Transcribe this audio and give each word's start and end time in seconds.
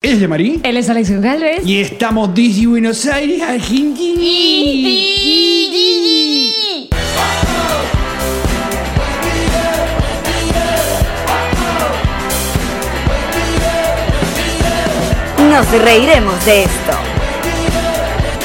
Ella 0.00 0.14
es 0.14 0.20
Yamari. 0.20 0.60
Él 0.62 0.76
es 0.76 0.88
Alex 0.88 1.10
González. 1.10 1.66
Y 1.66 1.80
estamos 1.80 2.32
desde 2.32 2.68
Buenos 2.68 3.04
Aires, 3.06 3.42
Argentina. 3.42 4.22
Nos 15.50 15.68
reiremos 15.82 16.46
de 16.46 16.62
esto. 16.62 16.92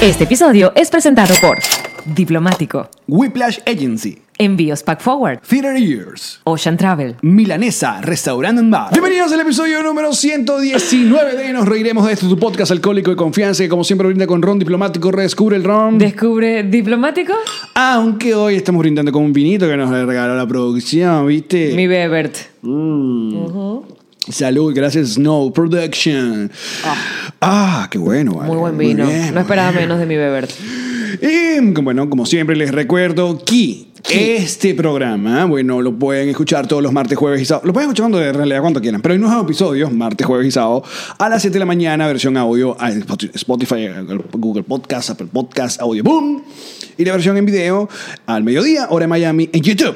Este 0.01 0.23
episodio 0.23 0.73
es 0.75 0.89
presentado 0.89 1.35
por 1.39 1.59
Diplomático, 2.05 2.89
Whiplash 3.07 3.59
Agency. 3.67 4.23
Envíos 4.43 4.83
Pack 4.83 4.99
Forward, 4.99 5.39
Theater 5.47 5.77
Years. 5.77 6.41
Ocean 6.43 6.75
Travel. 6.75 7.15
Milanesa, 7.21 8.01
Restaurant 8.01 8.59
and 8.59 8.69
Bar. 8.69 8.91
Bienvenidos 8.91 9.31
al 9.31 9.39
episodio 9.39 9.81
número 9.81 10.11
119 10.11 11.37
de 11.37 11.53
Nos 11.53 11.65
Reiremos 11.65 12.05
de 12.05 12.11
esto, 12.11 12.27
tu 12.27 12.37
podcast 12.37 12.69
alcohólico 12.71 13.11
de 13.11 13.15
confianza 13.15 13.63
que 13.63 13.70
como 13.70 13.85
siempre 13.85 14.05
brinda 14.07 14.27
con 14.27 14.41
ron 14.41 14.59
diplomático, 14.59 15.13
redescubre 15.13 15.55
el 15.55 15.63
ron. 15.63 15.98
Descubre 15.98 16.63
Diplomático, 16.63 17.34
Aunque 17.73 18.35
hoy 18.35 18.55
estamos 18.55 18.79
brindando 18.79 19.13
con 19.13 19.23
un 19.23 19.31
vinito 19.31 19.65
que 19.65 19.77
nos 19.77 19.89
regaló 19.89 20.35
la 20.35 20.45
producción, 20.45 21.25
¿viste? 21.25 21.71
mi 21.73 21.87
Bebert. 21.87 22.35
Salud, 24.29 24.73
gracias 24.75 25.13
Snow 25.13 25.53
Production. 25.53 26.51
Ah, 27.39 27.87
qué 27.89 27.98
bueno. 27.98 28.34
vale. 28.34 28.49
Muy 28.49 28.57
buen 28.57 28.77
vino. 28.77 29.05
bien, 29.05 29.34
no 29.34 29.39
esperaba 29.39 29.71
menos 29.71 29.99
de 29.99 30.05
mi 30.05 30.17
Bebert. 30.17 30.49
Y 31.22 31.59
bueno, 31.81 32.09
como 32.09 32.26
siempre 32.26 32.55
les 32.55 32.72
recuerdo 32.72 33.44
que 33.44 33.88
este 34.09 34.73
programa, 34.73 35.45
bueno, 35.45 35.81
lo 35.81 35.98
pueden 35.98 36.30
escuchar 36.30 36.67
todos 36.67 36.84
los 36.84 36.91
martes, 36.91 37.17
jueves 37.17 37.41
y 37.41 37.45
sábado. 37.45 37.67
Lo 37.67 37.73
pueden 37.73 37.90
escuchar 37.90 38.04
cuando 38.04 38.23
en 38.23 38.34
realidad 38.34 38.62
cuando 38.62 38.81
quieran, 38.81 39.02
pero 39.02 39.13
hay 39.13 39.20
nuevos 39.20 39.44
episodios, 39.44 39.91
martes, 39.94 40.26
jueves 40.26 40.48
y 40.48 40.52
sábado, 40.52 40.84
a 41.18 41.30
las 41.30 41.41
7 41.41 41.54
de 41.54 41.59
la 41.59 41.66
mañana, 41.66 42.07
versión 42.07 42.35
audio, 42.38 42.76
a 42.80 42.90
Spotify, 42.90 43.88
Google 44.34 44.63
Podcast, 44.63 45.12
Apple 45.12 45.27
Podcast, 45.31 45.82
Audio 45.82 46.04
Boom, 46.04 46.43
y 46.98 47.05
la 47.05 47.13
versión 47.13 47.37
en 47.37 47.46
video 47.46 47.90
al 48.26 48.43
mediodía, 48.43 48.87
hora 48.90 49.04
de 49.04 49.07
Miami, 49.07 49.49
en 49.52 49.62
YouTube. 49.62 49.96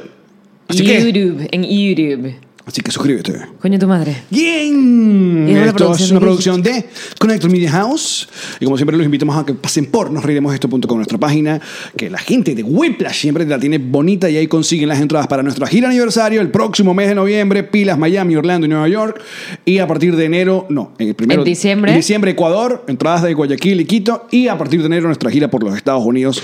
Así 0.67 0.83
que, 0.83 1.11
YouTube, 1.11 1.47
en 1.51 1.63
YouTube. 1.63 2.46
Así 2.67 2.81
que 2.81 2.91
suscríbete. 2.91 3.33
Coño 3.61 3.79
tu 3.79 3.87
madre. 3.87 4.23
Bien, 4.29 5.47
es 5.47 5.67
esto 5.67 5.93
es 5.93 6.11
una 6.11 6.19
producción 6.19 6.61
de 6.61 6.85
Connector 7.17 7.49
Media 7.49 7.71
House. 7.71 8.27
Y 8.59 8.65
como 8.65 8.77
siempre 8.77 8.97
los 8.97 9.05
invitamos 9.05 9.37
a 9.37 9.45
que 9.45 9.53
pasen 9.53 9.85
por 9.85 10.11
nosreiremosesto.com, 10.11 10.97
nuestra 10.97 11.17
página, 11.17 11.61
que 11.95 12.09
la 12.09 12.17
gente 12.17 12.53
de 12.53 12.63
Whiplash 12.63 13.15
siempre 13.15 13.45
la 13.45 13.57
tiene 13.57 13.77
bonita 13.77 14.29
y 14.29 14.37
ahí 14.37 14.47
consiguen 14.47 14.89
las 14.89 14.99
entradas 14.99 15.27
para 15.27 15.41
nuestra 15.41 15.65
gira 15.67 15.87
aniversario 15.87 16.41
el 16.41 16.51
próximo 16.51 16.93
mes 16.93 17.07
de 17.07 17.15
noviembre, 17.15 17.63
pilas 17.63 17.97
Miami, 17.97 18.35
Orlando 18.35 18.67
y 18.67 18.69
Nueva 18.69 18.89
York. 18.89 19.21
Y 19.63 19.79
a 19.79 19.87
partir 19.87 20.15
de 20.15 20.25
enero, 20.25 20.67
no, 20.69 20.91
el 20.97 21.15
primero, 21.15 21.41
En 21.41 21.45
diciembre. 21.45 21.91
En 21.91 21.97
diciembre 21.97 22.31
Ecuador, 22.31 22.83
entradas 22.87 23.23
de 23.23 23.33
Guayaquil 23.33 23.81
y 23.81 23.85
Quito. 23.85 24.27
Y 24.29 24.49
a 24.49 24.57
partir 24.57 24.81
de 24.81 24.87
enero 24.87 25.07
nuestra 25.07 25.31
gira 25.31 25.49
por 25.49 25.63
los 25.63 25.75
Estados 25.75 26.03
Unidos. 26.03 26.43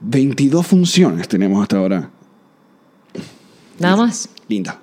22 0.00 0.66
funciones 0.66 1.28
tenemos 1.28 1.60
hasta 1.62 1.76
ahora. 1.76 2.10
Nada 3.78 3.96
más. 3.96 4.28
Linda. 4.48 4.79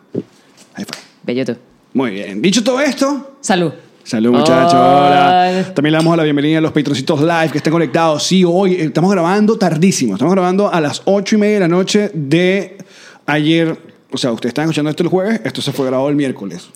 Ahí 0.77 0.85
fue. 0.85 0.97
Bello 1.23 1.43
tú. 1.45 1.55
Muy 1.93 2.11
bien. 2.11 2.41
Dicho 2.41 2.63
todo 2.63 2.79
esto, 2.79 3.35
Salud. 3.41 3.73
Salud 4.03 4.31
muchachos, 4.31 4.73
Hola. 4.73 5.65
También 5.75 5.91
le 5.91 5.97
damos 5.97 6.15
la 6.15 6.23
bienvenida 6.23 6.59
a 6.59 6.61
los 6.61 6.71
patroncitos 6.71 7.19
live 7.19 7.49
que 7.51 7.57
estén 7.57 7.73
conectados. 7.73 8.23
Sí, 8.23 8.45
hoy 8.45 8.75
eh, 8.75 8.83
estamos 8.85 9.11
grabando 9.11 9.57
tardísimo. 9.57 10.13
Estamos 10.13 10.33
grabando 10.33 10.71
a 10.71 10.79
las 10.79 11.01
ocho 11.03 11.35
y 11.35 11.39
media 11.39 11.55
de 11.55 11.59
la 11.61 11.67
noche 11.67 12.11
de 12.13 12.77
ayer. 13.25 13.77
O 14.11 14.17
sea, 14.17 14.31
ustedes 14.31 14.51
están 14.51 14.63
escuchando 14.65 14.89
esto 14.91 15.03
el 15.03 15.09
jueves, 15.09 15.41
esto 15.43 15.61
se 15.61 15.73
fue 15.73 15.87
grabado 15.87 16.07
el 16.07 16.15
miércoles. 16.15 16.69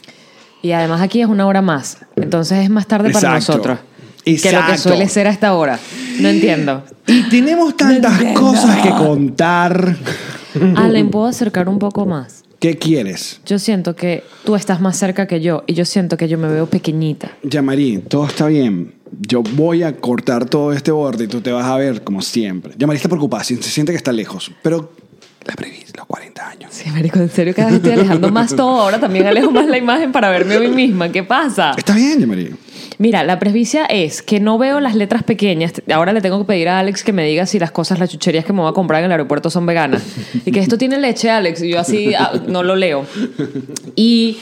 Y 0.62 0.74
además 0.74 1.00
aquí 1.00 1.22
es 1.22 1.28
una 1.28 1.48
hora 1.48 1.62
más. 1.62 2.00
Entonces 2.18 2.64
es 2.64 2.70
más 2.70 2.88
tarde 2.88 3.12
para 3.12 3.38
Exacto. 3.38 3.54
nosotros. 3.54 3.80
Que 4.26 4.32
lo 4.32 4.42
que 4.42 4.50
Exacto. 4.50 4.78
suele 4.90 5.08
ser 5.08 5.28
a 5.28 5.30
esta 5.30 5.54
hora. 5.54 5.80
No 6.20 6.28
entiendo. 6.28 6.84
Y 7.08 7.30
tenemos 7.30 7.78
tantas 7.78 8.22
cosas 8.34 8.82
que 8.82 8.90
contar. 8.90 9.96
Allen, 10.76 11.10
¿puedo 11.10 11.28
acercar 11.28 11.70
un 11.70 11.80
poco 11.80 12.06
más? 12.06 12.41
¿Qué 12.62 12.78
quieres? 12.78 13.42
Yo 13.44 13.58
siento 13.58 13.96
que 13.96 14.24
tú 14.46 14.54
estás 14.54 14.80
más 14.82 14.96
cerca 14.96 15.26
que 15.26 15.42
yo 15.42 15.64
y 15.66 15.74
yo 15.74 15.84
siento 15.84 16.16
que 16.16 16.28
yo 16.28 16.38
me 16.38 16.48
veo 16.48 16.68
pequeñita. 16.68 17.32
Yamari, 17.42 17.98
todo 18.08 18.28
está 18.28 18.46
bien. 18.46 18.94
Yo 19.20 19.42
voy 19.42 19.82
a 19.82 19.98
cortar 19.98 20.46
todo 20.46 20.72
este 20.72 20.92
borde 20.92 21.24
y 21.24 21.28
tú 21.28 21.42
te 21.42 21.52
vas 21.52 21.66
a 21.66 21.76
ver 21.78 22.04
como 22.04 22.22
siempre. 22.22 22.74
Yamari 22.78 22.98
está 22.98 23.10
preocupada, 23.10 23.44
se 23.44 23.56
se 23.56 23.72
siente 23.72 23.94
que 23.94 23.98
está 23.98 24.12
lejos. 24.12 24.52
Pero 24.62 24.94
la 25.48 25.56
preví, 25.56 25.80
los 25.98 26.06
40 26.06 26.50
años. 26.50 26.72
Sí, 26.72 26.88
marico, 26.92 27.18
en 27.18 27.32
serio, 27.32 27.56
cada 27.56 27.70
vez 27.70 27.78
estoy 27.78 27.94
alejando 27.94 28.32
más 28.32 28.56
todo. 28.56 28.80
Ahora 28.80 29.00
también 29.00 29.26
alejo 29.26 29.50
más 29.50 29.66
la 29.66 29.80
imagen 29.80 30.12
para 30.12 30.30
verme 30.30 30.58
a 30.58 30.60
mí 30.60 30.68
misma. 30.68 31.12
¿Qué 31.12 31.24
pasa? 31.24 31.74
Está 31.76 31.96
bien, 31.96 32.20
Yamari. 32.20 32.52
Mira, 33.02 33.24
la 33.24 33.40
presbicia 33.40 33.86
es 33.86 34.22
que 34.22 34.40
no 34.40 34.60
veo 34.60 34.80
las 34.80 34.94
letras 34.94 35.24
pequeñas. 35.24 35.74
Ahora 35.92 36.14
le 36.14 36.22
tengo 36.22 36.38
que 36.38 36.46
pedir 36.46 36.70
a 36.70 36.78
Alex 36.78 37.04
que 37.04 37.12
me 37.12 37.26
diga 37.26 37.48
si 37.48 37.58
las 37.58 37.72
cosas, 37.72 37.98
las 37.98 38.12
chucherías 38.12 38.46
que 38.46 38.54
me 38.54 38.62
voy 38.62 38.70
a 38.70 38.74
comprar 38.74 39.00
en 39.00 39.06
el 39.06 39.12
aeropuerto 39.14 39.50
son 39.50 39.66
veganas. 39.66 40.04
Y 40.46 40.52
que 40.52 40.60
esto 40.60 40.78
tiene 40.78 41.00
leche, 41.00 41.32
Alex. 41.32 41.64
Y 41.64 41.70
yo 41.70 41.80
así 41.80 42.14
ah, 42.14 42.34
no 42.46 42.62
lo 42.62 42.76
leo. 42.76 43.08
Y 43.96 44.38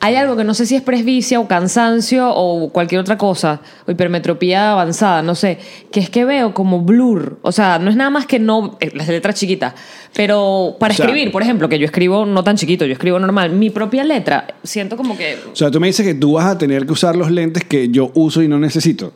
hay 0.00 0.14
algo 0.16 0.36
que 0.36 0.44
no 0.44 0.54
sé 0.54 0.66
si 0.66 0.76
es 0.76 0.82
presbicia 0.82 1.40
o 1.40 1.48
cansancio 1.48 2.30
o 2.32 2.70
cualquier 2.70 3.00
otra 3.00 3.18
cosa, 3.18 3.60
o 3.86 3.90
hipermetropía 3.90 4.72
avanzada, 4.72 5.22
no 5.22 5.34
sé, 5.34 5.58
que 5.90 6.00
es 6.00 6.10
que 6.10 6.24
veo 6.24 6.54
como 6.54 6.80
blur. 6.80 7.38
O 7.42 7.52
sea, 7.52 7.78
no 7.78 7.90
es 7.90 7.96
nada 7.96 8.10
más 8.10 8.26
que 8.26 8.38
no, 8.38 8.76
eh, 8.80 8.90
las 8.94 9.08
letras 9.08 9.34
chiquitas, 9.34 9.74
pero 10.14 10.76
para 10.78 10.92
O 10.92 10.96
sea- 10.96 11.06
escribir, 11.06 11.32
por 11.32 11.42
ejemplo, 11.42 11.68
que 11.68 11.78
yo 11.78 11.86
escribo 11.86 12.24
no 12.26 12.44
tan 12.44 12.56
chiquito, 12.56 12.84
yo 12.86 12.92
escribo 12.92 13.18
normal, 13.18 13.50
mi 13.50 13.70
propia 13.70 14.04
letra, 14.04 14.46
siento 14.62 14.96
como 14.96 15.16
que... 15.16 15.36
O 15.52 15.56
sea, 15.56 15.70
tú 15.70 15.80
me 15.80 15.86
dices 15.88 16.06
que 16.06 16.14
tú 16.14 16.32
vas 16.34 16.46
a 16.46 16.58
tener 16.58 16.86
que 16.86 16.92
usar 16.92 17.16
los 17.16 17.30
lentes 17.30 17.64
que 17.64 17.88
yo 17.88 18.10
uso 18.14 18.42
y 18.42 18.48
no 18.48 18.58
necesito. 18.58 19.12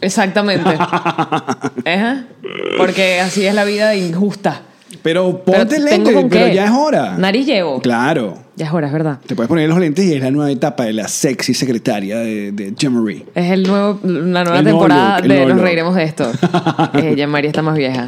Exactamente. 0.00 0.68
Ajá. 1.84 2.24
Porque 2.76 3.20
así 3.20 3.46
es 3.46 3.54
la 3.54 3.64
vida 3.64 3.94
injusta. 3.94 4.62
Pero 5.02 5.42
Pero 5.44 5.58
ponte 5.58 5.80
¿tengo 5.80 6.10
lentes, 6.10 6.26
pero 6.30 6.52
ya 6.52 6.64
es 6.66 6.70
hora. 6.70 7.16
Nariz 7.16 7.46
llevo. 7.46 7.80
Claro. 7.80 8.38
Ya 8.56 8.66
es 8.66 8.72
hora, 8.72 8.86
es 8.88 8.92
verdad. 8.92 9.18
Te 9.26 9.34
puedes 9.34 9.48
poner 9.48 9.68
los 9.68 9.78
lentes 9.78 10.04
y 10.04 10.12
es 10.14 10.20
la 10.22 10.30
nueva 10.30 10.50
etapa 10.50 10.84
de 10.84 10.92
la 10.92 11.08
sexy 11.08 11.54
secretaria 11.54 12.18
de, 12.18 12.52
de 12.52 12.74
Jean-Marie. 12.76 13.24
Es 13.34 13.50
el 13.50 13.62
nuevo, 13.62 13.98
la 14.04 14.44
nueva 14.44 14.58
El 14.58 14.64
temporada 14.66 15.20
look, 15.20 15.28
de 15.28 15.40
Nos 15.46 15.48
look. 15.54 15.60
reiremos 15.62 15.94
de 15.94 16.04
esto. 16.04 16.30
Eh, 16.94 17.14
ya 17.16 17.26
María 17.26 17.48
está 17.50 17.62
más 17.62 17.76
vieja. 17.76 18.06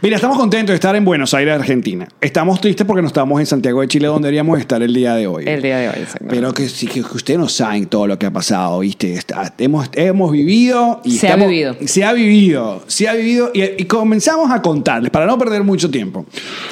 Mira, 0.00 0.16
estamos 0.16 0.38
contentos 0.38 0.68
de 0.70 0.74
estar 0.76 0.96
en 0.96 1.04
Buenos 1.04 1.34
Aires, 1.34 1.54
Argentina. 1.54 2.08
Estamos 2.20 2.60
tristes 2.60 2.86
porque 2.86 3.02
no 3.02 3.08
estamos 3.08 3.38
en 3.40 3.46
Santiago 3.46 3.80
de 3.82 3.88
Chile, 3.88 4.06
donde 4.06 4.26
deberíamos 4.26 4.58
estar 4.58 4.82
el 4.82 4.94
día 4.94 5.14
de 5.14 5.26
hoy. 5.26 5.44
El 5.46 5.60
día 5.60 5.76
de 5.78 5.88
hoy, 5.88 5.94
exactamente. 6.02 6.34
Pero 6.36 6.54
que 6.54 6.68
sí 6.68 6.86
que 6.86 7.00
ustedes 7.00 7.38
no 7.38 7.48
saben 7.48 7.86
todo 7.86 8.06
lo 8.06 8.18
que 8.18 8.26
ha 8.26 8.30
pasado, 8.32 8.78
¿viste? 8.80 9.12
Está- 9.14 9.52
hemos, 9.58 9.90
hemos 9.94 10.32
vivido 10.32 11.00
y 11.04 11.12
Se 11.18 11.28
ha 11.28 11.36
vivido. 11.36 11.76
Se 11.84 12.04
ha 12.04 12.12
vivido, 12.12 12.82
se 12.86 13.08
ha 13.08 13.14
vivido 13.14 13.50
y, 13.52 13.62
y 13.62 13.84
comenzamos 13.84 14.50
a 14.50 14.62
contarles 14.62 15.10
para 15.10 15.26
no 15.26 15.36
perder 15.38 15.62
mucho 15.64 15.90
tiempo. 15.90 16.24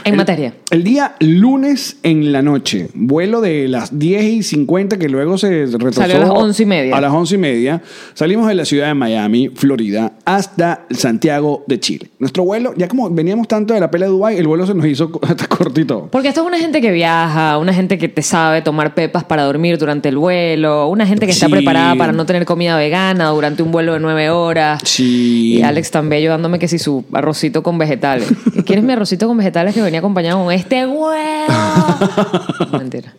En 0.04 0.12
El- 0.14 0.18
materia. 0.18 0.54
El 0.70 0.82
día 0.84 1.14
lunes 1.20 1.96
en 2.02 2.32
la 2.32 2.40
noche, 2.42 2.88
vuelo 3.06 3.40
de 3.40 3.68
las 3.68 3.98
10 3.98 4.24
y 4.24 4.42
50 4.42 4.98
que 4.98 5.08
luego 5.08 5.38
se 5.38 5.66
retrasó 5.66 6.00
Salió 6.00 6.16
a 6.16 6.20
las 6.20 6.30
11 6.30 6.62
y 6.62 6.66
media. 6.66 6.96
A 6.96 7.00
las 7.00 7.12
11 7.12 7.34
y 7.34 7.38
media 7.38 7.82
salimos 8.14 8.46
de 8.46 8.54
la 8.54 8.64
ciudad 8.64 8.88
de 8.88 8.94
Miami, 8.94 9.48
Florida, 9.48 10.12
hasta 10.24 10.86
Santiago 10.90 11.64
de 11.66 11.80
Chile. 11.80 12.10
Nuestro 12.18 12.44
vuelo, 12.44 12.74
ya 12.76 12.88
como 12.88 13.10
veníamos 13.10 13.48
tanto 13.48 13.74
de 13.74 13.80
la 13.80 13.90
pela 13.90 14.06
de 14.06 14.12
Dubai, 14.12 14.36
el 14.36 14.46
vuelo 14.46 14.66
se 14.66 14.74
nos 14.74 14.86
hizo 14.86 15.10
hasta 15.22 15.46
cortito. 15.46 16.08
Porque 16.10 16.28
esto 16.28 16.42
es 16.42 16.46
una 16.46 16.58
gente 16.58 16.80
que 16.80 16.90
viaja, 16.90 17.58
una 17.58 17.74
gente 17.74 17.98
que 17.98 18.08
te 18.08 18.22
sabe 18.22 18.62
tomar 18.62 18.94
pepas 18.94 19.24
para 19.24 19.44
dormir 19.44 19.78
durante 19.78 20.08
el 20.08 20.16
vuelo, 20.16 20.88
una 20.88 21.06
gente 21.06 21.26
que 21.26 21.32
está 21.32 21.48
preparada 21.48 21.94
para 21.96 22.12
no 22.12 22.24
tener 22.26 22.44
comida 22.44 22.76
vegana 22.76 23.28
durante 23.28 23.62
un 23.62 23.72
vuelo 23.72 23.94
de 23.94 24.00
nueve 24.00 24.30
horas. 24.30 24.80
Sí. 24.84 25.58
Y 25.58 25.62
Alex 25.62 25.90
tan 25.90 26.08
bello 26.08 26.30
dándome 26.30 26.58
que 26.58 26.68
si 26.68 26.78
su 26.78 27.04
arrocito 27.12 27.62
con 27.62 27.78
vegetales. 27.78 28.32
¿Y 28.54 28.62
¿Quieres 28.62 28.84
mi 28.84 28.92
arrocito 28.92 29.26
con 29.26 29.36
vegetales 29.36 29.74
que 29.74 29.82
venía 29.82 29.98
acompañado 29.98 30.42
con 30.42 30.52
este 30.52 30.86
huevo? 30.86 31.12
Mentira. 32.92 33.14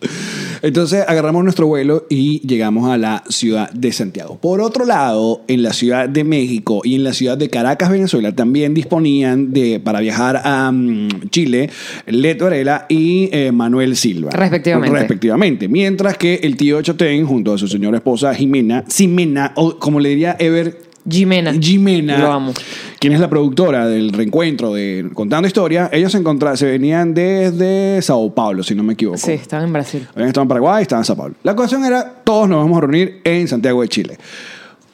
Entonces 0.62 1.04
agarramos 1.06 1.42
nuestro 1.42 1.66
vuelo 1.66 2.06
y 2.08 2.46
llegamos 2.46 2.90
a 2.90 2.96
la 2.96 3.24
ciudad 3.28 3.70
de 3.72 3.92
Santiago. 3.92 4.38
Por 4.40 4.60
otro 4.60 4.84
lado, 4.84 5.42
en 5.48 5.62
la 5.62 5.72
ciudad 5.72 6.08
de 6.08 6.24
México 6.24 6.80
y 6.84 6.94
en 6.94 7.04
la 7.04 7.12
ciudad 7.12 7.36
de 7.36 7.50
Caracas, 7.50 7.90
Venezuela, 7.90 8.34
también 8.34 8.72
disponían 8.72 9.52
de 9.52 9.80
para 9.80 10.00
viajar 10.00 10.40
a 10.44 10.70
mm, 10.70 11.28
Chile 11.30 11.70
Leto 12.06 12.44
Varela 12.44 12.86
y 12.88 13.28
eh, 13.32 13.52
Manuel 13.52 13.96
Silva. 13.96 14.30
Respectivamente. 14.30 14.98
Respectivamente. 14.98 15.68
Mientras 15.68 16.16
que 16.16 16.40
el 16.42 16.56
tío 16.56 16.80
Chotén, 16.82 17.26
junto 17.26 17.54
a 17.54 17.58
su 17.58 17.68
señora 17.68 17.98
esposa 17.98 18.34
Jimena, 18.34 18.84
Ximena, 18.88 19.52
o 19.56 19.78
como 19.78 20.00
le 20.00 20.10
diría 20.10 20.36
Ever 20.38 20.93
Jimena. 21.08 21.52
Jimena, 21.52 22.18
Lo 22.18 22.32
amo. 22.32 22.52
quien 22.98 23.12
es 23.12 23.20
la 23.20 23.28
productora 23.28 23.86
del 23.86 24.12
reencuentro 24.12 24.72
de 24.72 25.10
Contando 25.12 25.46
Historia, 25.46 25.90
ellos 25.92 26.12
se 26.12 26.18
se 26.56 26.66
venían 26.66 27.12
desde 27.14 28.00
Sao 28.02 28.34
Paulo, 28.34 28.62
si 28.62 28.74
no 28.74 28.82
me 28.82 28.94
equivoco. 28.94 29.18
Sí, 29.18 29.32
estaba 29.32 29.64
en 29.64 29.72
Brasil. 29.72 30.06
Habían 30.14 30.28
estado 30.28 30.42
en 30.42 30.48
Paraguay, 30.48 30.82
estaban 30.82 31.00
en 31.02 31.04
Sao 31.06 31.16
Paulo. 31.16 31.34
La 31.42 31.54
cuestión 31.54 31.84
era, 31.84 32.22
todos 32.24 32.48
nos 32.48 32.58
vamos 32.58 32.78
a 32.78 32.80
reunir 32.82 33.20
en 33.24 33.46
Santiago 33.48 33.82
de 33.82 33.88
Chile. 33.88 34.18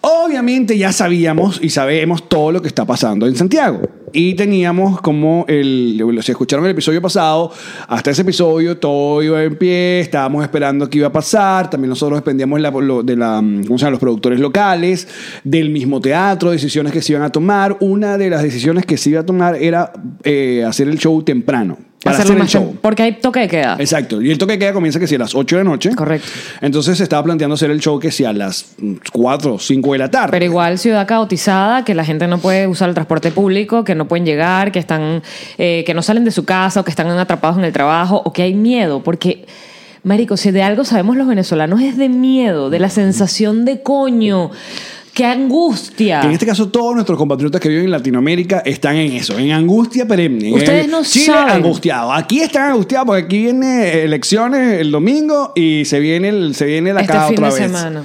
Obviamente 0.02 0.78
ya 0.78 0.92
sabíamos 0.92 1.60
y 1.62 1.68
sabemos 1.68 2.26
todo 2.28 2.52
lo 2.52 2.62
que 2.62 2.68
está 2.68 2.86
pasando 2.86 3.26
en 3.26 3.36
Santiago. 3.36 3.82
Y 4.12 4.34
teníamos 4.34 5.00
como 5.02 5.44
el. 5.46 6.02
Si 6.22 6.32
escucharon 6.32 6.64
el 6.64 6.70
episodio 6.72 7.02
pasado, 7.02 7.52
hasta 7.86 8.10
ese 8.10 8.22
episodio 8.22 8.78
todo 8.78 9.22
iba 9.22 9.42
en 9.44 9.56
pie, 9.56 10.00
estábamos 10.00 10.42
esperando 10.42 10.88
qué 10.88 10.98
iba 10.98 11.08
a 11.08 11.12
pasar. 11.12 11.68
También 11.68 11.90
nosotros 11.90 12.18
dependíamos 12.18 12.60
la- 12.60 12.70
de 13.04 13.16
la, 13.16 13.36
¿cómo 13.36 13.78
se 13.78 13.84
llama? 13.84 13.90
los 13.92 14.00
productores 14.00 14.40
locales, 14.40 15.06
del 15.44 15.68
mismo 15.70 16.00
teatro, 16.00 16.50
decisiones 16.50 16.92
que 16.92 17.02
se 17.02 17.12
iban 17.12 17.22
a 17.24 17.30
tomar. 17.30 17.76
Una 17.80 18.16
de 18.16 18.30
las 18.30 18.42
decisiones 18.42 18.86
que 18.86 18.96
se 18.96 19.10
iba 19.10 19.20
a 19.20 19.26
tomar 19.26 19.54
era 19.56 19.92
eh, 20.24 20.64
hacer 20.66 20.88
el 20.88 20.98
show 20.98 21.22
temprano. 21.22 21.76
Para 22.02 22.18
hacer 22.18 22.36
el 22.36 22.46
show. 22.46 22.76
Porque 22.80 23.02
hay 23.02 23.12
toque 23.12 23.40
de 23.40 23.48
queda. 23.48 23.76
Exacto. 23.78 24.22
Y 24.22 24.30
el 24.30 24.38
toque 24.38 24.54
de 24.54 24.58
queda 24.58 24.72
comienza 24.72 24.98
que 24.98 25.06
si 25.06 25.16
a 25.16 25.18
las 25.18 25.34
8 25.34 25.56
de 25.56 25.64
la 25.64 25.70
noche. 25.70 25.94
Correcto. 25.94 26.28
Entonces 26.62 26.96
se 26.96 27.02
estaba 27.02 27.22
planteando 27.22 27.54
hacer 27.54 27.70
el 27.70 27.80
show 27.80 27.98
que 27.98 28.10
si 28.10 28.24
a 28.24 28.32
las 28.32 28.74
4 29.12 29.54
o 29.54 29.58
5 29.58 29.92
de 29.92 29.98
la 29.98 30.10
tarde. 30.10 30.30
Pero 30.30 30.44
igual 30.44 30.78
ciudad 30.78 31.06
caotizada, 31.06 31.84
que 31.84 31.94
la 31.94 32.04
gente 32.04 32.26
no 32.26 32.38
puede 32.38 32.66
usar 32.66 32.88
el 32.88 32.94
transporte 32.94 33.30
público, 33.30 33.84
que 33.84 33.94
no 33.94 34.08
pueden 34.08 34.24
llegar, 34.24 34.72
que 34.72 34.78
están, 34.78 35.22
eh, 35.58 35.84
que 35.84 35.92
no 35.92 36.00
salen 36.00 36.24
de 36.24 36.30
su 36.30 36.44
casa 36.44 36.80
o 36.80 36.84
que 36.84 36.90
están 36.90 37.06
atrapados 37.10 37.58
en 37.58 37.64
el 37.64 37.72
trabajo 37.72 38.22
o 38.24 38.32
que 38.32 38.42
hay 38.42 38.54
miedo, 38.54 39.02
porque 39.02 39.44
marico, 40.02 40.36
si 40.36 40.50
de 40.50 40.62
algo 40.62 40.84
sabemos 40.84 41.16
los 41.16 41.26
venezolanos 41.26 41.80
es 41.82 41.96
de 41.96 42.08
miedo, 42.08 42.70
de 42.70 42.78
la 42.78 42.88
sensación 42.88 43.64
de 43.64 43.82
coño, 43.82 44.50
qué 45.20 45.26
angustia. 45.26 46.22
En 46.22 46.30
este 46.30 46.46
caso, 46.46 46.68
todos 46.70 46.94
nuestros 46.94 47.18
compatriotas 47.18 47.60
que 47.60 47.68
viven 47.68 47.84
en 47.84 47.90
Latinoamérica 47.90 48.60
están 48.64 48.96
en 48.96 49.12
eso, 49.12 49.38
en 49.38 49.50
angustia 49.52 50.06
perenne. 50.06 50.50
Ustedes 50.52 50.88
no 50.88 51.02
Chile, 51.04 51.26
saben. 51.26 51.54
angustiado. 51.56 52.10
Aquí 52.12 52.40
están 52.40 52.70
angustiados 52.70 53.06
porque 53.06 53.24
aquí 53.24 53.42
viene 53.42 54.02
elecciones 54.02 54.80
el 54.80 54.90
domingo 54.90 55.52
y 55.54 55.84
se 55.84 56.00
viene, 56.00 56.30
el, 56.30 56.54
se 56.54 56.64
viene 56.64 56.94
la 56.94 57.02
Este 57.02 57.12
cada 57.12 57.26
fin 57.28 57.36
otra 57.38 57.48
de 57.54 57.60
vez. 57.60 57.70
semana. 57.70 58.04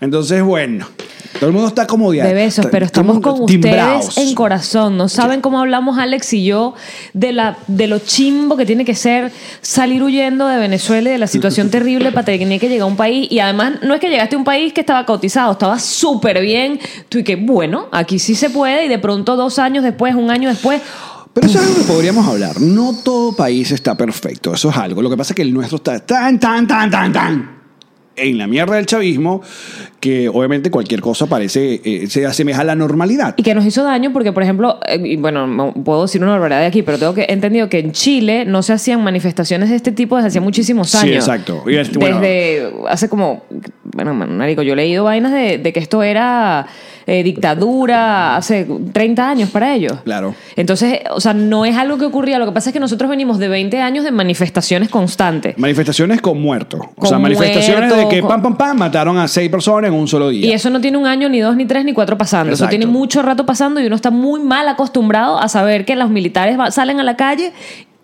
Entonces, 0.00 0.42
bueno, 0.42 0.88
todo 1.38 1.48
el 1.48 1.52
mundo 1.52 1.68
está 1.68 1.86
como 1.86 2.12
de 2.12 2.34
besos, 2.34 2.66
pero 2.70 2.86
estamos 2.86 3.20
con 3.20 3.42
ustedes 3.42 4.16
en 4.16 4.34
corazón. 4.34 4.96
No 4.96 5.08
saben 5.08 5.40
cómo 5.40 5.60
hablamos 5.60 5.98
Alex 5.98 6.32
y 6.32 6.44
yo 6.44 6.74
de, 7.12 7.32
la, 7.32 7.58
de 7.66 7.86
lo 7.86 7.98
chimbo 7.98 8.56
que 8.56 8.66
tiene 8.66 8.84
que 8.84 8.94
ser 8.94 9.32
salir 9.60 10.02
huyendo 10.02 10.46
de 10.48 10.58
Venezuela 10.58 11.08
y 11.08 11.12
de 11.12 11.18
la 11.18 11.26
situación 11.26 11.70
terrible 11.70 12.12
para 12.12 12.24
tener 12.24 12.60
que 12.60 12.68
llegar 12.68 12.84
a 12.84 12.86
un 12.86 12.96
país. 12.96 13.30
Y 13.30 13.38
además, 13.38 13.74
no 13.82 13.94
es 13.94 14.00
que 14.00 14.08
llegaste 14.08 14.36
a 14.36 14.38
un 14.38 14.44
país 14.44 14.72
que 14.72 14.80
estaba 14.80 15.04
cotizado, 15.06 15.52
estaba 15.52 15.78
súper 15.78 16.40
bien. 16.40 16.78
Tú 17.08 17.18
y 17.18 17.24
que, 17.24 17.36
bueno, 17.36 17.86
aquí 17.92 18.18
sí 18.18 18.34
se 18.34 18.50
puede. 18.50 18.86
Y 18.86 18.88
de 18.88 18.98
pronto, 18.98 19.36
dos 19.36 19.58
años 19.58 19.84
después, 19.84 20.14
un 20.14 20.30
año 20.30 20.48
después, 20.48 20.80
Pero 21.32 21.46
eso 21.46 21.58
es 21.58 21.66
algo 21.66 21.78
que 21.80 21.92
podríamos 21.92 22.26
hablar. 22.26 22.60
No 22.60 22.94
todo 23.04 23.34
país 23.34 23.70
está 23.70 23.94
perfecto. 23.96 24.54
Eso 24.54 24.70
es 24.70 24.76
algo. 24.76 25.02
Lo 25.02 25.10
que 25.10 25.16
pasa 25.16 25.32
es 25.32 25.36
que 25.36 25.42
el 25.42 25.52
nuestro 25.52 25.76
está 25.76 26.00
tan, 26.00 26.38
tan, 26.40 26.66
tan, 26.66 26.90
tan, 26.90 27.12
tan 27.12 27.55
en 28.16 28.38
la 28.38 28.46
mierda 28.46 28.76
del 28.76 28.86
chavismo 28.86 29.42
que 30.00 30.28
obviamente 30.28 30.70
cualquier 30.70 31.00
cosa 31.00 31.26
parece, 31.26 31.80
eh, 31.84 32.06
se 32.08 32.24
asemeja 32.26 32.60
a 32.60 32.64
la 32.64 32.74
normalidad. 32.74 33.34
Y 33.36 33.42
que 33.42 33.54
nos 33.54 33.64
hizo 33.64 33.82
daño 33.82 34.12
porque, 34.12 34.32
por 34.32 34.42
ejemplo, 34.42 34.78
eh, 34.86 35.00
y 35.04 35.16
bueno, 35.16 35.46
no 35.46 35.72
puedo 35.72 36.02
decir 36.02 36.22
una 36.22 36.32
barbaridad 36.32 36.60
de 36.60 36.66
aquí, 36.66 36.82
pero 36.82 36.98
tengo 36.98 37.14
que 37.14 37.22
he 37.22 37.32
entendido 37.32 37.68
que 37.68 37.78
en 37.80 37.92
Chile 37.92 38.44
no 38.44 38.62
se 38.62 38.72
hacían 38.72 39.02
manifestaciones 39.02 39.70
de 39.70 39.76
este 39.76 39.92
tipo 39.92 40.16
desde 40.16 40.28
hace 40.28 40.40
muchísimos 40.40 40.90
Sí, 40.90 40.98
años. 40.98 41.16
exacto. 41.16 41.64
Y 41.66 41.76
bueno- 41.98 42.20
desde 42.20 42.72
hace 42.88 43.08
como, 43.08 43.44
bueno, 43.94 44.14
marico, 44.14 44.62
yo 44.62 44.74
he 44.74 44.76
leído 44.76 45.04
vainas 45.04 45.32
de, 45.32 45.58
de 45.58 45.72
que 45.72 45.80
esto 45.80 46.02
era 46.02 46.66
eh, 47.06 47.22
dictadura 47.22 48.36
hace 48.36 48.66
30 48.92 49.30
años 49.30 49.50
para 49.50 49.74
ellos. 49.74 49.94
Claro. 50.04 50.34
Entonces, 50.56 51.00
o 51.10 51.20
sea, 51.20 51.34
no 51.34 51.64
es 51.64 51.76
algo 51.76 51.98
que 51.98 52.04
ocurría. 52.04 52.38
Lo 52.38 52.46
que 52.46 52.52
pasa 52.52 52.70
es 52.70 52.72
que 52.72 52.80
nosotros 52.80 53.08
venimos 53.08 53.38
de 53.38 53.48
20 53.48 53.80
años 53.80 54.04
de 54.04 54.10
manifestaciones 54.10 54.88
constantes. 54.88 55.56
Manifestaciones 55.56 56.20
con 56.20 56.40
muertos. 56.40 56.80
O 56.80 56.94
Con 57.00 57.08
sea, 57.08 57.18
manifestaciones 57.18 57.96
de 57.96 58.08
que 58.08 58.20
con- 58.20 58.28
pam, 58.30 58.42
pam, 58.42 58.56
pam, 58.56 58.78
mataron 58.78 59.18
a 59.18 59.28
seis 59.28 59.48
personas 59.50 59.88
en 59.88 59.94
un 59.94 60.08
solo 60.08 60.30
día. 60.30 60.46
Y 60.46 60.52
eso 60.52 60.68
no 60.70 60.80
tiene 60.80 60.98
un 60.98 61.06
año, 61.06 61.28
ni 61.28 61.40
dos, 61.40 61.56
ni 61.56 61.64
tres, 61.64 61.84
ni 61.84 61.92
cuatro 61.92 62.18
pasando. 62.18 62.52
Eso 62.54 62.66
tiene 62.68 62.86
mucho 62.86 63.22
rato 63.22 63.46
pasando 63.46 63.80
y 63.80 63.86
uno 63.86 63.96
está 63.96 64.10
muy 64.10 64.40
mal 64.40 64.68
acostumbrado 64.68 65.38
a 65.38 65.48
saber 65.48 65.84
que 65.84 65.94
los 65.96 66.10
militares 66.10 66.58
salen 66.70 66.98
a 67.00 67.04
la 67.04 67.16
calle 67.16 67.52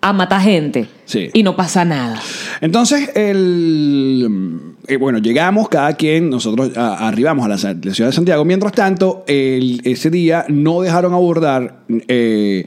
a 0.01 0.13
matar 0.13 0.41
gente. 0.43 0.87
Sí. 1.05 1.31
Y 1.33 1.43
no 1.43 1.55
pasa 1.57 1.85
nada. 1.85 2.21
Entonces, 2.61 3.11
el, 3.15 4.72
eh, 4.89 4.97
bueno, 4.97 5.19
llegamos, 5.19 5.69
cada 5.69 5.93
quien, 5.95 6.31
nosotros 6.31 6.77
a- 6.77 7.09
arribamos 7.09 7.45
a 7.47 7.49
la, 7.49 7.59
ciudad 7.59 7.77
de 7.77 8.13
Santiago. 8.13 8.45
Mientras 8.45 8.73
tanto, 8.73 9.25
el- 9.27 9.81
ese 9.85 10.11
día 10.11 10.45
no 10.49 10.81
dejaron 10.83 11.13
abordar 11.15 11.81
eh, 12.09 12.67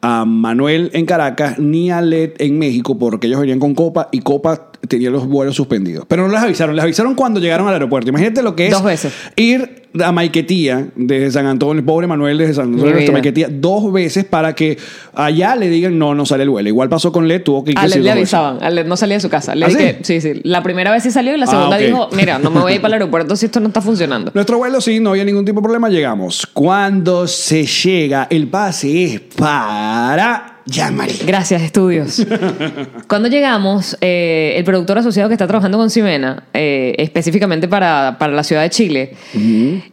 a 0.00 0.24
Manuel 0.24 0.90
en 0.94 1.06
Caracas 1.06 1.58
ni 1.58 1.90
a 1.90 2.00
Led 2.00 2.32
en 2.38 2.58
México 2.58 2.98
porque 2.98 3.28
ellos 3.28 3.40
venían 3.40 3.60
con 3.60 3.74
Copa 3.74 4.08
y 4.10 4.18
Copa 4.20 4.70
tenía 4.88 5.10
los 5.10 5.26
vuelos 5.28 5.54
suspendidos. 5.54 6.04
Pero 6.08 6.26
no 6.26 6.32
les 6.32 6.42
avisaron, 6.42 6.74
les 6.74 6.82
avisaron 6.82 7.14
cuando 7.14 7.38
llegaron 7.38 7.68
al 7.68 7.74
aeropuerto. 7.74 8.10
Imagínate 8.10 8.42
lo 8.42 8.56
que 8.56 8.66
es 8.66 8.72
Dos 8.72 8.82
veces. 8.82 9.12
ir 9.36 9.81
a 10.00 10.12
Maiquetía 10.12 10.88
desde 10.96 11.30
San 11.32 11.46
Antonio, 11.46 11.80
el 11.80 11.84
pobre 11.84 12.06
Manuel 12.06 12.38
desde 12.38 12.54
San 12.54 12.72
Antonio 12.72 12.98
hasta. 12.98 13.12
Maiquetía, 13.12 13.48
dos 13.50 13.92
veces 13.92 14.24
para 14.24 14.54
que 14.54 14.78
allá 15.14 15.54
le 15.56 15.68
digan 15.68 15.98
no, 15.98 16.14
no 16.14 16.24
sale 16.24 16.44
el 16.44 16.50
vuelo. 16.50 16.68
Igual 16.68 16.88
pasó 16.88 17.12
con 17.12 17.28
Led, 17.28 17.42
tuvo 17.42 17.64
que 17.64 17.72
ir 17.72 17.78
A 17.78 17.86
Led 17.86 18.02
le 18.02 18.10
avisaban. 18.10 18.62
A 18.62 18.70
Led 18.70 18.86
no 18.86 18.96
salía 18.96 19.16
de 19.16 19.20
su 19.20 19.28
casa. 19.28 19.54
¿Ah, 19.62 19.68
sí? 20.02 20.20
sí. 20.20 20.40
La 20.44 20.62
primera 20.62 20.90
vez 20.90 21.02
sí 21.02 21.10
salió 21.10 21.34
y 21.34 21.38
la 21.38 21.44
Ah, 21.44 21.48
segunda 21.48 21.76
dijo, 21.76 22.08
mira, 22.12 22.38
no 22.38 22.50
me 22.50 22.60
voy 22.60 22.72
a 22.72 22.74
ir 22.76 22.80
para 22.80 22.96
el 22.96 23.02
aeropuerto 23.02 23.36
si 23.36 23.46
esto 23.46 23.60
no 23.60 23.68
está 23.68 23.80
funcionando. 23.80 24.30
Nuestro 24.34 24.58
vuelo 24.58 24.80
sí, 24.80 25.00
no 25.00 25.10
había 25.10 25.24
ningún 25.24 25.44
tipo 25.44 25.60
de 25.60 25.64
problema, 25.64 25.88
llegamos. 25.88 26.46
Cuando 26.52 27.26
se 27.26 27.66
llega, 27.66 28.26
el 28.30 28.48
pase 28.48 29.04
es 29.04 29.20
para 29.20 30.51
Jean-Marie. 30.66 31.18
Gracias, 31.26 31.62
estudios. 31.62 32.24
Cuando 33.08 33.28
llegamos, 33.28 33.96
eh, 34.00 34.54
el 34.56 34.64
productor 34.64 34.98
asociado 34.98 35.28
que 35.28 35.34
está 35.34 35.46
trabajando 35.46 35.78
con 35.78 35.90
Ximena, 35.90 36.44
eh, 36.54 36.94
específicamente 36.98 37.68
para, 37.68 38.16
para 38.18 38.32
la 38.32 38.42
ciudad 38.44 38.62
de 38.62 38.70
Chile, 38.70 39.14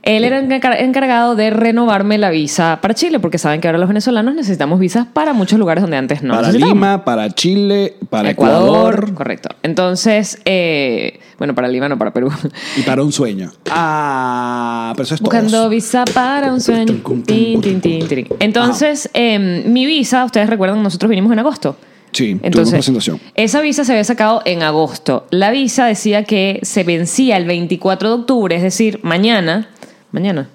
él 0.03 0.23
era 0.23 0.41
encar- 0.41 0.79
encargado 0.81 1.35
de 1.35 1.49
renovarme 1.49 2.17
la 2.17 2.29
visa 2.29 2.79
para 2.81 2.93
Chile, 2.93 3.19
porque 3.19 3.37
saben 3.37 3.61
que 3.61 3.67
ahora 3.67 3.77
los 3.79 3.87
venezolanos 3.87 4.35
necesitamos 4.35 4.79
visas 4.79 5.07
para 5.11 5.33
muchos 5.33 5.57
lugares 5.59 5.81
donde 5.81 5.97
antes 5.97 6.21
no 6.23 6.33
para. 6.35 6.51
Lima, 6.51 7.03
para 7.05 7.29
Chile, 7.31 7.95
para 8.09 8.29
Ecuador, 8.31 9.13
Correcto. 9.13 9.49
Entonces, 9.63 10.39
eh, 10.45 11.19
bueno, 11.39 11.55
para 11.55 11.67
Lima, 11.67 11.89
no 11.89 11.97
para 11.97 12.13
Perú. 12.13 12.29
y 12.77 12.81
para 12.83 13.01
un 13.01 13.11
sueño. 13.11 13.51
Ah, 13.71 14.93
pero 14.95 15.03
eso 15.05 15.15
es 15.15 15.21
todo. 15.21 15.31
Buscando 15.31 15.69
visa 15.69 16.05
para 16.13 16.53
un 16.53 16.61
sueño. 16.61 17.01
Tin, 17.25 17.59
tin, 17.61 17.81
tin, 17.81 18.07
tin. 18.07 18.27
Entonces, 18.39 19.09
em, 19.13 19.71
mi 19.73 19.85
visa, 19.87 20.23
ustedes 20.25 20.47
recuerdan, 20.49 20.83
nosotros 20.83 21.09
vinimos 21.09 21.31
en 21.33 21.39
agosto. 21.39 21.75
Sí, 22.11 22.39
Entonces, 22.41 22.73
presentación. 22.73 23.19
esa 23.35 23.61
visa 23.61 23.83
se 23.85 23.91
había 23.91 24.03
sacado 24.03 24.41
en 24.45 24.63
agosto. 24.63 25.27
La 25.29 25.51
visa 25.51 25.85
decía 25.85 26.23
que 26.23 26.59
se 26.63 26.83
vencía 26.83 27.37
el 27.37 27.45
24 27.45 28.09
de 28.09 28.15
octubre, 28.21 28.55
es 28.55 28.63
decir, 28.63 28.99
mañana. 29.03 29.69
Mañana. 30.11 30.49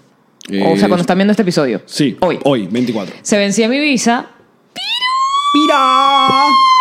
o 0.49 0.51
sea, 0.53 0.61
Eh, 0.75 0.79
cuando 0.89 0.97
están 1.03 1.17
viendo 1.17 1.31
este 1.31 1.43
episodio. 1.43 1.81
Sí, 1.87 2.17
Hoy. 2.21 2.39
Hoy, 2.43 2.67
24. 2.67 3.15
Se 3.23 3.39
vencía 3.39 3.69
mi 3.69 3.79
visa, 3.79 4.27
¡Mira! 5.55 6.74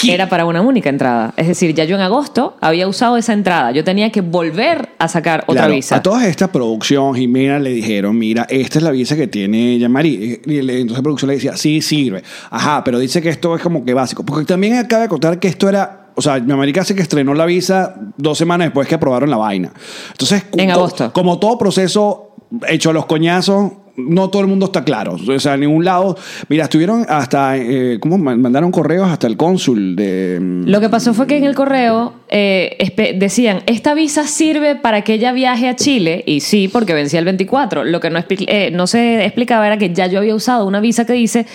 ¿Qué? 0.00 0.14
era 0.14 0.28
para 0.28 0.44
una 0.44 0.60
única 0.60 0.88
entrada. 0.88 1.34
Es 1.36 1.46
decir, 1.48 1.74
ya 1.74 1.84
yo 1.84 1.96
en 1.96 2.02
agosto 2.02 2.56
había 2.60 2.88
usado 2.88 3.16
esa 3.16 3.32
entrada. 3.32 3.70
Yo 3.72 3.84
tenía 3.84 4.10
que 4.10 4.20
volver 4.20 4.90
a 4.98 5.08
sacar 5.08 5.40
otra 5.46 5.62
Claro, 5.62 5.74
visa. 5.74 5.96
A 5.96 6.02
toda 6.02 6.26
esta 6.26 6.50
producción, 6.50 7.14
Jimena 7.14 7.58
le 7.58 7.70
dijeron, 7.70 8.16
mira, 8.18 8.46
esta 8.48 8.78
es 8.78 8.84
la 8.84 8.90
visa 8.90 9.16
que 9.16 9.26
tiene 9.26 9.78
Jean-Marie. 9.78 10.40
Y 10.46 10.58
entonces 10.58 10.96
la 10.96 11.02
producción 11.02 11.28
le 11.28 11.34
decía, 11.34 11.56
sí, 11.56 11.82
sirve. 11.82 12.22
Ajá, 12.50 12.82
pero 12.84 12.98
dice 12.98 13.20
que 13.20 13.28
esto 13.28 13.54
es 13.56 13.62
como 13.62 13.84
que 13.84 13.94
básico. 13.94 14.24
Porque 14.24 14.44
también 14.46 14.76
acaba 14.78 15.02
de 15.02 15.08
contar 15.08 15.38
que 15.38 15.48
esto 15.48 15.68
era... 15.68 16.08
O 16.16 16.22
sea, 16.22 16.38
Jean-Marie 16.38 16.72
casi 16.74 16.94
que 16.94 17.02
estrenó 17.02 17.34
la 17.34 17.46
visa 17.46 17.94
dos 18.16 18.36
semanas 18.36 18.66
después 18.66 18.86
que 18.88 18.94
aprobaron 18.96 19.30
la 19.30 19.36
vaina. 19.36 19.72
Entonces, 20.10 20.44
En 20.56 20.70
agosto. 20.70 21.12
como 21.12 21.38
todo 21.38 21.56
proceso 21.56 22.34
hecho 22.68 22.90
a 22.90 22.92
los 22.92 23.06
coñazos, 23.06 23.72
no 24.08 24.30
todo 24.30 24.42
el 24.42 24.48
mundo 24.48 24.66
está 24.66 24.84
claro. 24.84 25.16
O 25.28 25.38
sea, 25.40 25.54
en 25.54 25.60
ningún 25.60 25.84
lado... 25.84 26.16
Mira, 26.48 26.64
estuvieron 26.64 27.04
hasta... 27.08 27.56
Eh, 27.56 27.98
¿Cómo? 28.00 28.18
Mandaron 28.18 28.70
correos 28.72 29.08
hasta 29.10 29.26
el 29.26 29.36
cónsul 29.36 29.96
de... 29.96 30.38
Lo 30.66 30.80
que 30.80 30.88
pasó 30.88 31.14
fue 31.14 31.26
que 31.26 31.36
en 31.36 31.44
el 31.44 31.54
correo 31.54 32.14
eh, 32.28 33.14
decían, 33.18 33.62
esta 33.66 33.94
visa 33.94 34.26
sirve 34.26 34.76
para 34.76 35.02
que 35.02 35.14
ella 35.14 35.32
viaje 35.32 35.68
a 35.68 35.76
Chile, 35.76 36.22
y 36.26 36.40
sí, 36.40 36.68
porque 36.68 36.94
vencía 36.94 37.18
el 37.18 37.24
24. 37.24 37.84
Lo 37.84 38.00
que 38.00 38.10
no, 38.10 38.18
eh, 38.28 38.70
no 38.72 38.86
se 38.86 39.24
explicaba 39.24 39.66
era 39.66 39.76
que 39.78 39.92
ya 39.92 40.06
yo 40.06 40.18
había 40.18 40.34
usado 40.34 40.66
una 40.66 40.80
visa 40.80 41.04
que 41.04 41.12
dice 41.14 41.46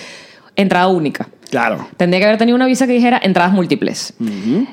entrada 0.56 0.88
única. 0.88 1.28
Claro. 1.52 1.88
Tendría 1.98 2.20
que 2.20 2.26
haber 2.26 2.38
tenido 2.38 2.56
una 2.56 2.66
visa 2.66 2.88
que 2.88 2.94
dijera 2.94 3.20
entradas 3.24 3.54
múltiples. 3.54 4.14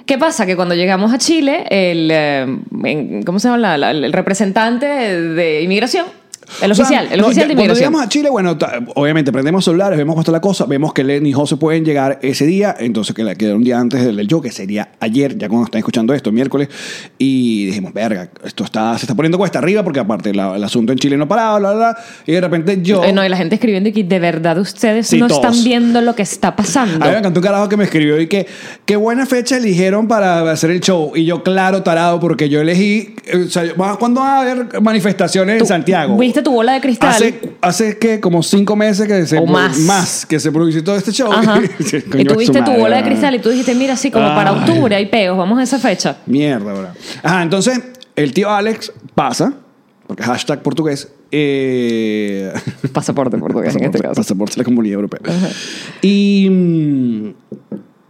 ¿Qué 0.06 0.16
pasa? 0.18 0.46
Que 0.46 0.56
cuando 0.56 0.74
llegamos 0.74 1.12
a 1.12 1.18
Chile, 1.18 1.64
el, 1.70 2.08
eh, 2.10 3.22
¿cómo 3.26 3.38
se 3.38 3.48
llama? 3.48 3.58
La- 3.58 3.78
la- 3.78 3.90
el 3.90 4.12
representante 4.12 4.86
de 4.86 5.62
inmigración 5.62 6.06
El 6.60 6.72
oficial, 6.72 7.08
el 7.10 7.20
oficial 7.20 7.48
de 7.48 7.54
Cuando 7.54 7.74
llegamos 7.74 8.02
a 8.02 8.08
Chile, 8.08 8.28
bueno, 8.30 8.56
obviamente 8.94 9.32
prendemos 9.32 9.64
celulares, 9.64 9.96
vemos 9.98 10.12
cómo 10.14 10.20
está 10.22 10.32
la 10.32 10.40
cosa, 10.40 10.66
vemos 10.66 10.92
que 10.92 11.04
Len 11.04 11.24
y 11.26 11.32
José 11.32 11.56
pueden 11.56 11.84
llegar 11.84 12.18
ese 12.22 12.44
día, 12.46 12.74
entonces 12.78 13.14
que 13.14 13.22
la 13.24 13.34
queda 13.34 13.54
un 13.54 13.64
día 13.64 13.78
antes 13.78 14.04
del 14.04 14.16
del 14.16 14.26
show, 14.28 14.40
que 14.42 14.52
sería 14.52 14.90
ayer, 15.00 15.38
ya 15.38 15.48
cuando 15.48 15.64
están 15.66 15.78
escuchando 15.78 16.12
esto, 16.14 16.30
miércoles, 16.32 16.68
y 17.18 17.66
dijimos, 17.66 17.92
verga, 17.92 18.28
esto 18.44 18.64
está, 18.64 18.96
se 18.98 19.04
está 19.04 19.14
poniendo 19.14 19.38
cuesta 19.38 19.58
arriba, 19.58 19.82
porque 19.82 20.00
aparte 20.00 20.34
la- 20.34 20.56
el 20.56 20.64
asunto 20.64 20.92
en 20.92 20.98
Chile 20.98 21.16
no 21.16 21.26
paraba, 21.26 21.58
bla, 21.58 21.72
bla, 21.72 21.78
bla, 21.92 21.96
y 22.26 22.32
de 22.32 22.40
repente 22.40 22.78
yo... 22.82 23.02
Eh, 23.04 23.12
no, 23.12 23.24
y 23.24 23.28
la 23.28 23.36
gente 23.36 23.54
escribiendo 23.54 23.88
y 23.88 23.92
que 23.92 24.04
de 24.04 24.18
verdad 24.18 24.58
ustedes 24.58 25.06
Sí, 25.06 25.18
no 25.18 25.28
todos. 25.28 25.44
están 25.44 25.64
viendo 25.64 26.00
lo 26.00 26.14
que 26.14 26.22
está 26.22 26.54
pasando. 26.54 27.04
A 27.04 27.08
mí 27.08 27.12
me 27.12 27.18
encantó 27.18 27.40
un 27.40 27.44
carajo 27.44 27.68
que 27.68 27.76
me 27.76 27.84
escribió 27.84 28.20
y 28.20 28.26
que 28.26 28.46
qué 28.84 28.96
buena 28.96 29.26
fecha 29.26 29.56
eligieron 29.56 30.06
para 30.08 30.50
hacer 30.50 30.70
el 30.70 30.80
show. 30.80 31.12
Y 31.14 31.24
yo, 31.24 31.42
claro, 31.42 31.82
tarado, 31.82 32.20
porque 32.20 32.48
yo 32.48 32.60
elegí. 32.60 33.14
eh, 33.26 33.44
O 33.46 33.50
sea, 33.50 33.64
¿cuándo 33.98 34.20
va 34.20 34.38
a 34.38 34.40
haber 34.42 34.80
manifestaciones 34.80 35.60
en 35.60 35.66
Santiago? 35.66 36.16
¿Viste 36.16 36.41
tu 36.42 36.52
bola 36.52 36.74
de 36.74 36.80
cristal? 36.80 37.10
Hace, 37.10 37.54
hace 37.60 37.98
que 37.98 38.20
como 38.20 38.42
cinco 38.42 38.76
meses 38.76 39.06
que 39.06 39.26
se 39.26 39.38
O 39.38 39.46
más. 39.46 40.26
que 40.26 40.38
se 40.40 40.50
produjo 40.52 40.82
todo 40.82 40.96
este 40.96 41.12
show. 41.12 41.32
Ajá. 41.32 41.60
Y 42.18 42.24
tuviste 42.24 42.62
tu 42.62 42.72
bola 42.72 42.96
de 42.98 43.02
cristal 43.04 43.34
y 43.34 43.38
tú 43.38 43.50
dijiste, 43.50 43.74
mira, 43.74 43.96
sí, 43.96 44.10
como 44.10 44.26
para 44.26 44.52
octubre 44.52 44.94
hay 44.94 45.06
peos, 45.06 45.36
vamos 45.36 45.58
a 45.58 45.62
esa 45.62 45.78
fecha. 45.78 46.16
Mierda, 46.26 46.72
¿verdad? 46.72 46.94
Ajá, 47.22 47.42
entonces 47.42 47.80
el 48.16 48.32
tío 48.32 48.50
Alex 48.50 48.92
pasa, 49.14 49.54
porque 50.06 50.22
hashtag 50.22 50.62
portugués. 50.62 51.08
Eh, 51.30 52.52
Pasaporte 52.92 53.38
portugués 53.38 53.74
en 53.74 53.84
este 53.84 53.98
caso. 53.98 54.14
Pasaporte 54.14 54.54
de 54.54 54.58
la 54.58 54.64
Comunidad 54.64 54.94
Europea. 54.96 55.20
Y 56.02 57.32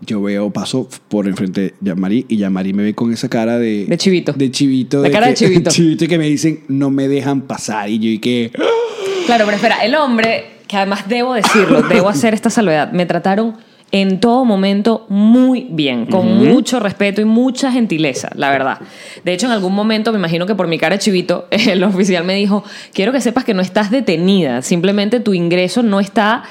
yo 0.04 0.23
veo, 0.23 0.50
paso 0.50 0.88
por 1.09 1.26
enfrente 1.26 1.61
de 1.61 1.75
Yamari 1.80 2.26
y 2.28 2.37
Yamari 2.37 2.73
me 2.73 2.82
ve 2.82 2.94
con 2.94 3.12
esa 3.12 3.28
cara 3.28 3.59
de... 3.59 3.87
De 3.87 3.97
chivito. 3.97 4.32
De 4.32 4.50
chivito. 4.50 5.02
La 5.02 5.11
cara 5.11 5.28
de 5.28 5.35
que- 5.35 5.38
chivito. 5.38 5.71
chivito 5.73 6.04
y 6.04 6.09
que 6.09 6.18
me 6.18 6.26
dicen, 6.28 6.61
no 6.68 6.90
me 6.90 7.09
dejan 7.09 7.42
pasar. 7.42 7.88
Y 7.88 7.99
yo, 7.99 8.09
y 8.09 8.18
que... 8.18 8.50
Claro, 9.26 9.44
pero 9.44 9.56
espera, 9.56 9.85
el 9.85 9.94
hombre, 9.94 10.44
que 10.66 10.76
además 10.76 11.09
debo 11.09 11.35
decirlo, 11.35 11.82
debo 11.88 12.09
hacer 12.09 12.35
esta 12.35 12.50
salvedad, 12.50 12.92
me 12.92 13.06
trataron 13.06 13.56
en 13.92 14.21
todo 14.21 14.47
momento 14.47 15.04
muy 15.11 15.66
bien, 15.71 16.06
con 16.06 16.38
mucho 16.38 16.80
respeto 16.80 17.21
y 17.21 17.26
mucha 17.26 17.71
gentileza, 17.71 18.30
la 18.35 18.50
verdad. 18.50 18.80
De 19.23 19.35
hecho, 19.35 19.47
en 19.47 19.52
algún 19.52 19.75
momento, 19.75 20.12
me 20.12 20.18
imagino 20.18 20.47
que 20.47 20.54
por 20.54 20.66
mi 20.66 20.78
cara 20.78 20.97
de 20.97 20.99
chivito, 20.99 21.47
el 21.50 21.85
oficial 21.85 22.25
me 22.25 22.35
dijo, 22.35 22.64
quiero 22.94 23.12
que 23.12 23.21
sepas 23.21 23.44
que 23.44 23.52
no 23.52 23.61
estás 23.61 23.90
detenida, 23.90 24.62
simplemente 24.62 25.21
tu 25.21 25.35
ingreso 25.35 25.82
no 25.82 26.00
está... 26.00 26.42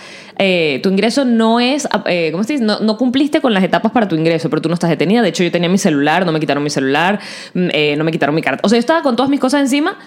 eh, 0.44 0.80
tu 0.82 0.90
ingreso 0.90 1.24
no 1.24 1.60
es, 1.60 1.88
eh, 2.08 2.30
¿cómo 2.32 2.44
se 2.44 2.54
dice? 2.54 2.66
No, 2.66 2.80
no 2.80 2.98
cumpliste 2.98 3.42
con 3.42 3.54
las 3.54 3.64
etapas 3.64 3.92
para 3.92 4.08
tu 4.08 4.16
ingreso, 4.16 4.50
pero 4.50 4.60
tú 4.60 4.70
no 4.70 4.74
estás 4.74 4.90
detenida. 4.90 5.22
De 5.22 5.30
hecho, 5.30 5.44
yo 5.44 5.52
tenía 5.52 5.70
mi 5.70 5.78
celular, 5.78 6.26
no 6.26 6.32
me 6.32 6.40
quitaron 6.40 6.64
mi 6.64 6.72
celular, 6.72 7.20
mm, 7.54 7.68
eh, 7.72 7.96
no 7.96 8.04
me 8.04 8.12
quitaron 8.12 8.34
mi 8.34 8.42
carta. 8.42 8.60
O 8.66 8.70
sea, 8.70 8.78
yo 8.78 8.80
estaba 8.80 9.04
con 9.04 9.16
todas 9.16 9.30
mis 9.30 9.40
cosas 9.40 9.62
encima. 9.62 10.00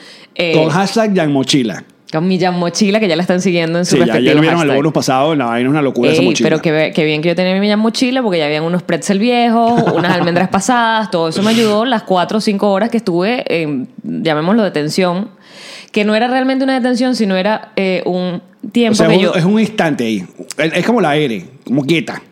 Con 0.54 0.70
hashtag 0.70 1.14
Yan 1.14 1.30
Mochila. 1.32 1.84
con 2.12 2.26
mi 2.26 2.38
Jan 2.40 2.58
Mochila, 2.58 2.98
que 2.98 3.06
ya 3.06 3.14
la 3.14 3.22
están 3.22 3.40
siguiendo 3.40 3.78
en 3.78 3.84
su 3.84 3.92
Sí, 3.92 3.98
ya, 3.98 4.06
respectivo 4.06 4.34
ya 4.34 4.40
vieron 4.40 4.68
el 4.68 4.76
bonus 4.76 4.92
pasado. 4.92 5.36
La 5.36 5.44
vaina 5.46 5.68
es 5.68 5.70
una 5.70 5.82
locura 5.82 6.10
esa 6.10 6.20
Ey, 6.20 6.26
mochila. 6.26 6.48
pero 6.48 6.60
que 6.60 7.04
bien 7.04 7.22
que 7.22 7.28
yo 7.28 7.36
tenía 7.36 7.54
mi 7.60 7.68
Jan 7.68 7.78
Mochila, 7.78 8.20
porque 8.20 8.38
ya 8.38 8.46
habían 8.46 8.64
unos 8.64 8.82
pretzel 8.82 9.20
viejos, 9.20 9.80
unas 9.94 10.12
almendras 10.12 10.48
pasadas, 10.48 11.12
todo 11.12 11.28
eso 11.28 11.42
me 11.44 11.50
ayudó 11.50 11.84
las 11.84 12.02
cuatro 12.02 12.38
o 12.38 12.40
cinco 12.40 12.72
horas 12.72 12.90
que 12.90 12.96
estuve 12.96 13.44
en, 13.62 13.88
llamémoslo, 14.02 14.64
detención, 14.64 15.28
que 15.92 16.04
no 16.04 16.16
era 16.16 16.26
realmente 16.26 16.64
una 16.64 16.74
detención, 16.74 17.14
sino 17.14 17.36
era 17.36 17.72
un 18.04 18.42
tiempo 18.72 18.92
O 18.92 18.96
sea, 18.96 19.08
que 19.08 19.14
es 19.14 19.18
un, 19.18 19.24
yo... 19.24 19.34
es 19.34 19.44
un 19.44 19.60
instante 19.60 20.04
ahí. 20.04 20.26
Es 20.58 20.86
como 20.86 21.00
la 21.00 21.16
R, 21.16 21.44
como 21.64 21.84
quieta. 21.84 22.22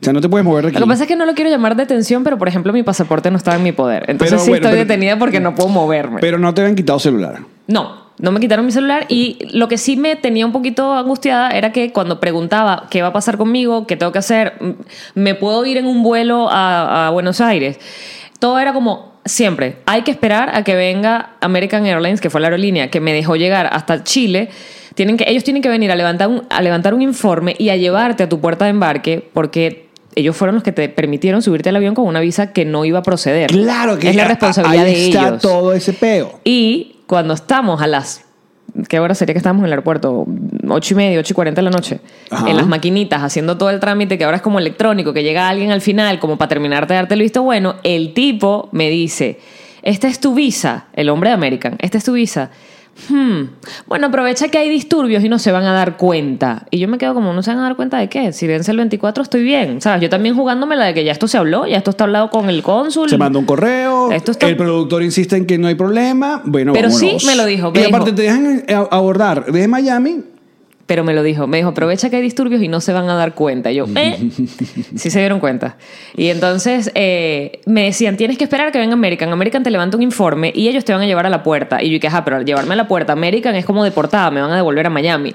O 0.00 0.04
sea, 0.04 0.12
no 0.12 0.20
te 0.20 0.28
puedes 0.28 0.44
mover 0.44 0.64
de 0.64 0.68
aquí. 0.70 0.78
Lo 0.78 0.84
que 0.86 0.90
pasa 0.90 1.04
es 1.04 1.08
que 1.08 1.16
no 1.16 1.24
lo 1.24 1.34
quiero 1.34 1.50
llamar 1.50 1.74
detención, 1.74 2.22
pero 2.22 2.36
por 2.38 2.48
ejemplo 2.48 2.72
mi 2.72 2.82
pasaporte 2.82 3.30
no 3.30 3.38
estaba 3.38 3.56
en 3.56 3.62
mi 3.62 3.72
poder. 3.72 4.04
Entonces 4.08 4.32
Pero 4.34 4.42
sí 4.44 4.50
bueno, 4.50 4.66
estoy 4.66 4.78
pero- 4.80 4.88
detenida 4.88 5.18
porque 5.18 5.40
no 5.40 5.54
puedo 5.54 5.68
moverme. 5.70 6.20
Pero 6.20 6.38
no 6.38 6.52
te 6.52 6.60
habían 6.60 6.76
quitado 6.76 6.98
celular. 6.98 7.40
No, 7.66 8.06
no 8.18 8.30
me 8.30 8.38
quitaron 8.40 8.66
mi 8.66 8.72
celular 8.72 9.06
y 9.08 9.38
lo 9.52 9.68
que 9.68 9.78
sí 9.78 9.96
me 9.96 10.14
tenía 10.16 10.44
un 10.46 10.52
poquito 10.52 10.92
angustiada 10.94 11.50
era 11.50 11.72
que 11.72 11.92
cuando 11.92 12.20
preguntaba 12.20 12.86
qué 12.90 13.00
va 13.02 13.08
a 13.08 13.12
pasar 13.12 13.38
conmigo, 13.38 13.86
qué 13.86 13.96
tengo 13.96 14.12
que 14.12 14.18
hacer, 14.18 14.54
me 15.14 15.34
puedo 15.34 15.64
ir 15.64 15.78
en 15.78 15.86
un 15.86 16.02
vuelo 16.02 16.48
a, 16.50 17.06
a 17.06 17.10
Buenos 17.10 17.40
Aires, 17.40 17.78
todo 18.38 18.58
era 18.58 18.72
como 18.74 19.14
siempre, 19.24 19.78
hay 19.86 20.02
que 20.02 20.10
esperar 20.12 20.54
a 20.54 20.62
que 20.62 20.76
venga 20.76 21.30
American 21.40 21.84
Airlines, 21.86 22.20
que 22.20 22.30
fue 22.30 22.40
la 22.40 22.46
aerolínea 22.48 22.90
que 22.90 23.00
me 23.00 23.12
dejó 23.12 23.34
llegar 23.36 23.68
hasta 23.72 24.04
Chile. 24.04 24.50
Tienen 24.96 25.18
que, 25.18 25.24
ellos 25.28 25.44
tienen 25.44 25.62
que 25.62 25.68
venir 25.68 25.92
a 25.92 25.94
levantar, 25.94 26.28
un, 26.28 26.44
a 26.48 26.62
levantar 26.62 26.94
un 26.94 27.02
informe 27.02 27.54
y 27.58 27.68
a 27.68 27.76
llevarte 27.76 28.22
a 28.22 28.28
tu 28.30 28.40
puerta 28.40 28.64
de 28.64 28.70
embarque 28.70 29.28
porque 29.34 29.86
ellos 30.14 30.34
fueron 30.34 30.54
los 30.54 30.64
que 30.64 30.72
te 30.72 30.88
permitieron 30.88 31.42
subirte 31.42 31.68
al 31.68 31.76
avión 31.76 31.94
con 31.94 32.06
una 32.06 32.20
visa 32.20 32.54
que 32.54 32.64
no 32.64 32.86
iba 32.86 33.00
a 33.00 33.02
proceder. 33.02 33.50
Claro 33.50 33.98
que 33.98 34.08
es 34.08 34.16
la 34.16 34.24
responsabilidad 34.24 34.86
ahí 34.86 34.94
de 34.94 35.06
está 35.08 35.28
ellos. 35.28 35.42
todo 35.42 35.74
ese 35.74 35.92
peo. 35.92 36.40
Y 36.44 36.96
cuando 37.06 37.34
estamos 37.34 37.82
a 37.82 37.86
las. 37.86 38.24
¿Qué 38.88 38.98
hora 38.98 39.14
sería 39.14 39.34
que 39.34 39.38
estamos 39.38 39.60
en 39.60 39.66
el 39.66 39.72
aeropuerto? 39.72 40.26
Ocho 40.66 40.94
y 40.94 40.96
media, 40.96 41.20
ocho 41.20 41.32
y 41.32 41.34
cuarenta 41.34 41.60
de 41.60 41.64
la 41.64 41.70
noche. 41.70 42.00
Ajá. 42.30 42.48
En 42.48 42.56
las 42.56 42.66
maquinitas, 42.66 43.22
haciendo 43.22 43.58
todo 43.58 43.68
el 43.68 43.78
trámite 43.80 44.16
que 44.16 44.24
ahora 44.24 44.38
es 44.38 44.42
como 44.42 44.58
electrónico, 44.58 45.12
que 45.12 45.22
llega 45.22 45.46
alguien 45.46 45.70
al 45.70 45.82
final, 45.82 46.18
como 46.18 46.38
para 46.38 46.48
terminarte 46.48 46.94
de 46.94 47.00
darte 47.00 47.14
el 47.14 47.20
visto 47.20 47.42
bueno. 47.42 47.76
El 47.82 48.14
tipo 48.14 48.70
me 48.72 48.88
dice: 48.88 49.38
Esta 49.82 50.08
es 50.08 50.20
tu 50.20 50.34
visa, 50.34 50.86
el 50.94 51.10
hombre 51.10 51.28
de 51.28 51.34
American, 51.34 51.76
esta 51.80 51.98
es 51.98 52.04
tu 52.04 52.14
visa. 52.14 52.50
Hmm. 53.10 53.50
Bueno, 53.86 54.06
aprovecha 54.06 54.48
que 54.48 54.58
hay 54.58 54.68
disturbios 54.70 55.22
y 55.22 55.28
no 55.28 55.38
se 55.38 55.52
van 55.52 55.64
a 55.64 55.72
dar 55.72 55.96
cuenta. 55.96 56.66
Y 56.70 56.78
yo 56.78 56.88
me 56.88 56.96
quedo 56.98 57.12
como, 57.14 57.32
¿no 57.32 57.42
se 57.42 57.50
van 57.50 57.60
a 57.60 57.62
dar 57.64 57.76
cuenta 57.76 57.98
de 57.98 58.08
qué? 58.08 58.32
Si 58.32 58.46
vence 58.46 58.70
el 58.70 58.78
24 58.78 59.22
estoy 59.22 59.42
bien. 59.42 59.80
¿Sabes? 59.82 60.00
Yo 60.02 60.08
también 60.08 60.34
jugándome 60.34 60.76
la 60.76 60.86
de 60.86 60.94
que 60.94 61.04
ya 61.04 61.12
esto 61.12 61.28
se 61.28 61.36
habló, 61.38 61.66
ya 61.66 61.76
esto 61.76 61.90
está 61.90 62.04
hablado 62.04 62.30
con 62.30 62.48
el 62.48 62.62
cónsul. 62.62 63.08
Se 63.10 63.18
manda 63.18 63.38
un 63.38 63.44
correo, 63.44 64.10
Esto 64.12 64.32
está- 64.32 64.48
el 64.48 64.56
productor 64.56 65.02
insiste 65.02 65.36
en 65.36 65.46
que 65.46 65.58
no 65.58 65.68
hay 65.68 65.74
problema. 65.74 66.40
Bueno, 66.44 66.72
Pero 66.72 66.88
vámonos. 66.88 67.20
sí 67.22 67.26
me 67.26 67.36
lo 67.36 67.44
dijo, 67.44 67.72
Y 67.74 67.78
me 67.80 67.86
aparte 67.86 68.12
dijo. 68.12 68.16
te 68.16 68.22
dejan 68.22 68.64
eh, 68.66 68.86
abordar 68.90 69.44
desde 69.46 69.68
Miami. 69.68 70.22
Pero 70.86 71.02
me 71.02 71.14
lo 71.14 71.22
dijo, 71.22 71.46
me 71.48 71.56
dijo, 71.56 71.70
aprovecha 71.70 72.10
que 72.10 72.16
hay 72.16 72.22
disturbios 72.22 72.62
y 72.62 72.68
no 72.68 72.80
se 72.80 72.92
van 72.92 73.08
a 73.10 73.14
dar 73.14 73.34
cuenta. 73.34 73.72
Y 73.72 73.76
yo, 73.76 73.86
¿eh? 73.96 74.16
Sí 74.96 75.10
se 75.10 75.18
dieron 75.18 75.40
cuenta. 75.40 75.76
Y 76.16 76.28
entonces 76.28 76.92
eh, 76.94 77.60
me 77.66 77.84
decían, 77.84 78.16
tienes 78.16 78.38
que 78.38 78.44
esperar 78.44 78.68
a 78.68 78.72
que 78.72 78.78
venga 78.78 78.94
American. 78.94 79.32
American 79.32 79.64
te 79.64 79.70
levanta 79.70 79.96
un 79.96 80.04
informe 80.04 80.52
y 80.54 80.68
ellos 80.68 80.84
te 80.84 80.92
van 80.92 81.02
a 81.02 81.06
llevar 81.06 81.26
a 81.26 81.30
la 81.30 81.42
puerta. 81.42 81.82
Y 81.82 81.86
yo 81.88 81.94
dije, 81.94 82.06
ajá, 82.06 82.24
pero 82.24 82.40
llevarme 82.42 82.74
a 82.74 82.76
la 82.76 82.86
puerta, 82.86 83.12
American 83.12 83.56
es 83.56 83.64
como 83.64 83.82
deportada, 83.82 84.30
me 84.30 84.40
van 84.40 84.52
a 84.52 84.56
devolver 84.56 84.86
a 84.86 84.90
Miami. 84.90 85.34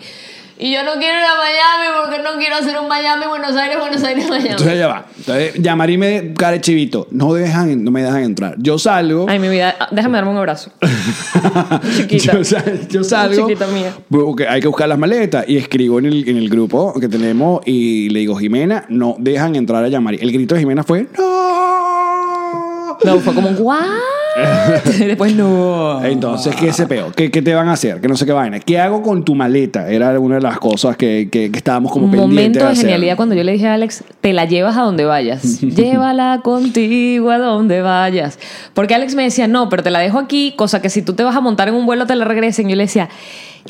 Y 0.63 0.71
yo 0.71 0.83
no 0.83 0.91
quiero 0.99 1.17
ir 1.17 1.25
a 1.25 1.35
Miami 1.37 1.87
porque 2.03 2.21
no 2.21 2.37
quiero 2.39 2.55
hacer 2.57 2.79
un 2.79 2.87
Miami, 2.87 3.25
Buenos 3.25 3.55
Aires, 3.55 3.79
Buenos 3.79 4.03
Aires, 4.03 4.29
Miami. 4.29 4.49
Entonces 4.49 4.77
ya 4.77 4.87
va. 4.87 5.05
Entonces, 5.17 5.53
Yamari 5.55 5.97
me 5.97 6.33
cara 6.35 6.51
de 6.53 6.61
chivito. 6.61 7.07
No, 7.09 7.33
dejan, 7.33 7.83
no 7.83 7.89
me 7.89 8.03
dejan 8.03 8.23
entrar. 8.23 8.53
Yo 8.59 8.77
salgo. 8.77 9.25
Ay, 9.27 9.39
mi 9.39 9.49
vida, 9.49 9.75
déjame 9.89 10.19
darme 10.19 10.29
un 10.31 10.37
abrazo. 10.37 10.69
Chiquita. 11.97 12.33
Yo, 12.33 12.43
sal- 12.43 12.87
yo 12.89 13.03
salgo. 13.03 13.47
Chiquita 13.47 13.65
mía. 13.67 13.91
porque 14.09 14.47
hay 14.47 14.61
que 14.61 14.67
buscar 14.67 14.87
las 14.87 14.99
maletas. 14.99 15.45
Y 15.49 15.57
escribo 15.57 15.97
en 15.97 16.05
el, 16.05 16.29
en 16.29 16.37
el 16.37 16.47
grupo 16.47 16.93
que 16.99 17.07
tenemos 17.09 17.61
y 17.65 18.09
le 18.09 18.19
digo, 18.19 18.35
Jimena, 18.35 18.85
no 18.89 19.15
dejan 19.17 19.55
entrar 19.55 19.83
a 19.83 19.87
Yamari. 19.87 20.19
El 20.21 20.31
grito 20.31 20.53
de 20.53 20.59
Jimena 20.61 20.83
fue, 20.83 21.07
¡No! 21.17 22.97
No, 23.03 23.19
fue 23.19 23.33
como, 23.33 23.49
¿what? 23.49 23.79
Después 24.99 25.35
no. 25.35 26.03
Entonces, 26.03 26.55
¿qué 26.55 26.71
se 26.73 26.87
peo? 26.87 27.11
¿Qué, 27.11 27.29
qué 27.31 27.41
te 27.41 27.53
van 27.53 27.67
a 27.67 27.73
hacer? 27.73 27.99
Que 28.01 28.07
no 28.07 28.15
sé 28.15 28.25
qué 28.25 28.31
vaina. 28.31 28.59
¿Qué 28.59 28.79
hago 28.79 29.01
con 29.01 29.23
tu 29.25 29.35
maleta? 29.35 29.89
Era 29.89 30.17
una 30.19 30.35
de 30.35 30.41
las 30.41 30.57
cosas 30.59 30.95
que, 30.97 31.27
que- 31.31 31.51
que 31.51 31.57
estábamos 31.57 31.91
como 31.91 32.05
pendientes 32.09 32.29
momento 32.37 32.59
de 32.59 32.65
hacer. 32.71 32.81
genialidad 32.85 33.15
cuando 33.17 33.35
yo 33.35 33.43
le 33.43 33.51
dije 33.53 33.67
a 33.67 33.73
Alex, 33.73 34.03
te 34.21 34.33
la 34.33 34.45
llevas 34.45 34.77
a 34.77 34.81
donde 34.81 35.05
vayas. 35.05 35.61
Llévala 35.61 36.39
contigo 36.43 37.29
a 37.31 37.37
donde 37.37 37.81
vayas. 37.81 38.39
Porque 38.73 38.95
Alex 38.95 39.15
me 39.15 39.23
decía, 39.23 39.47
no, 39.47 39.69
pero 39.69 39.83
te 39.83 39.91
la 39.91 39.99
dejo 39.99 40.17
aquí, 40.19 40.53
cosa 40.55 40.81
que 40.81 40.89
si 40.89 41.01
tú 41.01 41.13
te 41.13 41.23
vas 41.23 41.35
a 41.35 41.41
montar 41.41 41.67
en 41.67 41.75
un 41.75 41.85
vuelo 41.85 42.05
te 42.05 42.15
la 42.15 42.25
regresen. 42.25 42.69
Yo 42.69 42.75
le 42.75 42.83
decía, 42.83 43.09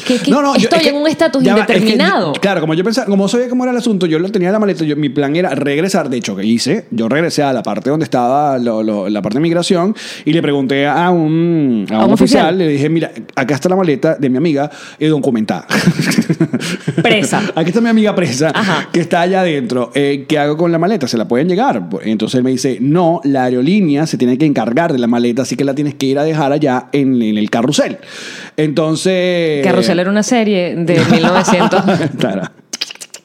que, 0.06 0.18
que 0.20 0.32
No, 0.32 0.42
no, 0.42 0.54
yo- 0.56 0.64
estoy 0.64 0.80
es 0.80 0.84
que- 0.84 0.90
en 0.90 0.96
un 1.02 1.08
estatus 1.08 1.42
es 1.42 1.48
indeterminado. 1.50 2.34
yo- 2.34 2.42
claro, 2.42 2.62
como 2.62 2.74
yo 2.74 2.84
pensaba, 2.84 3.08
como 3.08 3.28
sabía 3.28 3.50
cómo 3.50 3.64
era 3.64 3.72
el 3.72 3.78
asunto, 3.78 4.06
yo 4.06 4.20
lo 4.20 4.30
tenía 4.30 4.50
en 4.50 4.54
la 4.54 4.60
maleta, 4.60 4.84
yo, 4.86 4.96
mi 4.96 5.10
plan 5.10 5.36
era 5.36 5.50
regresar, 5.56 6.10
de 6.10 6.18
hecho, 6.18 6.36
que 6.36 6.46
hice, 6.46 6.86
yo 6.92 7.10
regresé 7.10 7.44
a 7.44 7.54
la 7.54 7.64
parte 7.64 7.90
donde 7.90 8.04
estaba 8.06 8.58
lo- 8.58 8.84
lo- 8.84 9.10
la 9.10 9.22
parte 9.22 9.38
de 9.38 9.42
migración 9.42 9.96
y 10.26 10.34
le 10.34 10.42
pregunté 10.42 10.88
a 10.88 11.10
un, 11.10 11.86
a 11.90 11.96
¿A 11.96 12.00
un 12.00 12.06
un 12.06 12.12
oficial, 12.14 12.46
oficial? 12.46 12.58
le 12.58 12.68
dije, 12.68 12.90
mira, 12.90 13.12
acá 13.36 13.56
está 13.56 13.70
la 13.70 13.76
maleta 13.76 14.16
de 14.16 14.30
mi 14.30 14.38
amiga 14.38 14.70
eh, 15.00 15.08
documentada. 15.08 15.68
Presa. 17.02 17.42
Aquí 17.56 17.70
está 17.70 17.82
mi 17.82 17.90
amiga 17.90 18.14
presa, 18.16 18.52
Ajá. 18.54 18.90
que 18.92 19.00
está 19.00 19.22
allá 19.22 19.42
adentro. 19.42 19.92
Eh, 19.96 20.26
¿Qué 20.28 20.38
hago 20.38 20.58
con 20.58 20.72
la 20.72 20.78
maleta? 20.78 21.08
¿Se 21.08 21.18
la 21.18 21.28
pueden 21.28 21.48
llegar? 21.48 21.90
Entonces 22.04 22.36
él 22.38 22.44
me 22.44 22.52
dice, 22.52 22.78
no, 22.82 23.22
la 23.24 23.46
aerolínea 23.46 24.06
se 24.08 24.18
tiene 24.18 24.38
que 24.38 24.46
encargar 24.46 24.92
de 24.94 25.00
la 25.00 25.08
maleta, 25.08 25.42
así 25.44 25.56
que 25.56 25.64
la 25.64 25.74
tienes 25.74 25.96
que 25.96 26.06
ir 26.08 26.20
a 26.20 26.24
dejar 26.24 26.52
allá 26.52 26.88
en, 26.92 27.22
en 27.22 27.38
el 27.38 27.50
carrusel. 27.50 27.98
Entonces... 28.58 29.64
Carrusel 29.64 30.00
era 30.00 30.10
una 30.10 30.24
serie 30.24 30.76
de 30.76 31.00
1900. 31.12 31.84
claro. 32.18 32.44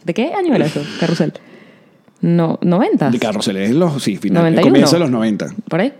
¿De 0.04 0.14
qué 0.14 0.32
año 0.32 0.54
era 0.54 0.66
eso? 0.66 0.82
Carrusel. 1.00 1.32
No, 2.20 2.58
90. 2.62 3.10
De 3.10 3.18
carrusel 3.18 3.56
es 3.58 3.70
los, 3.72 4.02
sí, 4.02 4.16
final, 4.16 4.42
91. 4.42 4.66
comienzo 4.70 4.96
de 4.96 5.00
los 5.00 5.10
90. 5.10 5.46
¿Por 5.68 5.80
ahí? 5.80 5.92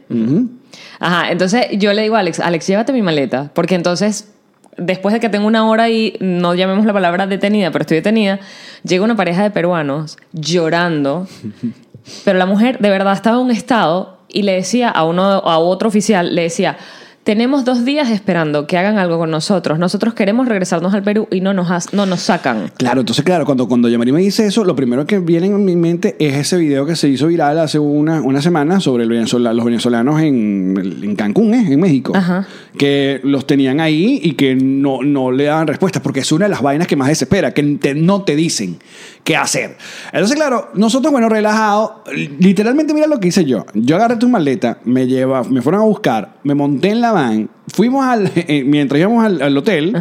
Ajá, 0.99 1.30
entonces 1.30 1.66
yo 1.73 1.92
le 1.92 2.02
digo 2.02 2.16
a 2.16 2.21
Alex, 2.21 2.40
Alex, 2.40 2.66
llévate 2.66 2.92
mi 2.92 3.02
maleta, 3.02 3.50
porque 3.52 3.75
entonces, 3.75 4.33
después 4.78 5.12
de 5.12 5.21
que 5.21 5.28
tengo 5.28 5.47
una 5.47 5.68
hora 5.68 5.90
y 5.90 6.16
no 6.21 6.54
llamemos 6.54 6.87
la 6.87 6.92
palabra 6.92 7.26
detenida, 7.26 7.71
pero 7.71 7.83
estoy 7.83 7.99
detenida, 7.99 8.40
llega 8.83 9.04
una 9.04 9.14
pareja 9.16 9.42
de 9.42 9.50
peruanos 9.50 10.16
llorando, 10.33 11.28
pero 12.25 12.38
la 12.38 12.47
mujer 12.47 12.78
de 12.78 12.88
verdad 12.90 13.12
estaba 13.12 13.37
en 13.37 13.45
un 13.45 13.50
estado 13.50 14.18
y 14.28 14.42
le 14.42 14.52
decía 14.52 14.88
a 14.88 15.04
uno 15.04 15.23
a 15.23 15.59
otro 15.59 15.88
oficial, 15.88 16.35
le 16.35 16.42
decía, 16.42 16.76
tenemos 17.26 17.64
dos 17.64 17.85
días 17.85 18.09
esperando 18.11 18.68
que 18.68 18.78
hagan 18.78 18.99
algo 18.99 19.18
con 19.18 19.33
nosotros. 19.33 19.80
Nosotros 19.80 20.14
queremos 20.14 20.47
regresarnos 20.47 20.95
al 20.95 21.02
Perú 21.02 21.26
y 21.33 21.40
no 21.40 21.52
nos, 21.52 21.73
has- 21.73 21.92
no 21.92 22.06
nos 22.06 22.21
sacan. 22.21 22.71
Claro, 22.78 23.00
entonces, 23.00 23.25
claro, 23.25 23.45
cuando, 23.45 23.66
cuando 23.66 23.88
Yamari 23.88 24.12
me 24.12 24.21
dice 24.21 24.47
eso, 24.47 24.62
lo 24.62 24.76
primero 24.76 25.04
que 25.06 25.18
viene 25.18 25.49
en 25.49 25.64
mi 25.64 25.75
mente 25.75 26.14
es 26.21 26.35
ese 26.35 26.56
video 26.56 26.87
que 26.87 26.95
se 26.95 27.09
hizo 27.09 27.26
viral 27.26 27.59
hace 27.59 27.80
una, 27.80 28.23
una 28.23 28.40
semana 28.40 28.78
sobre 28.78 29.02
el 29.02 29.09
los 29.11 29.64
venezolanos 29.64 30.21
en, 30.21 31.00
en 31.02 31.16
Cancún, 31.16 31.52
¿eh? 31.54 31.73
en 31.73 31.80
México. 31.80 32.12
Ajá. 32.14 32.47
Que 32.78 33.21
los 33.25 33.45
tenían 33.45 33.80
ahí 33.80 34.21
y 34.23 34.35
que 34.35 34.54
no, 34.54 35.02
no 35.02 35.33
le 35.33 35.45
daban 35.47 35.66
respuestas, 35.66 36.02
porque 36.02 36.21
es 36.21 36.30
una 36.30 36.45
de 36.45 36.50
las 36.50 36.62
vainas 36.62 36.87
que 36.87 36.95
más 36.95 37.09
desespera, 37.09 37.50
que 37.52 37.64
te- 37.80 37.97
no 37.97 38.23
te 38.23 38.37
dicen 38.37 38.76
qué 39.25 39.37
hacer. 39.37 39.76
Entonces, 40.12 40.37
claro, 40.37 40.68
nosotros, 40.75 41.11
bueno, 41.11 41.28
relajados, 41.28 41.90
literalmente 42.38 42.95
mira 42.95 43.09
lo 43.09 43.18
que 43.18 43.26
hice 43.28 43.45
yo. 43.45 43.66
Yo 43.75 43.97
agarré 43.97 44.14
tu 44.14 44.28
maleta, 44.28 44.78
me 44.85 45.09
lleva, 45.09 45.42
me 45.42 45.61
fueron 45.61 45.80
a 45.80 45.85
buscar, 45.85 46.37
me 46.45 46.54
monté 46.54 46.90
en 46.90 47.00
la 47.00 47.15
fuimos 47.68 48.04
al, 48.04 48.30
eh, 48.35 48.64
mientras 48.64 49.00
íbamos 49.00 49.25
al, 49.25 49.42
al 49.42 49.56
hotel, 49.56 49.96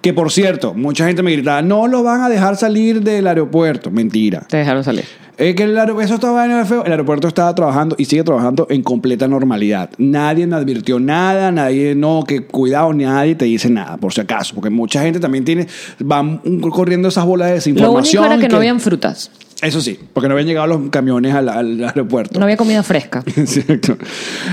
que 0.00 0.12
por 0.12 0.30
cierto, 0.30 0.74
mucha 0.74 1.06
gente 1.06 1.22
me 1.22 1.32
gritaba, 1.32 1.62
no 1.62 1.86
lo 1.86 2.02
van 2.02 2.22
a 2.22 2.28
dejar 2.28 2.56
salir 2.56 3.02
del 3.02 3.26
aeropuerto. 3.26 3.90
Mentira. 3.90 4.46
Te 4.48 4.58
dejaron 4.58 4.84
salir. 4.84 5.04
Es 5.38 5.54
que 5.54 5.62
el 5.62 5.78
aeropuerto, 5.78 6.04
eso 6.04 6.14
estaba 6.14 6.44
en 6.44 6.50
el 6.50 6.66
feo. 6.66 6.84
El 6.84 6.90
aeropuerto 6.90 7.28
estaba 7.28 7.54
trabajando 7.54 7.94
y 7.96 8.06
sigue 8.06 8.24
trabajando 8.24 8.66
en 8.70 8.82
completa 8.82 9.28
normalidad. 9.28 9.90
Nadie 9.96 10.48
me 10.48 10.56
advirtió 10.56 10.98
nada, 10.98 11.52
nadie, 11.52 11.94
no, 11.94 12.24
que 12.26 12.44
cuidado, 12.44 12.92
nadie 12.92 13.36
te 13.36 13.44
dice 13.44 13.70
nada, 13.70 13.98
por 13.98 14.12
si 14.12 14.20
acaso. 14.20 14.56
Porque 14.56 14.68
mucha 14.68 15.00
gente 15.02 15.20
también 15.20 15.44
tiene, 15.44 15.68
van 16.00 16.38
corriendo 16.70 17.06
esas 17.06 17.24
bolas 17.24 17.46
de 17.46 17.52
Lo 17.52 17.56
desinformación. 17.56 18.24
único 18.24 18.34
era 18.34 18.42
que, 18.42 18.48
no 18.48 18.56
habían 18.56 18.80
frutas. 18.80 19.30
Eso 19.60 19.80
sí, 19.80 19.98
porque 20.12 20.28
no 20.28 20.34
habían 20.34 20.46
llegado 20.46 20.68
los 20.68 20.88
camiones 20.88 21.34
al, 21.34 21.48
al 21.48 21.82
aeropuerto. 21.82 22.38
No 22.38 22.44
había 22.44 22.56
comida 22.56 22.84
fresca. 22.84 23.24
Exacto. 23.36 23.98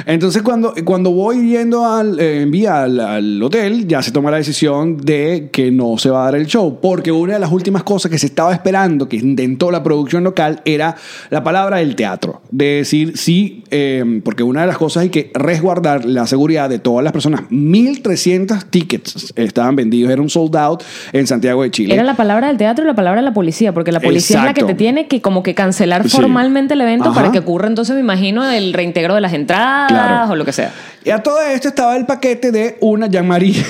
Entonces, 0.07 0.41
cuando, 0.41 0.73
cuando 0.83 1.11
voy 1.11 1.47
yendo 1.49 1.85
al, 1.85 2.19
eh, 2.19 2.41
en 2.41 2.49
vía 2.49 2.83
al, 2.83 2.99
al 2.99 3.43
hotel, 3.43 3.87
ya 3.87 4.01
se 4.01 4.11
toma 4.11 4.31
la 4.31 4.37
decisión 4.37 4.97
de 4.97 5.49
que 5.51 5.69
no 5.69 5.99
se 5.99 6.09
va 6.09 6.23
a 6.23 6.25
dar 6.25 6.35
el 6.35 6.47
show. 6.47 6.79
Porque 6.81 7.11
una 7.11 7.33
de 7.33 7.39
las 7.39 7.51
últimas 7.51 7.83
cosas 7.83 8.09
que 8.09 8.17
se 8.17 8.25
estaba 8.25 8.51
esperando, 8.51 9.07
que 9.07 9.17
intentó 9.17 9.69
la 9.69 9.83
producción 9.83 10.23
local, 10.23 10.61
era 10.65 10.95
la 11.29 11.43
palabra 11.43 11.77
del 11.77 11.95
teatro. 11.95 12.41
De 12.49 12.77
decir 12.77 13.15
sí, 13.15 13.63
eh, 13.69 14.21
porque 14.23 14.41
una 14.41 14.61
de 14.61 14.67
las 14.67 14.77
cosas 14.79 15.03
hay 15.03 15.09
que 15.09 15.29
resguardar 15.35 16.05
la 16.05 16.25
seguridad 16.25 16.67
de 16.67 16.79
todas 16.79 17.03
las 17.03 17.13
personas. 17.13 17.41
1.300 17.51 18.71
tickets 18.71 19.33
estaban 19.35 19.75
vendidos. 19.75 20.11
Era 20.11 20.21
un 20.21 20.31
sold 20.31 20.55
out 20.55 20.81
en 21.13 21.27
Santiago 21.27 21.61
de 21.61 21.69
Chile. 21.69 21.93
Era 21.93 22.03
la 22.03 22.15
palabra 22.15 22.47
del 22.47 22.57
teatro 22.57 22.83
y 22.83 22.87
la 22.87 22.95
palabra 22.95 23.21
de 23.21 23.25
la 23.25 23.35
policía, 23.35 23.71
porque 23.71 23.91
la 23.91 23.99
policía 23.99 24.39
es 24.39 24.43
la 24.45 24.53
que 24.55 24.63
te 24.63 24.73
tiene 24.73 24.94
que 25.03 25.21
como 25.21 25.43
que 25.43 25.53
cancelar 25.53 26.03
Sí. 26.09 26.17
formalmente 26.17 26.73
el 26.73 26.81
evento 26.81 27.09
Ajá. 27.09 27.15
para 27.15 27.31
que 27.31 27.39
ocurra 27.39 27.67
entonces, 27.67 27.93
me 27.95 28.01
imagino, 28.01 28.49
el 28.49 28.73
reintegro 28.73 29.13
de 29.15 29.21
las 29.21 29.33
entradas 29.33 29.89
Claro. 29.89 30.31
o 30.31 30.35
lo 30.35 30.45
que 30.45 30.53
sea. 30.53 30.71
Y 31.05 31.11
a 31.11 31.21
todo 31.21 31.39
esto 31.41 31.67
estaba 31.67 31.95
el 31.95 32.05
paquete 32.05 32.51
de 32.51 32.77
una 32.81 33.07
Jean-Marie. 33.07 33.53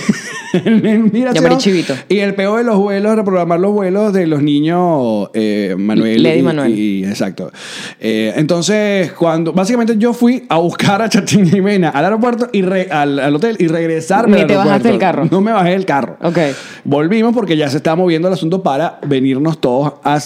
Jean-Marie 0.54 1.58
Chivito. 1.58 1.94
Y 2.08 2.20
el 2.20 2.34
peor 2.34 2.60
de 2.60 2.63
los 2.63 2.77
vuelos, 2.77 3.15
reprogramar 3.15 3.60
los 3.60 3.74
vuelos 3.74 4.13
de 4.13 4.25
los 4.25 4.42
niños 4.42 5.30
eh, 5.34 5.75
Manuel. 5.77 6.24
Lady 6.24 6.39
y, 6.39 6.42
Manuel. 6.44 6.80
y- 6.80 7.04
exacto. 7.06 7.51
Eh, 8.00 8.34
entonces, 8.38 9.12
cuando 9.12 9.51
básicamente 9.51 9.96
yo 9.98 10.13
fui 10.13 10.46
a 10.48 10.58
buscar 10.58 11.01
a 11.01 11.10
Chatín 11.10 11.46
Jimena 11.50 11.89
al 11.89 12.06
aeropuerto 12.06 12.48
y 12.54 12.62
re- 12.62 12.88
al, 12.89 13.20
al 13.20 13.36
hotel 13.36 13.58
y 13.60 13.68
regresarme 13.68 14.38
Ni 14.38 14.42
al 14.44 14.48
te 14.48 14.56
bajaste 14.56 14.88
del 14.88 14.98
carro. 14.98 15.25
No 15.30 15.42
me 15.42 15.51
bajé 15.51 15.72
del 15.72 15.86
carro. 15.86 16.18
Ok. 16.22 16.38
Volvimos 16.86 17.34
porque 17.34 17.58
ya 17.58 17.70
se 17.70 17.77
estaba 17.77 17.98
moviendo 17.98 18.27
el 18.30 18.34
asunto 18.34 18.63
para 18.63 19.00
venirnos 19.06 19.60
todos 19.60 19.94
a, 20.04 20.20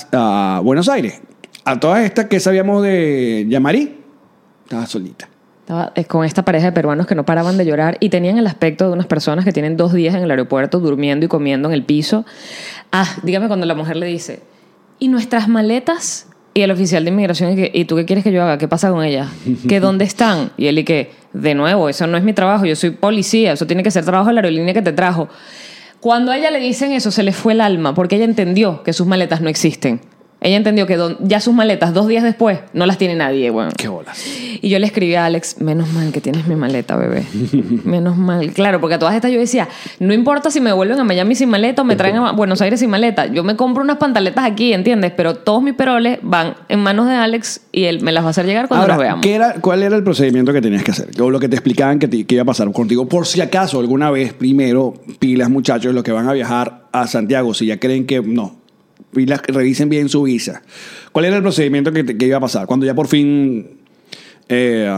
a 0.58 0.60
Buenos 0.60 0.88
Aires. 0.90 1.22
A 1.66 1.80
todas 1.80 2.04
estas 2.04 2.26
que 2.26 2.40
sabíamos 2.40 2.84
de 2.84 3.46
Yamari, 3.50 3.96
estaba 4.64 4.86
solita. 4.86 5.28
Estaba 5.70 5.92
eh, 5.94 6.06
con 6.06 6.26
esta 6.26 6.44
pareja 6.44 6.66
de 6.66 6.72
peruanos 6.72 7.06
que 7.06 7.14
no 7.14 7.26
paraban 7.26 7.56
de 7.56 7.64
llorar 7.64 7.98
y 8.00 8.10
tenían 8.10 8.40
el 8.40 8.48
aspecto 8.48 8.88
de 8.88 8.92
unas 8.92 9.06
personas 9.06 9.46
que 9.46 9.52
tienen 9.52 9.78
dos 9.78 9.94
días 9.94 10.16
en 10.16 10.24
el 10.24 10.32
aeropuerto 10.32 10.80
durmiendo 10.80 11.28
y 11.28 11.30
comiendo 11.30 11.68
en 11.68 11.76
el 11.76 11.84
piso. 11.84 12.26
Ah, 12.92 13.08
dígame 13.22 13.48
cuando 13.48 13.68
la 13.68 13.76
mujer 13.76 13.96
le 13.98 14.08
dice, 14.08 14.42
¿y 14.98 15.10
nuestras 15.10 15.48
maletas? 15.48 16.26
Y 16.56 16.62
el 16.62 16.72
oficial 16.72 17.04
de 17.04 17.12
inmigración, 17.12 17.52
y, 17.52 17.56
que, 17.56 17.72
¿y 17.72 17.86
tú 17.86 17.96
qué 17.98 18.06
quieres 18.06 18.24
que 18.24 18.32
yo 18.32 18.42
haga? 18.42 18.58
¿Qué 18.58 18.68
pasa 18.68 18.90
con 18.90 19.04
ellas? 19.04 19.30
¿Que 19.68 19.80
dónde 19.80 20.06
están? 20.06 20.50
Y 20.58 20.66
él 20.66 20.80
y 20.80 20.84
que, 20.84 21.12
de 21.34 21.54
nuevo, 21.54 21.88
eso 21.88 22.08
no 22.08 22.18
es 22.18 22.24
mi 22.24 22.34
trabajo, 22.34 22.66
yo 22.66 22.76
soy 22.76 22.90
policía, 22.90 23.52
eso 23.52 23.68
tiene 23.68 23.84
que 23.84 23.92
ser 23.92 24.04
trabajo 24.04 24.30
de 24.30 24.34
la 24.34 24.42
aerolínea 24.42 24.74
que 24.74 24.82
te 24.82 24.92
trajo. 24.92 25.30
Cuando 26.00 26.32
a 26.32 26.38
ella 26.40 26.50
le 26.50 26.62
dicen 26.62 26.94
eso, 26.94 27.12
se 27.12 27.22
le 27.22 27.32
fue 27.32 27.54
el 27.54 27.62
alma, 27.62 27.94
porque 27.94 28.16
ella 28.16 28.26
entendió 28.26 28.82
que 28.82 28.92
sus 28.92 29.06
maletas 29.06 29.40
no 29.42 29.50
existen. 29.50 30.02
Ella 30.42 30.56
entendió 30.56 30.88
que 30.88 30.96
don- 30.96 31.18
ya 31.20 31.40
sus 31.42 31.54
maletas, 31.54 31.94
dos 31.94 32.08
días 32.08 32.24
después, 32.24 32.60
no 32.74 32.86
las 32.86 32.98
tiene 32.98 33.16
nadie, 33.16 33.50
bueno. 33.50 33.72
Qué 33.76 33.90
bolas. 33.90 34.26
Y 34.62 34.70
yo 34.70 34.80
le 34.80 34.86
escribí 34.86 35.16
a 35.16 35.26
Alex, 35.26 35.60
menos 35.62 35.92
mal 35.92 36.12
que 36.14 36.22
tienes 36.22 36.48
mi 36.48 36.56
maleta, 36.56 36.96
bebé. 36.96 37.24
Menos 37.84 38.16
mal. 38.18 38.52
Claro, 38.54 38.80
porque 38.80 38.96
a 38.96 39.00
todas 39.00 39.16
estas 39.16 39.32
yo 39.32 39.40
decía, 39.40 39.68
no 40.00 40.14
importa 40.14 40.50
si 40.52 40.62
me 40.62 40.72
vuelven 40.72 41.00
a 41.00 41.04
Miami 41.04 41.36
sin 41.36 41.50
maleta 41.50 41.82
o 41.82 41.86
me 41.86 41.96
traen 41.96 42.16
a 42.18 42.32
Buenos 42.32 42.62
Aires 42.62 42.80
sin 42.80 42.90
maleta. 42.90 43.26
Yo 43.28 43.44
me 43.44 43.56
compro 43.56 43.84
unas 43.84 43.98
pantaletas 43.98 44.46
aquí, 44.46 44.72
¿entiendes? 44.74 45.12
Pero 45.16 45.36
todos 45.36 45.62
mis 45.62 45.74
peroles 45.74 46.20
van 46.22 46.56
en 46.70 46.80
manos 46.80 47.08
de 47.08 47.16
Alex 47.16 47.62
y 47.72 47.84
él 47.86 48.02
me 48.02 48.12
las 48.12 48.24
va 48.24 48.28
a 48.28 48.32
hacer 48.32 48.46
llegar 48.46 48.68
cuando 48.68 48.84
Ahora, 48.84 48.96
los 48.96 49.04
veamos. 49.04 49.24
¿qué 49.26 49.34
era, 49.36 49.54
¿cuál 49.56 49.84
era 49.84 49.96
el 49.98 50.04
procedimiento 50.04 50.54
que 50.54 50.62
tenías 50.62 50.84
que 50.84 50.92
hacer? 50.92 51.10
O 51.22 51.30
lo 51.30 51.40
que 51.40 51.50
te 51.50 51.56
explicaban 51.58 52.00
que, 52.00 52.08
te- 52.08 52.26
que 52.26 52.36
iba 52.36 52.44
a 52.44 52.46
pasar 52.46 52.72
contigo. 52.72 53.08
Por 53.08 53.26
si 53.28 53.42
acaso 53.42 53.80
alguna 53.80 54.10
vez, 54.12 54.34
primero, 54.34 54.94
pilas 55.20 55.50
muchachos, 55.50 55.94
los 55.94 56.04
que 56.04 56.12
van 56.14 56.28
a 56.30 56.34
viajar 56.34 56.88
a 56.92 57.08
Santiago, 57.08 57.54
si 57.54 57.66
ya 57.68 57.78
creen 57.78 58.06
que 58.06 58.22
no, 58.22 58.59
pilas, 59.14 59.42
revisen 59.48 59.90
bien 59.90 60.10
su 60.10 60.24
visa. 60.24 60.62
¿Cuál 61.12 61.26
era 61.26 61.36
el 61.38 61.42
procedimiento 61.42 61.92
que, 61.92 62.04
te- 62.04 62.18
que 62.18 62.26
iba 62.28 62.38
a 62.38 62.42
pasar? 62.42 62.66
Cuando 62.68 62.86
ya 62.86 62.94
por 62.94 63.08
fin 63.08 63.80
eh, 64.48 64.90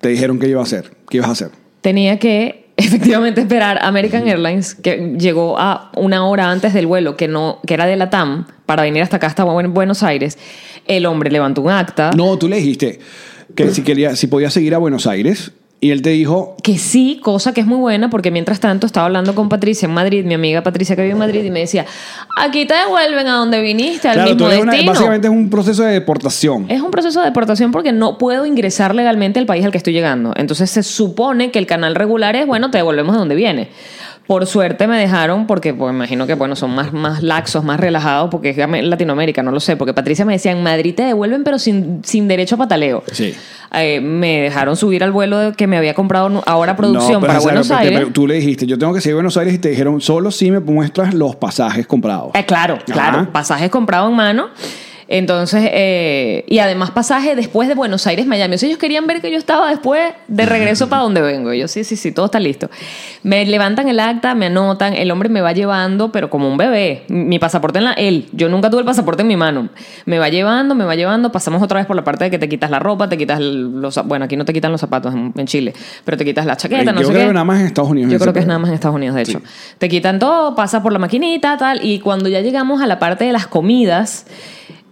te 0.00 0.08
dijeron 0.08 0.38
qué 0.38 0.48
iba 0.48 0.60
a 0.60 0.64
hacer, 0.64 0.90
qué 1.08 1.18
ibas 1.18 1.28
a 1.28 1.32
hacer. 1.32 1.50
Tenía 1.80 2.18
que 2.18 2.66
efectivamente 2.76 3.40
esperar 3.40 3.78
American 3.82 4.26
Airlines, 4.28 4.74
que 4.74 5.14
llegó 5.18 5.58
a 5.58 5.90
una 5.96 6.26
hora 6.26 6.50
antes 6.50 6.74
del 6.74 6.86
vuelo, 6.86 7.16
que, 7.16 7.28
no, 7.28 7.60
que 7.66 7.74
era 7.74 7.86
de 7.86 7.96
la 7.96 8.10
TAM, 8.10 8.46
para 8.66 8.82
venir 8.82 9.02
hasta 9.02 9.16
acá, 9.16 9.26
hasta 9.28 9.44
Buen- 9.44 9.72
Buenos 9.74 10.02
Aires. 10.02 10.38
El 10.86 11.06
hombre 11.06 11.30
levantó 11.30 11.62
un 11.62 11.70
acta. 11.70 12.10
No, 12.16 12.36
tú 12.38 12.48
le 12.48 12.56
dijiste 12.56 12.98
que 13.54 13.70
si, 13.70 13.82
quería, 13.82 14.16
si 14.16 14.26
podías 14.26 14.52
seguir 14.52 14.74
a 14.74 14.78
Buenos 14.78 15.06
Aires 15.06 15.52
y 15.84 15.90
él 15.90 16.00
te 16.00 16.10
dijo, 16.10 16.56
Que 16.62 16.78
sí, 16.78 17.18
cosa 17.22 17.52
que 17.52 17.60
es 17.60 17.66
muy 17.66 17.76
buena, 17.76 18.08
porque 18.08 18.30
mientras 18.30 18.58
tanto 18.58 18.86
estaba 18.86 19.04
hablando 19.06 19.34
con 19.34 19.50
Patricia 19.50 19.84
en 19.86 19.92
Madrid, 19.92 20.24
mi 20.24 20.32
amiga 20.32 20.62
Patricia 20.62 20.96
que 20.96 21.02
vive 21.02 21.12
en 21.12 21.18
Madrid, 21.18 21.44
y 21.44 21.50
me 21.50 21.60
decía, 21.60 21.84
aquí 22.38 22.64
te 22.66 22.72
devuelven 22.74 23.26
a 23.26 23.34
donde 23.36 23.60
viniste, 23.60 24.08
al 24.08 24.14
claro, 24.14 24.30
mismo 24.30 24.46
tú 24.46 24.50
eres 24.50 24.62
una- 24.62 24.72
destino. 24.72 24.92
básicamente 24.92 25.26
es 25.28 25.32
un 25.32 25.50
proceso 25.50 25.82
de 25.82 25.92
deportación. 25.92 26.66
Es 26.70 26.80
un 26.80 26.90
proceso 26.90 27.20
de 27.20 27.26
deportación 27.26 27.70
porque 27.70 27.92
no 27.92 28.16
puedo 28.16 28.46
ingresar 28.46 28.94
legalmente 28.94 29.38
al 29.38 29.44
país 29.46 29.64
al 29.64 29.72
que 29.72 29.78
estoy 29.78 29.92
llegando. 29.92 30.32
Entonces 30.36 30.70
se 30.70 30.82
supone 30.82 31.50
que 31.50 31.58
el 31.58 31.66
canal 31.66 31.94
regular 31.94 32.34
es, 32.34 32.46
bueno, 32.46 32.70
te 32.70 32.78
devolvemos 32.78 33.14
de 33.14 33.18
donde 33.18 33.34
viene. 33.34 33.68
Por 34.26 34.46
suerte 34.46 34.86
me 34.86 34.98
dejaron, 34.98 35.46
porque 35.46 35.74
pues, 35.74 35.92
imagino 35.92 36.26
que 36.26 36.34
bueno, 36.34 36.56
son 36.56 36.74
más, 36.74 36.92
más 36.92 37.22
laxos, 37.22 37.62
más 37.62 37.78
relajados, 37.78 38.30
porque 38.30 38.50
es 38.50 38.84
Latinoamérica, 38.84 39.42
no 39.42 39.50
lo 39.50 39.60
sé, 39.60 39.76
porque 39.76 39.92
Patricia 39.92 40.24
me 40.24 40.32
decía, 40.32 40.52
en 40.52 40.62
Madrid 40.62 40.94
te 40.94 41.02
devuelven, 41.02 41.44
pero 41.44 41.58
sin, 41.58 42.00
sin 42.04 42.26
derecho 42.26 42.54
a 42.54 42.58
pataleo. 42.58 43.02
Sí. 43.12 43.34
Eh, 43.76 44.00
me 44.00 44.40
dejaron 44.40 44.76
subir 44.76 45.04
al 45.04 45.12
vuelo 45.12 45.52
que 45.56 45.66
me 45.66 45.76
había 45.76 45.94
comprado 45.94 46.42
ahora 46.46 46.76
producción 46.76 47.14
No, 47.14 47.20
pero, 47.20 47.32
para 47.32 47.40
Buenos 47.40 47.70
Aires. 47.70 47.98
pero 47.98 48.12
tú 48.12 48.26
le 48.26 48.34
dijiste, 48.36 48.66
yo 48.66 48.78
tengo 48.78 48.94
que 48.94 49.00
seguir 49.00 49.14
a 49.14 49.16
Buenos 49.16 49.36
Aires 49.36 49.54
y 49.54 49.58
te 49.58 49.68
dijeron, 49.68 50.00
solo 50.00 50.30
si 50.30 50.50
me 50.50 50.60
muestras 50.60 51.12
los 51.12 51.36
pasajes 51.36 51.86
comprados. 51.86 52.30
Eh, 52.34 52.46
claro, 52.46 52.78
claro. 52.86 53.30
Pasajes 53.30 53.68
comprados 53.70 54.10
en 54.10 54.16
mano. 54.16 54.48
Entonces, 55.08 55.68
eh, 55.72 56.44
y 56.48 56.58
además 56.58 56.90
pasaje 56.90 57.36
después 57.36 57.68
de 57.68 57.74
Buenos 57.74 58.06
Aires, 58.06 58.26
Miami. 58.26 58.54
O 58.54 58.58
sea, 58.58 58.68
ellos 58.68 58.78
querían 58.78 59.06
ver 59.06 59.20
que 59.20 59.30
yo 59.30 59.38
estaba 59.38 59.68
después 59.68 60.14
de 60.28 60.46
regreso 60.46 60.88
para 60.88 61.02
donde 61.02 61.20
vengo. 61.20 61.52
Y 61.52 61.60
yo, 61.60 61.68
sí, 61.68 61.84
sí, 61.84 61.96
sí, 61.96 62.12
todo 62.12 62.26
está 62.26 62.40
listo. 62.40 62.70
Me 63.22 63.44
levantan 63.44 63.88
el 63.88 64.00
acta, 64.00 64.34
me 64.34 64.46
anotan, 64.46 64.94
el 64.94 65.10
hombre 65.10 65.28
me 65.28 65.40
va 65.40 65.52
llevando, 65.52 66.10
pero 66.12 66.30
como 66.30 66.48
un 66.48 66.56
bebé. 66.56 67.04
Mi 67.08 67.38
pasaporte 67.38 67.78
en 67.78 67.84
la... 67.84 67.92
Él, 67.92 68.26
yo 68.32 68.48
nunca 68.48 68.70
tuve 68.70 68.80
el 68.80 68.86
pasaporte 68.86 69.22
en 69.22 69.28
mi 69.28 69.36
mano. 69.36 69.68
Me 70.06 70.18
va 70.18 70.28
llevando, 70.28 70.74
me 70.74 70.84
va 70.84 70.94
llevando, 70.94 71.30
pasamos 71.32 71.62
otra 71.62 71.78
vez 71.78 71.86
por 71.86 71.96
la 71.96 72.04
parte 72.04 72.24
de 72.24 72.30
que 72.30 72.38
te 72.38 72.48
quitas 72.48 72.70
la 72.70 72.78
ropa, 72.78 73.08
te 73.08 73.18
quitas 73.18 73.40
los... 73.40 74.02
Bueno, 74.06 74.24
aquí 74.24 74.36
no 74.36 74.44
te 74.44 74.52
quitan 74.52 74.72
los 74.72 74.80
zapatos 74.80 75.14
en, 75.14 75.44
Chile, 75.44 75.74
pero 76.04 76.16
te 76.16 76.24
quitas 76.24 76.46
la 76.46 76.56
chaqueta, 76.56 76.90
no 76.90 77.02
yo 77.02 77.08
sé 77.08 77.12
creo 77.12 77.24
qué. 77.24 77.28
que 77.28 77.34
nada 77.34 77.44
más 77.44 77.60
en 77.60 77.66
Estados 77.66 77.90
Unidos. 77.90 78.10
Yo 78.10 78.18
creo 78.18 78.32
que 78.32 78.40
es 78.40 78.46
nada 78.46 78.58
más 78.58 78.68
en 78.70 78.74
Estados 78.74 78.96
Unidos, 78.96 79.14
de 79.14 79.22
hecho. 79.22 79.42
Te 79.78 79.88
quitan 79.90 80.18
todo, 80.18 80.54
pasa 80.54 80.82
por 80.82 80.92
la 80.92 80.98
maquinita, 80.98 81.58
tal, 81.58 81.84
y 81.84 81.98
cuando 81.98 82.28
ya 82.30 82.40
llegamos 82.40 82.80
a 82.80 82.86
la 82.86 82.98
parte 82.98 83.24
de 83.24 83.32
las 83.32 83.46
comidas, 83.46 84.26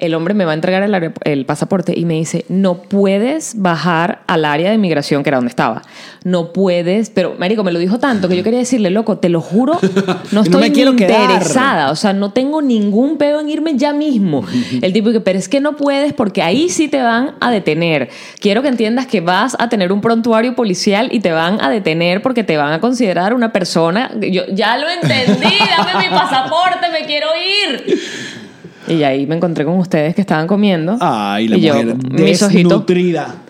el 0.03 0.15
hombre 0.15 0.35
me 0.35 0.45
va 0.45 0.51
a 0.51 0.55
entregar 0.55 0.83
el, 1.25 1.47
pasaporte 1.47 1.95
y 1.97 2.05
me 2.05 2.15
dice, 2.15 2.45
no 2.49 2.83
puedes 2.83 3.55
bajar 3.63 4.23
al 4.27 4.45
área 4.45 4.73
de 4.73 4.77
migración, 4.77 5.23
que 5.23 5.31
era 5.31 5.39
donde 5.39 5.51
estaba. 5.51 5.83
No 6.25 6.53
puedes, 6.53 7.11
pero, 7.11 7.37
Marico, 7.39 7.63
me 7.63 7.71
lo 7.71 7.79
dijo 7.79 8.01
tanto 8.01 8.29
que 8.29 8.37
yo 8.37 8.43
quería 8.43 8.59
decirle, 8.59 8.91
loco, 8.91 9.19
te 9.19 9.29
lo 9.29 9.41
juro, 9.41 9.79
no 10.07 10.19
No 10.33 10.43
estoy 10.43 10.61
me 10.61 10.73
quiero 10.73 10.91
ni 10.91 10.99
quedar. 10.99 11.31
interesada, 11.31 11.93
o 11.93 11.97
sea, 11.97 12.13
no 12.13 12.33
tengo 12.33 12.63
ningún 12.63 13.17
peo 13.17 13.39
en 13.39 13.49
irme 13.49 13.77
ya 13.77 13.93
mismo. 13.93 14.45
El 14.83 14.93
tipo 14.93 15.13
que, 15.13 15.21
pero 15.21 15.39
es 15.39 15.49
que 15.49 15.61
no 15.61 15.77
puedes 15.77 16.13
porque 16.15 16.43
ahí 16.43 16.69
sí 16.69 16.89
te 16.89 17.01
van 17.01 17.37
a 17.39 17.53
detener. 17.53 18.09
Quiero 18.41 18.61
que 18.63 18.69
entiendas 18.69 19.07
que 19.07 19.21
vas 19.21 19.57
a 19.61 19.69
tener 19.69 19.93
un 19.93 20.01
prontuario 20.01 20.57
policial 20.57 21.11
y 21.13 21.21
te 21.21 21.31
van 21.31 21.63
a 21.63 21.71
detener 21.71 22.23
porque 22.23 22.43
te 22.43 22.57
van 22.57 22.73
a 22.73 22.81
considerar 22.81 23.35
una 23.35 23.53
persona. 23.53 24.11
Yo 24.21 24.43
ya 24.53 24.77
lo 24.79 24.89
entendí, 24.89 25.55
dame 25.77 26.09
mi 26.09 26.11
pasaporte, 26.11 26.91
me 26.91 27.07
quiero 27.07 27.29
ir. 27.37 28.01
Y 28.89 29.03
ahí 29.03 29.27
me 29.27 29.37
encontré 29.37 29.65
con 29.65 29.79
ustedes 29.79 30.15
que 30.15 30.21
estaban 30.21 30.47
comiendo. 30.47 30.97
Ay, 31.01 31.49
la 31.49 31.57
y 31.57 31.61
yo, 31.61 31.75
mujer 31.75 31.97
mis 32.11 32.43
ojitos, 32.43 32.71
desnutrida. 32.71 33.42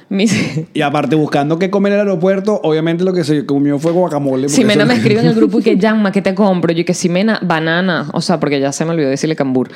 Y 0.74 0.80
aparte, 0.82 1.16
buscando 1.16 1.58
qué 1.58 1.70
comer 1.70 1.92
en 1.94 2.00
el 2.00 2.06
aeropuerto, 2.08 2.60
obviamente 2.62 3.04
lo 3.04 3.12
que 3.12 3.24
se 3.24 3.46
comió 3.46 3.78
fue 3.78 3.92
guacamole. 3.92 4.46
eso- 4.46 4.56
me 4.86 4.94
escribe 4.94 5.20
en 5.20 5.26
el 5.26 5.34
grupo 5.36 5.60
y 5.60 5.62
que 5.62 5.76
Yanma, 5.76 6.12
¿qué 6.12 6.22
te 6.22 6.34
compro? 6.34 6.72
Yo 6.72 6.84
que 6.84 6.94
Ximena, 6.94 7.38
banana. 7.42 8.08
O 8.12 8.20
sea, 8.20 8.38
porque 8.38 8.60
ya 8.60 8.72
se 8.72 8.84
me 8.84 8.90
olvidó 8.92 9.08
decirle 9.08 9.36
cambur. 9.36 9.70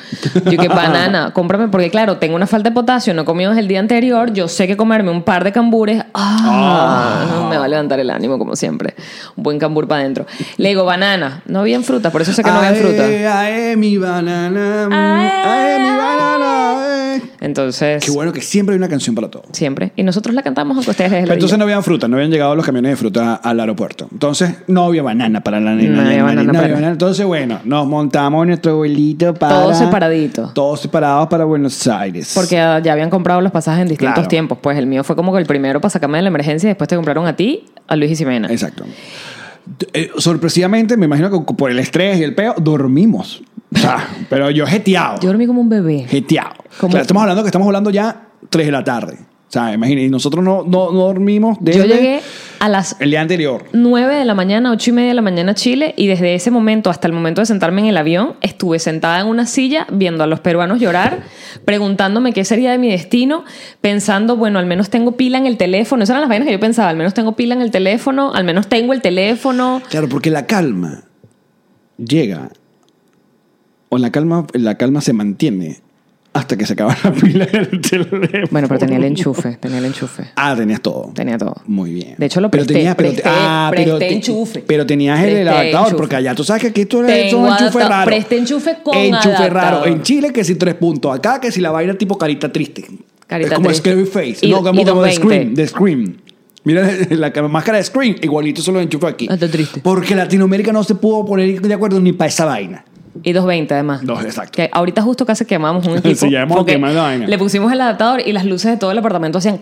Yo 0.51 0.59
que 0.59 0.69
banana, 0.69 1.31
cómprame, 1.35 1.69
porque 1.69 1.91
claro, 1.91 2.19
tengo 2.19 2.37
una 2.37 2.47
falta 2.47 2.69
de 2.71 2.75
potasio, 2.75 3.15
no 3.15 3.23
he 3.23 3.25
comido 3.25 3.51
desde 3.51 3.61
el 3.63 3.69
día 3.69 3.81
anterior. 3.81 4.33
Yo 4.33 4.49
sé 4.49 4.67
que 4.67 4.77
comerme 4.77 5.11
un 5.11 5.23
par 5.23 5.45
de 5.45 5.53
cambures, 5.53 6.05
ah, 6.15 7.47
me 7.51 7.57
va 7.59 7.65
a 7.65 7.69
levantar 7.69 8.01
el 8.01 8.11
ánimo, 8.11 8.39
como 8.39 8.57
siempre. 8.57 8.95
Un 9.37 9.43
buen 9.43 9.59
cambur 9.59 9.87
para 9.89 10.01
adentro. 10.03 10.27
Le 10.57 10.69
digo, 10.69 10.85
banana. 10.85 11.43
No 11.47 11.61
había 11.61 11.81
fruta, 11.81 12.11
por 12.11 12.23
eso 12.23 12.33
sé 12.33 12.43
que 12.43 12.51
no 12.51 12.57
había 12.57 12.71
Ae, 12.71 12.77
fruta. 12.77 13.41
ae, 13.41 13.77
mi 13.77 13.97
banana. 13.99 14.89
Ae, 14.91 15.31
Ae, 15.31 15.79
mi 15.81 15.89
banana. 15.97 16.66
Entonces, 17.41 18.05
Qué 18.05 18.11
bueno 18.11 18.33
que 18.33 18.41
siempre 18.41 18.75
hay 18.75 18.79
una 18.79 18.89
canción 18.89 19.15
para 19.15 19.29
todo. 19.31 19.43
siempre. 19.53 19.93
Y 19.97 20.03
nosotros 20.03 20.35
la 20.35 20.43
cantamos 20.43 20.77
aunque 20.77 20.91
ustedes 20.91 21.11
les 21.13 21.21
Pero 21.23 21.35
entonces 21.35 21.59
no 21.59 21.65
habían 21.65 21.83
fruta, 21.83 22.09
no 22.09 22.17
habían 22.17 22.31
llegado 22.31 22.55
los 22.57 22.65
camiones 22.65 22.91
de 22.93 22.97
fruta 22.97 23.35
al 23.37 23.61
aeropuerto. 23.61 24.09
Entonces 24.13 24.55
no 24.67 24.85
había 24.85 25.03
banana 25.03 25.41
para 25.43 25.61
la 25.61 25.75
nena. 25.75 26.03
No 26.03 26.09
había 26.09 26.23
banana 26.23 26.43
no 26.45 26.53
para- 26.53 26.65
había 26.65 26.75
banana. 26.75 26.93
Entonces, 26.93 27.27
bueno, 27.27 27.61
nos 27.65 27.87
montamos 27.87 28.43
en 28.43 28.49
nuestro 28.49 28.77
vuelito 28.77 29.35
para. 29.35 29.55
Todos 29.63 29.79
separaditos. 29.79 30.55
Todos 30.55 30.81
separados 30.81 31.29
para 31.29 31.45
Buenos 31.45 31.87
Aires. 31.87 32.33
Porque 32.35 32.59
ah, 32.59 32.79
ya 32.81 32.93
habían 32.93 33.11
comprado 33.11 33.41
los 33.41 33.53
pasajes 33.53 33.83
en 33.83 33.89
distintos 33.89 34.15
Claro. 34.15 34.29
tiempos. 34.29 34.59
Pues 34.61 34.77
el 34.79 34.87
mío 34.87 35.05
fue 35.05 35.17
como 35.17 35.33
que 35.33 35.39
el 35.39 35.47
primero 35.47 35.81
para 35.81 35.91
sacarme 35.91 36.19
de 36.19 36.23
la 36.23 36.29
emergencia 36.29 36.67
y 36.67 36.71
después 36.71 36.89
te 36.89 36.97
compraron 36.97 37.27
a 37.27 37.37
ti, 37.37 37.65
a 37.87 37.97
Luis 37.97 38.11
y 38.13 38.17
Ximena. 38.17 38.49
Exacto. 38.51 38.85
Eh, 39.93 40.11
sorpresivamente, 40.19 40.97
me 40.97 41.07
imagino 41.07 41.31
que 41.31 41.55
por 41.55 41.71
el 41.71 41.79
estrés 41.79 42.19
y 42.19 42.23
el 42.23 42.35
peo, 42.35 42.55
dormimos. 42.61 43.43
O 43.77 43.79
sea, 43.79 44.09
pero 44.29 44.51
yo 44.51 44.67
jeteado. 44.67 45.21
Yo 45.21 45.29
dormí 45.29 45.47
como 45.47 45.61
un 45.61 45.69
bebé. 45.69 46.07
Jeteado. 46.09 46.55
Estamos 46.95 47.23
hablando 47.23 47.43
que 47.43 47.49
estamos 47.49 47.67
hablando 47.67 47.91
ya 47.91 48.29
3 48.49 48.67
de 48.67 48.73
la 48.73 48.85
tarde. 48.85 49.19
O 49.49 49.53
sea, 49.53 49.77
nosotros 49.77 50.45
no, 50.45 50.65
no, 50.65 50.91
no 50.91 51.03
dormimos 51.03 51.57
desde 51.61 51.79
Yo 51.79 51.87
llegué 51.87 52.21
a 52.59 52.69
las 52.69 52.97
el 53.01 53.11
día 53.11 53.21
anterior. 53.21 53.65
9 53.73 54.17
de 54.17 54.25
la 54.25 54.35
mañana, 54.35 54.73
8 54.73 54.91
y 54.91 54.93
media 54.93 55.09
de 55.11 55.15
la 55.15 55.23
mañana 55.23 55.53
a 55.53 55.55
Chile 55.55 55.95
y 55.97 56.09
desde 56.09 56.35
ese 56.35 56.51
momento 56.51 56.91
hasta 56.91 57.07
el 57.07 57.13
momento 57.13 57.41
de 57.43 57.47
sentarme 57.47 57.83
en 57.83 57.87
el 57.87 57.97
avión 57.97 58.35
estuve 58.41 58.81
sentada 58.81 59.21
en 59.21 59.29
una 59.29 59.47
silla 59.47 59.87
viendo 59.93 60.25
a 60.25 60.27
los 60.27 60.41
peruanos 60.41 60.81
llorar, 60.81 61.21
preguntándome 61.65 62.33
qué 62.33 62.45
sería 62.45 62.73
de 62.73 62.79
mi 62.79 62.91
destino, 62.91 63.45
pensando, 63.81 64.37
bueno, 64.37 64.59
al 64.59 64.67
menos 64.67 64.91
tengo 64.91 65.13
pila 65.13 65.39
en 65.39 65.47
el 65.47 65.57
teléfono. 65.57 66.03
Esas 66.03 66.15
eran 66.15 66.23
las 66.23 66.29
vainas 66.29 66.47
que 66.47 66.53
yo 66.53 66.61
pensaba, 66.61 66.89
al 66.89 66.97
menos 66.97 67.15
tengo 67.15 67.37
pila 67.37 67.55
en 67.55 67.63
el 67.63 67.71
teléfono, 67.71 68.35
al 68.35 68.43
menos 68.43 68.67
tengo 68.67 68.95
el 68.95 69.01
teléfono. 69.01 69.81
Claro, 69.89 70.09
porque 70.09 70.31
la 70.31 70.47
calma 70.47 71.05
llega, 71.99 72.51
o 73.89 73.99
la 73.99 74.11
calma, 74.11 74.47
la 74.53 74.77
calma 74.77 75.01
se 75.01 75.13
mantiene 75.13 75.79
hasta 76.33 76.57
que 76.59 76.67
se 76.67 76.75
acaba 76.75 76.95
la 77.03 77.13
pila 77.15 77.47
del 77.47 77.81
teléfono. 77.81 78.29
Bueno, 78.51 78.69
pero 78.69 78.79
tenía 78.79 78.99
el 78.99 79.05
enchufe, 79.05 79.57
tenía 79.61 79.79
el 79.79 79.87
enchufe. 79.87 80.25
Ah, 80.37 80.55
tenías 80.57 80.83
todo. 80.83 81.11
Tenía 81.15 81.39
todo. 81.39 81.55
Muy 81.67 81.95
bien. 81.95 82.15
De 82.19 82.27
hecho, 82.27 82.41
lo 82.43 82.51
pero 82.51 82.63
presté, 82.65 82.75
tenías, 82.75 82.95
pero, 82.95 83.09
presté- 83.11 83.23
ah, 83.25 83.71
pero, 83.75 83.97
presté 83.97 84.09
te- 84.09 84.15
enchufe. 84.15 84.65
pero 84.67 84.85
tenías 84.87 85.23
el, 85.25 85.49
adaptador, 85.49 85.73
enchufe. 85.87 85.97
porque 85.97 86.17
allá 86.17 86.35
tú 86.35 86.45
sabes 86.45 86.61
que 86.63 86.69
aquí 86.69 86.81
eres 86.83 87.31
Tengo 87.31 87.43
un 87.43 87.49
enchufe 87.53 87.79
raro. 87.89 88.05
presté 88.07 88.37
enchufe 88.39 88.77
con 88.83 88.97
Enchufe 88.99 89.29
adaptador. 89.29 89.53
raro. 89.55 89.87
En 89.87 90.03
Chile 90.03 90.31
que 90.33 90.45
si 90.45 90.57
tres 90.57 90.75
puntos, 90.75 91.15
acá 91.17 91.41
que 91.41 91.51
si 91.51 91.61
la 91.63 91.71
vaina 91.71 91.95
tipo 91.95 92.19
carita 92.19 92.53
triste. 92.53 92.85
Carita 93.27 93.49
es 93.49 93.55
como 93.55 93.69
triste. 93.69 93.91
Scary 93.91 94.05
Face. 94.07 94.47
Y- 94.47 94.51
no, 94.51 94.59
como, 94.59 94.85
como 94.85 95.03
de 95.03 95.09
220. 95.09 95.15
Scream. 95.15 95.55
De 95.55 95.67
Scream. 95.67 96.17
Mira 96.65 96.91
la 97.17 97.33
ca- 97.33 97.49
máscara 97.49 97.79
de 97.79 97.85
Scream, 97.85 98.17
igualito 98.21 98.61
se 98.61 98.71
lo 98.73 98.81
enchufa 98.81 99.09
aquí. 99.09 99.27
Ah, 99.31 99.35
está 99.35 99.49
triste. 99.51 99.81
Porque 99.83 100.15
Latinoamérica 100.15 100.71
no 100.73 100.85
se 100.85 100.97
pudo 100.97 101.25
poner 101.25 101.63
de 101.63 101.73
acuerdo 101.75 101.99
ni 101.99 102.13
para 102.13 102.29
esa 102.29 102.45
vaina. 102.45 102.85
Y 103.23 103.33
220 103.33 103.75
además. 103.75 104.03
No, 104.03 104.21
exacto. 104.21 104.53
Que 104.57 104.71
ahorita 104.73 105.03
justo 105.03 105.27
casi 105.27 105.45
quemamos 105.45 105.87
un 105.87 105.97
equipo. 105.99 106.15
Sí, 106.15 106.31
ya 106.31 106.43
hemos 106.43 106.65
quemado 106.65 106.95
la 106.95 107.03
vaina. 107.03 107.27
Le 107.27 107.39
pusimos 107.39 107.73
el 107.73 107.81
adaptador 107.81 108.21
y 108.25 108.33
las 108.33 108.45
luces 108.45 108.71
de 108.71 108.77
todo 108.77 108.91
el 108.91 108.99
apartamento 108.99 109.39
hacían... 109.39 109.61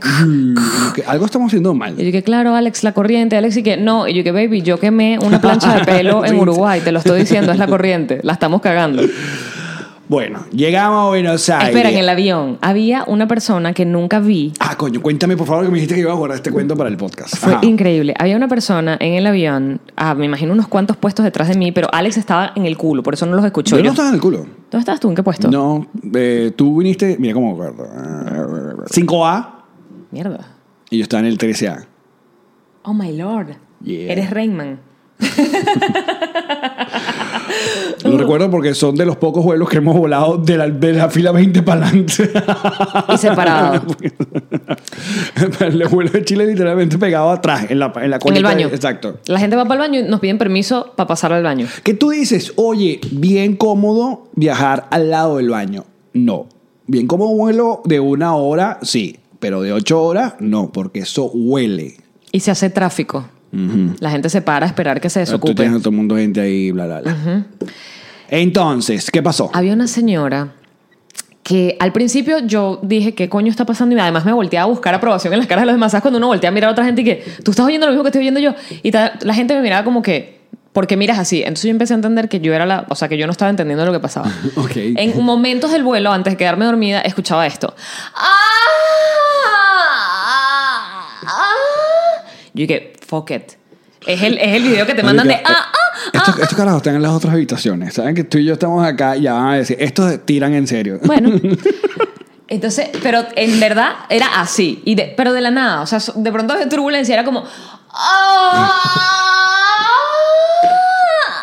Algo 1.06 1.26
estamos 1.26 1.48
haciendo 1.48 1.74
mal. 1.74 1.94
Y 1.98 2.04
yo 2.04 2.12
que 2.12 2.22
claro, 2.22 2.54
Alex, 2.54 2.84
la 2.84 2.92
corriente. 2.92 3.36
Alex 3.36 3.56
y 3.56 3.62
que 3.62 3.76
no. 3.76 4.06
Y 4.08 4.14
yo 4.14 4.22
que 4.22 4.32
baby, 4.32 4.62
yo 4.62 4.78
quemé 4.78 5.18
una 5.18 5.40
plancha 5.40 5.76
de 5.76 5.84
pelo 5.84 6.24
en. 6.24 6.38
Uruguay. 6.44 6.80
Te 6.80 6.92
lo 6.92 6.98
estoy 6.98 7.20
diciendo, 7.20 7.52
es 7.52 7.58
la 7.58 7.66
corriente. 7.66 8.20
La 8.22 8.34
estamos 8.34 8.60
cagando. 8.60 9.02
Bueno, 10.14 10.44
llegamos 10.52 11.06
a 11.06 11.08
Buenos 11.08 11.48
Aires. 11.48 11.70
Espera, 11.70 11.90
en 11.90 11.96
el 11.96 12.08
avión 12.08 12.58
había 12.60 13.02
una 13.08 13.26
persona 13.26 13.72
que 13.72 13.84
nunca 13.84 14.20
vi. 14.20 14.52
Ah, 14.60 14.76
coño, 14.76 15.02
cuéntame 15.02 15.36
por 15.36 15.44
favor 15.44 15.64
que 15.64 15.70
me 15.72 15.74
dijiste 15.74 15.96
que 15.96 16.02
iba 16.02 16.12
a 16.12 16.14
guardar 16.14 16.36
este 16.36 16.52
cuento 16.52 16.76
para 16.76 16.88
el 16.88 16.96
podcast. 16.96 17.36
Fue 17.36 17.54
Ajá. 17.54 17.66
increíble. 17.66 18.14
Había 18.16 18.36
una 18.36 18.46
persona 18.46 18.96
en 19.00 19.14
el 19.14 19.26
avión, 19.26 19.80
ah, 19.96 20.14
me 20.14 20.26
imagino 20.26 20.52
unos 20.52 20.68
cuantos 20.68 20.96
puestos 20.96 21.24
detrás 21.24 21.48
de 21.48 21.56
mí, 21.56 21.72
pero 21.72 21.88
Alex 21.92 22.16
estaba 22.16 22.52
en 22.54 22.64
el 22.64 22.76
culo, 22.76 23.02
por 23.02 23.14
eso 23.14 23.26
no 23.26 23.34
los 23.34 23.44
escuchó. 23.44 23.76
Yo 23.76 23.82
no 23.82 23.90
estaba 23.90 24.10
en 24.10 24.14
el 24.14 24.20
culo. 24.20 24.38
¿Dónde 24.38 24.78
estabas 24.78 25.00
tú? 25.00 25.08
¿En 25.08 25.16
qué 25.16 25.24
puesto? 25.24 25.50
No, 25.50 25.84
eh, 26.14 26.52
tú 26.54 26.76
viniste, 26.78 27.16
mira 27.18 27.34
cómo 27.34 27.58
5A 27.58 29.48
Mierda. 30.12 30.46
y 30.90 30.98
yo 30.98 31.02
estaba 31.02 31.22
en 31.22 31.26
el 31.26 31.38
13A. 31.38 31.86
Oh 32.84 32.94
my 32.94 33.10
lord. 33.16 33.56
Yeah. 33.82 34.12
Eres 34.12 34.30
Rayman. 34.30 34.78
Lo 38.04 38.18
recuerdo 38.18 38.50
porque 38.50 38.74
son 38.74 38.94
de 38.96 39.06
los 39.06 39.16
pocos 39.16 39.42
vuelos 39.44 39.68
que 39.68 39.78
hemos 39.78 39.96
volado 39.96 40.36
de 40.36 40.56
la, 40.56 40.68
de 40.68 40.92
la 40.92 41.08
fila 41.08 41.32
20 41.32 41.62
para 41.62 41.86
adelante. 41.86 42.30
Y 43.12 43.16
separado. 43.18 43.82
el 45.60 45.88
vuelo 45.88 46.10
de 46.10 46.24
Chile 46.24 46.46
literalmente 46.46 46.98
pegado 46.98 47.30
atrás, 47.30 47.66
en 47.70 47.78
la, 47.78 47.92
en 47.96 48.10
la 48.10 48.18
en 48.24 48.36
el 48.36 48.42
baño. 48.42 48.68
de- 48.68 48.74
exacto. 48.76 49.18
La 49.26 49.38
gente 49.38 49.56
va 49.56 49.64
para 49.64 49.84
el 49.84 49.90
baño 49.90 50.00
y 50.06 50.08
nos 50.10 50.20
piden 50.20 50.38
permiso 50.38 50.92
para 50.96 51.06
pasar 51.06 51.32
al 51.32 51.42
baño. 51.42 51.66
Que 51.82 51.94
tú 51.94 52.10
dices, 52.10 52.52
oye, 52.56 53.00
bien 53.10 53.56
cómodo 53.56 54.28
viajar 54.34 54.86
al 54.90 55.10
lado 55.10 55.36
del 55.38 55.50
baño. 55.50 55.84
No. 56.12 56.46
Bien 56.86 57.06
cómodo 57.06 57.30
un 57.30 57.38
vuelo 57.38 57.80
de 57.84 58.00
una 58.00 58.34
hora, 58.34 58.78
sí. 58.82 59.18
Pero 59.40 59.62
de 59.62 59.72
ocho 59.72 60.02
horas, 60.02 60.34
no, 60.40 60.70
porque 60.72 61.00
eso 61.00 61.26
huele. 61.32 61.96
Y 62.32 62.40
se 62.40 62.50
hace 62.50 62.70
tráfico. 62.70 63.26
La 64.00 64.10
gente 64.10 64.28
se 64.30 64.42
para 64.42 64.66
a 64.66 64.68
esperar 64.68 65.00
que 65.00 65.08
se 65.10 65.20
Tú 65.20 65.32
desocupe. 65.32 65.54
tienes 65.54 65.76
a 65.76 65.78
todo 65.78 65.90
el 65.90 65.96
mundo 65.96 66.16
gente 66.16 66.40
ahí, 66.40 66.70
bla, 66.72 66.86
bla, 66.86 67.00
bla. 67.00 67.46
Entonces, 68.28 69.10
¿qué 69.10 69.22
pasó? 69.22 69.50
Había 69.52 69.72
una 69.74 69.86
señora 69.86 70.52
que 71.42 71.76
al 71.78 71.92
principio 71.92 72.38
yo 72.38 72.80
dije, 72.82 73.14
¿qué 73.14 73.28
coño 73.28 73.50
está 73.50 73.66
pasando? 73.66 73.94
Y 73.94 73.98
además 73.98 74.24
me 74.24 74.32
volteé 74.32 74.58
a 74.58 74.64
buscar 74.64 74.94
aprobación 74.94 75.32
en 75.34 75.38
las 75.40 75.46
caras 75.46 75.62
de 75.62 75.66
los 75.66 75.74
demás. 75.74 75.92
¿Sabes? 75.92 76.02
Cuando 76.02 76.18
uno 76.18 76.28
voltea 76.28 76.48
a 76.48 76.52
mirar 76.52 76.68
a 76.70 76.72
otra 76.72 76.84
gente 76.86 77.02
y 77.02 77.04
que 77.04 77.24
tú 77.44 77.50
estás 77.50 77.66
oyendo 77.66 77.86
lo 77.86 77.92
mismo 77.92 78.02
que 78.02 78.08
estoy 78.08 78.20
oyendo 78.22 78.40
yo. 78.40 78.54
Y 78.82 78.90
la 78.92 79.34
gente 79.34 79.54
me 79.54 79.60
miraba 79.60 79.84
como 79.84 80.00
que, 80.00 80.40
¿por 80.72 80.86
qué 80.86 80.96
miras 80.96 81.18
así? 81.18 81.40
Entonces 81.42 81.64
yo 81.64 81.70
empecé 81.70 81.92
a 81.92 81.96
entender 81.96 82.30
que 82.30 82.40
yo 82.40 82.54
era 82.54 82.64
la, 82.64 82.86
o 82.88 82.94
sea, 82.94 83.08
que 83.08 83.18
yo 83.18 83.26
no 83.26 83.32
estaba 83.32 83.50
entendiendo 83.50 83.84
lo 83.84 83.92
que 83.92 84.00
pasaba. 84.00 84.28
Ok. 84.56 84.72
En 84.74 85.22
momentos 85.22 85.70
del 85.70 85.82
vuelo, 85.84 86.10
antes 86.12 86.32
de 86.32 86.36
quedarme 86.38 86.64
dormida, 86.64 87.00
escuchaba 87.02 87.46
esto. 87.46 87.74
Yo 92.54 92.66
dije, 92.66 92.92
fuck 93.06 93.30
it. 93.32 93.42
Es 94.06 94.22
el, 94.22 94.38
es 94.38 94.54
el 94.56 94.62
video 94.62 94.86
que 94.86 94.94
te 94.94 95.02
mandan 95.02 95.26
de... 95.28 95.34
Ah, 95.34 95.40
ah, 95.44 95.72
ah. 95.72 95.78
Estos, 96.12 96.38
estos 96.38 96.54
carajos 96.56 96.78
están 96.78 96.94
en 96.96 97.02
las 97.02 97.12
otras 97.12 97.32
habitaciones. 97.34 97.94
Saben 97.94 98.14
que 98.14 98.24
tú 98.24 98.38
y 98.38 98.44
yo 98.44 98.52
estamos 98.54 98.84
acá 98.86 99.16
y 99.16 99.22
ya 99.22 99.32
van 99.34 99.46
a 99.48 99.56
decir, 99.56 99.76
estos 99.80 100.24
tiran 100.26 100.52
en 100.54 100.66
serio. 100.66 100.98
Bueno. 101.04 101.30
Entonces, 102.48 102.90
pero 103.02 103.24
en 103.36 103.58
verdad 103.58 103.92
era 104.10 104.40
así. 104.40 104.82
Y 104.84 104.94
de- 104.94 105.14
pero 105.16 105.32
de 105.32 105.40
la 105.40 105.50
nada. 105.50 105.80
O 105.80 105.86
sea, 105.86 105.98
de 106.14 106.30
pronto 106.32 106.52
había 106.52 106.68
turbulencia. 106.68 107.14
Era 107.14 107.24
como. 107.24 107.42
"Ah, 107.90 108.70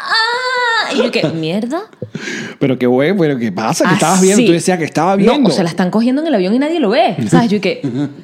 ah", 0.10 0.94
Y 0.94 0.98
yo 0.98 1.12
que, 1.12 1.24
¿mierda? 1.30 1.82
Pero 2.60 2.78
qué 2.78 2.86
güey, 2.86 3.18
pero 3.18 3.38
qué 3.40 3.52
pasa, 3.52 3.88
que 3.88 3.94
estabas 3.96 4.22
viendo. 4.22 4.46
Tú 4.46 4.52
decías 4.52 4.78
que 4.78 4.84
estaba 4.86 5.16
viendo. 5.16 5.40
No, 5.40 5.48
o 5.48 5.52
sea, 5.52 5.64
la 5.64 5.70
están 5.70 5.90
cogiendo 5.90 6.22
en 6.22 6.28
el 6.28 6.36
avión 6.36 6.54
y 6.54 6.60
nadie 6.60 6.80
lo 6.80 6.90
ve. 6.90 7.16
¿Sabes? 7.30 7.50
Yo 7.50 7.60
que, 7.62 7.82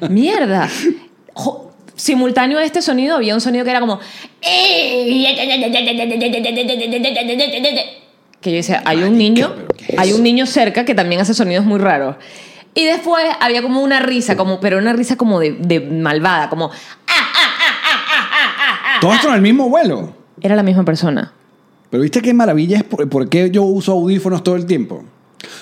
mierda. 0.08 0.68
Jo- 1.34 1.67
simultáneo 1.98 2.58
a 2.58 2.64
este 2.64 2.80
sonido 2.80 3.16
había 3.16 3.34
un 3.34 3.40
sonido 3.40 3.64
que 3.64 3.70
era 3.70 3.80
como. 3.80 3.98
Que 8.40 8.50
yo 8.50 8.56
decía, 8.56 8.82
hay 8.84 9.02
un 9.02 9.18
niño, 9.18 9.52
¿pero 9.54 9.68
qué 9.76 9.84
es 9.88 9.98
hay 9.98 10.12
un 10.12 10.22
niño 10.22 10.46
cerca 10.46 10.84
que 10.84 10.94
también 10.94 11.20
hace 11.20 11.34
sonidos 11.34 11.64
muy 11.66 11.78
raros. 11.78 12.16
Y 12.74 12.84
después 12.84 13.24
había 13.40 13.62
como 13.62 13.82
una 13.82 13.98
risa, 13.98 14.36
como, 14.36 14.60
pero 14.60 14.78
una 14.78 14.92
risa 14.92 15.16
como 15.16 15.40
de, 15.40 15.52
de 15.52 15.80
malvada, 15.80 16.48
como. 16.48 16.70
Todo 19.00 19.12
esto 19.12 19.28
en 19.28 19.34
el 19.34 19.42
mismo 19.42 19.68
vuelo. 19.68 20.14
Era 20.40 20.54
la 20.54 20.62
misma 20.62 20.84
persona. 20.84 21.32
Pero 21.90 22.02
viste 22.02 22.22
qué 22.22 22.32
maravilla 22.32 22.76
es 22.76 22.84
por, 22.84 23.08
por 23.08 23.28
qué 23.28 23.50
yo 23.50 23.64
uso 23.64 23.92
audífonos 23.92 24.44
todo 24.44 24.54
el 24.56 24.66
tiempo. 24.66 25.04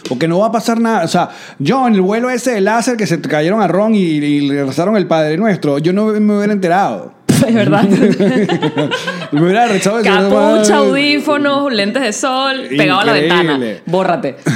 Porque 0.08 0.28
no 0.28 0.38
va 0.38 0.46
a 0.46 0.52
pasar 0.52 0.80
nada. 0.80 1.04
O 1.04 1.08
sea, 1.08 1.30
yo 1.58 1.86
en 1.86 1.94
el 1.94 2.00
vuelo 2.00 2.30
ese 2.30 2.52
de 2.52 2.60
láser 2.60 2.96
que 2.96 3.06
se 3.06 3.20
cayeron 3.20 3.60
a 3.60 3.68
Ron 3.68 3.94
y, 3.94 3.98
y 3.98 4.40
le 4.48 4.64
rezaron 4.64 4.96
el 4.96 5.06
Padre 5.06 5.36
Nuestro, 5.36 5.78
yo 5.78 5.92
no 5.92 6.06
me 6.06 6.36
hubiera 6.36 6.52
enterado. 6.52 7.16
Es 7.46 7.54
verdad. 7.54 7.82
me 9.32 9.42
hubiera 9.42 9.66
rezado 9.68 10.02
Capucha, 10.02 10.76
audífonos, 10.76 11.72
lentes 11.72 12.02
de 12.02 12.12
sol, 12.12 12.66
pegado 12.68 13.00
a 13.00 13.04
la 13.04 13.12
ventana. 13.12 13.60
Bórrate. 13.86 14.36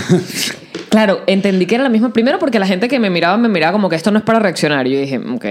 Claro, 0.90 1.20
entendí 1.28 1.66
que 1.66 1.76
era 1.76 1.84
la 1.84 1.88
misma. 1.88 2.12
Primero 2.12 2.40
porque 2.40 2.58
la 2.58 2.66
gente 2.66 2.88
que 2.88 2.98
me 2.98 3.10
miraba 3.10 3.36
me 3.36 3.48
miraba 3.48 3.70
como 3.70 3.88
que 3.88 3.94
esto 3.94 4.10
no 4.10 4.18
es 4.18 4.24
para 4.24 4.40
reaccionar. 4.40 4.88
Y 4.88 4.94
yo 4.94 4.98
dije, 4.98 5.18
ok, 5.18 5.44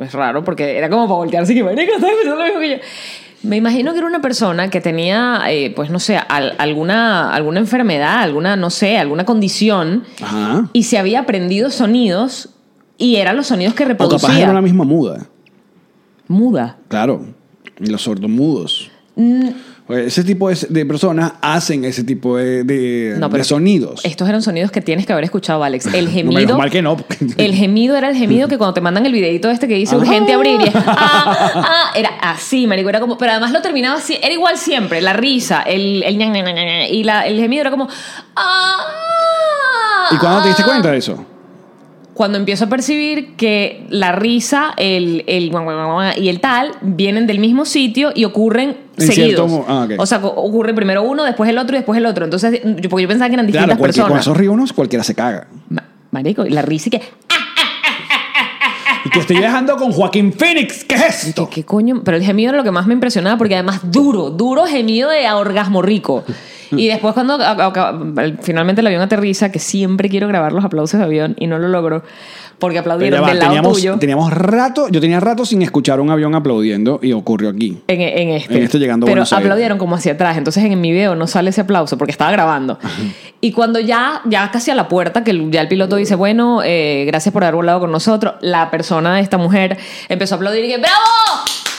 es 0.00 0.12
raro 0.12 0.44
porque 0.44 0.76
era 0.76 0.90
como 0.90 1.06
para 1.06 1.16
voltearse 1.16 1.54
que, 1.54 1.64
marica, 1.64 1.94
estás 1.94 2.10
pensando 2.10 2.36
lo 2.36 2.44
mismo 2.44 2.60
que 2.60 2.68
yo. 2.68 2.76
Me 3.46 3.56
imagino 3.56 3.92
que 3.92 3.98
era 3.98 4.06
una 4.06 4.20
persona 4.20 4.68
que 4.70 4.80
tenía, 4.80 5.40
eh, 5.48 5.72
pues 5.74 5.90
no 5.90 5.98
sé, 6.00 6.16
al- 6.16 6.54
alguna, 6.58 7.32
alguna 7.32 7.60
enfermedad, 7.60 8.18
alguna, 8.20 8.56
no 8.56 8.70
sé, 8.70 8.98
alguna 8.98 9.24
condición 9.24 10.04
Ajá. 10.22 10.68
y 10.72 10.82
se 10.84 10.98
había 10.98 11.20
aprendido 11.20 11.70
sonidos 11.70 12.50
Y 12.98 13.16
eran 13.16 13.36
los 13.36 13.46
sonidos 13.48 13.74
que 13.74 13.84
O 13.84 13.88
capaz 13.88 14.04
reproducía. 14.06 14.44
era 14.44 14.52
la 14.54 14.62
misma 14.62 14.84
muda. 14.84 15.26
Muda. 16.28 16.76
Claro. 16.88 17.26
Y 17.78 17.86
los 17.86 18.02
sordomudos. 18.02 18.90
Mm, 19.16 19.48
Ese 19.88 20.24
tipo 20.24 20.48
de, 20.50 20.84
personas 20.84 21.34
hacen 21.40 21.84
ese 21.84 22.02
tipo 22.02 22.36
de, 22.36 22.64
de- 22.64 23.14
No, 23.18 23.28
de 23.28 23.32
pero 23.32 23.44
sonidos. 23.44 24.00
Estos 24.04 24.28
eran 24.28 24.42
sonidos 24.42 24.72
que 24.72 24.80
tienes 24.80 25.06
que 25.06 25.12
haber 25.12 25.24
escuchado, 25.24 25.62
Alex. 25.62 25.86
El 25.94 26.06
No, 26.06 26.10
gemido. 26.10 26.58
mal 26.58 26.70
que 26.72 26.82
no. 26.82 26.96
El 27.36 27.54
gemido 27.54 27.96
era 27.96 28.08
el 28.10 28.16
gemido 28.16 28.48
que 28.48 28.58
cuando 28.58 28.74
te 28.74 28.80
mandan 28.80 29.06
el 29.06 29.12
videito 29.12 29.48
este 29.48 29.68
que 29.68 29.74
dice 29.74 29.94
Ah. 29.94 29.98
urgente 29.98 30.32
abrir 30.32 30.60
y 30.60 30.64
es, 30.64 30.74
ah, 30.86 31.52
ah, 31.54 31.92
era 31.94 32.08
así, 32.20 32.66
marico, 32.66 32.88
era 32.88 32.98
como, 32.98 33.16
pero 33.16 33.30
además 33.32 33.52
lo 33.52 33.62
terminaba 33.62 33.98
así, 33.98 34.18
era 34.20 34.32
igual 34.34 34.58
siempre, 34.58 35.00
la 35.00 35.12
risa, 35.12 35.62
el, 35.62 36.02
el 36.02 36.18
ñan, 36.18 36.32
ñan, 36.32 36.46
ñan, 36.46 36.54
ñan, 36.56 36.82
y 36.92 37.04
la- 37.04 37.24
el 37.26 37.38
gemido 37.38 37.60
era 37.60 37.70
como, 37.70 37.86
ah, 38.34 38.76
¿Y 40.10 40.16
cuándo 40.18 40.42
te 40.42 40.48
diste 40.48 40.64
cuenta 40.64 40.90
de 40.90 40.98
eso? 40.98 41.24
Cuando 42.16 42.38
empiezo 42.38 42.64
a 42.64 42.68
percibir 42.68 43.34
que 43.36 43.84
la 43.90 44.10
risa, 44.12 44.72
el, 44.78 45.22
el 45.26 45.52
y 46.16 46.28
el 46.30 46.40
tal 46.40 46.72
vienen 46.80 47.26
del 47.26 47.38
mismo 47.38 47.66
sitio 47.66 48.10
y 48.14 48.24
ocurren 48.24 48.78
En 48.96 49.06
seguidos. 49.06 49.50
cierto 49.50 49.66
ah, 49.68 49.84
ok. 49.84 49.92
O 49.98 50.06
sea, 50.06 50.18
ocurre 50.24 50.72
primero 50.72 51.02
uno, 51.02 51.24
después 51.24 51.50
el 51.50 51.58
otro 51.58 51.76
y 51.76 51.80
después 51.80 51.98
el 51.98 52.06
otro. 52.06 52.24
Entonces, 52.24 52.62
yo, 52.64 52.88
porque 52.88 53.02
yo 53.02 53.08
pensaba 53.08 53.28
que 53.28 53.34
eran 53.34 53.46
distintas 53.46 53.66
Claro, 53.66 53.78
cualquier, 53.78 54.04
con 54.04 54.12
personas. 54.14 54.24
esos 54.24 54.36
ríos 54.38 54.72
cualquiera 54.72 55.04
se 55.04 55.14
caga. 55.14 55.46
Ma- 55.68 55.84
Marico, 56.10 56.46
y 56.46 56.50
la 56.50 56.62
risa 56.62 56.88
y 56.88 56.90
que. 56.92 57.02
Y 59.04 59.10
que 59.10 59.18
estoy 59.20 59.36
viajando 59.36 59.76
con 59.76 59.92
Joaquín 59.92 60.32
Phoenix. 60.32 60.84
¿Qué 60.84 60.94
es 60.96 61.24
esto? 61.28 61.48
¿Qué, 61.48 61.56
qué 61.56 61.64
coño? 61.64 62.00
Pero 62.02 62.16
el 62.16 62.24
gemido 62.24 62.48
era 62.48 62.56
lo 62.58 62.64
que 62.64 62.72
más 62.72 62.86
me 62.86 62.94
impresionaba 62.94 63.36
porque 63.38 63.54
además 63.54 63.80
duro, 63.92 64.30
duro 64.30 64.64
gemido 64.64 65.10
de 65.10 65.30
orgasmo 65.30 65.82
rico. 65.82 66.24
Y 66.72 66.88
después 66.88 67.14
cuando 67.14 67.34
a- 67.34 67.50
a- 67.50 67.66
a- 67.66 68.32
finalmente 68.42 68.80
el 68.80 68.86
avión 68.86 69.02
aterriza, 69.02 69.52
que 69.52 69.58
siempre 69.58 70.08
quiero 70.08 70.28
grabar 70.28 70.52
los 70.52 70.64
aplausos 70.64 70.98
de 70.98 71.04
avión 71.04 71.36
y 71.38 71.46
no 71.46 71.58
lo 71.58 71.68
logro, 71.68 72.02
porque 72.58 72.78
aplaudieron 72.78 73.22
va, 73.22 73.28
del 73.28 73.38
lado 73.38 73.50
teníamos, 73.50 73.74
tuyo 73.76 73.98
teníamos 73.98 74.32
rato, 74.32 74.88
yo 74.88 75.00
tenía 75.00 75.20
rato 75.20 75.44
sin 75.44 75.60
escuchar 75.62 76.00
un 76.00 76.10
avión 76.10 76.34
aplaudiendo 76.34 76.98
y 77.02 77.12
ocurrió 77.12 77.50
aquí. 77.50 77.82
en, 77.86 78.00
en 78.00 78.28
este. 78.30 78.56
En 78.56 78.62
este 78.64 78.78
llegando 78.78 79.04
a 79.04 79.06
Pero 79.06 79.14
Buenos 79.16 79.32
Aires. 79.32 79.44
aplaudieron 79.44 79.76
como 79.78 79.94
hacia 79.96 80.12
atrás, 80.12 80.36
entonces 80.38 80.64
en 80.64 80.80
mi 80.80 80.90
video 80.92 81.14
no 81.14 81.26
sale 81.26 81.50
ese 81.50 81.60
aplauso 81.60 81.98
porque 81.98 82.12
estaba 82.12 82.30
grabando. 82.30 82.78
Y 83.42 83.52
cuando 83.52 83.78
ya, 83.78 84.22
ya 84.24 84.50
casi 84.50 84.70
a 84.70 84.74
la 84.74 84.88
puerta, 84.88 85.22
que 85.22 85.48
ya 85.50 85.60
el 85.60 85.68
piloto 85.68 85.96
dice, 85.96 86.14
bueno, 86.14 86.62
eh, 86.64 87.04
gracias 87.06 87.32
por 87.32 87.44
haber 87.44 87.56
volado 87.56 87.80
con 87.80 87.92
nosotros, 87.92 88.34
la 88.40 88.70
persona 88.70 89.20
esta 89.20 89.36
mujer 89.36 89.76
empezó 90.08 90.34
a 90.34 90.36
aplaudir 90.36 90.64
y 90.64 90.68
que, 90.68 90.78
¡bravo! 90.78 90.96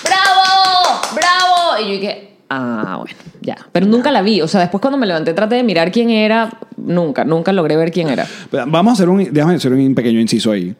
¡Bravo! 0.03 1.01
¡Bravo! 1.15 1.81
Y 1.81 1.85
yo 1.87 1.91
dije, 1.99 2.36
ah, 2.49 2.97
bueno, 2.99 3.15
ya. 3.41 3.57
Pero 3.71 3.85
nunca 3.85 4.11
la 4.11 4.21
vi. 4.21 4.41
O 4.41 4.47
sea, 4.47 4.61
después 4.61 4.81
cuando 4.81 4.97
me 4.97 5.05
levanté 5.07 5.33
traté 5.33 5.55
de 5.55 5.63
mirar 5.63 5.91
quién 5.91 6.09
era, 6.09 6.57
nunca, 6.77 7.23
nunca 7.23 7.51
logré 7.51 7.75
ver 7.77 7.91
quién 7.91 8.09
era. 8.09 8.27
Vamos 8.67 8.91
a 8.91 8.93
hacer 8.93 9.09
un, 9.09 9.27
déjame 9.31 9.55
hacer 9.55 9.73
un 9.73 9.95
pequeño 9.95 10.19
inciso 10.19 10.51
ahí. 10.51 10.75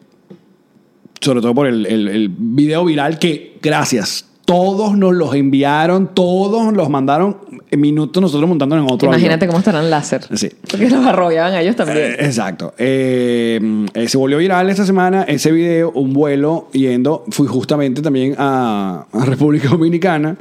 Sobre 1.20 1.40
todo 1.40 1.52
por 1.54 1.66
el, 1.66 1.84
el- 1.86 2.08
el 2.08 2.28
video 2.28 2.84
viral 2.84 3.18
que, 3.18 3.58
gracias, 3.60 4.27
todos 4.48 4.96
nos 4.96 5.14
los 5.14 5.34
enviaron, 5.34 6.14
todos 6.14 6.72
los 6.72 6.88
mandaron 6.88 7.36
en 7.70 7.80
minutos 7.82 8.18
nosotros 8.22 8.48
montándonos 8.48 8.86
en 8.86 8.94
otro 8.94 9.08
Imagínate 9.08 9.44
avión. 9.44 9.48
cómo 9.48 9.58
estarán 9.58 9.90
láser. 9.90 10.22
Sí. 10.34 10.48
Porque 10.70 10.88
los 10.88 11.04
arrollaban 11.04 11.52
a 11.52 11.60
ellos 11.60 11.76
también. 11.76 11.98
Eh, 11.98 12.16
exacto. 12.20 12.72
Eh, 12.78 13.60
eh, 13.92 14.08
se 14.08 14.16
volvió 14.16 14.38
viral 14.38 14.70
esta 14.70 14.86
semana 14.86 15.24
ese 15.24 15.52
video, 15.52 15.90
un 15.90 16.14
vuelo 16.14 16.68
yendo, 16.72 17.24
fui 17.28 17.46
justamente 17.46 18.00
también 18.00 18.36
a, 18.38 19.04
a 19.12 19.24
República 19.26 19.68
Dominicana, 19.68 20.34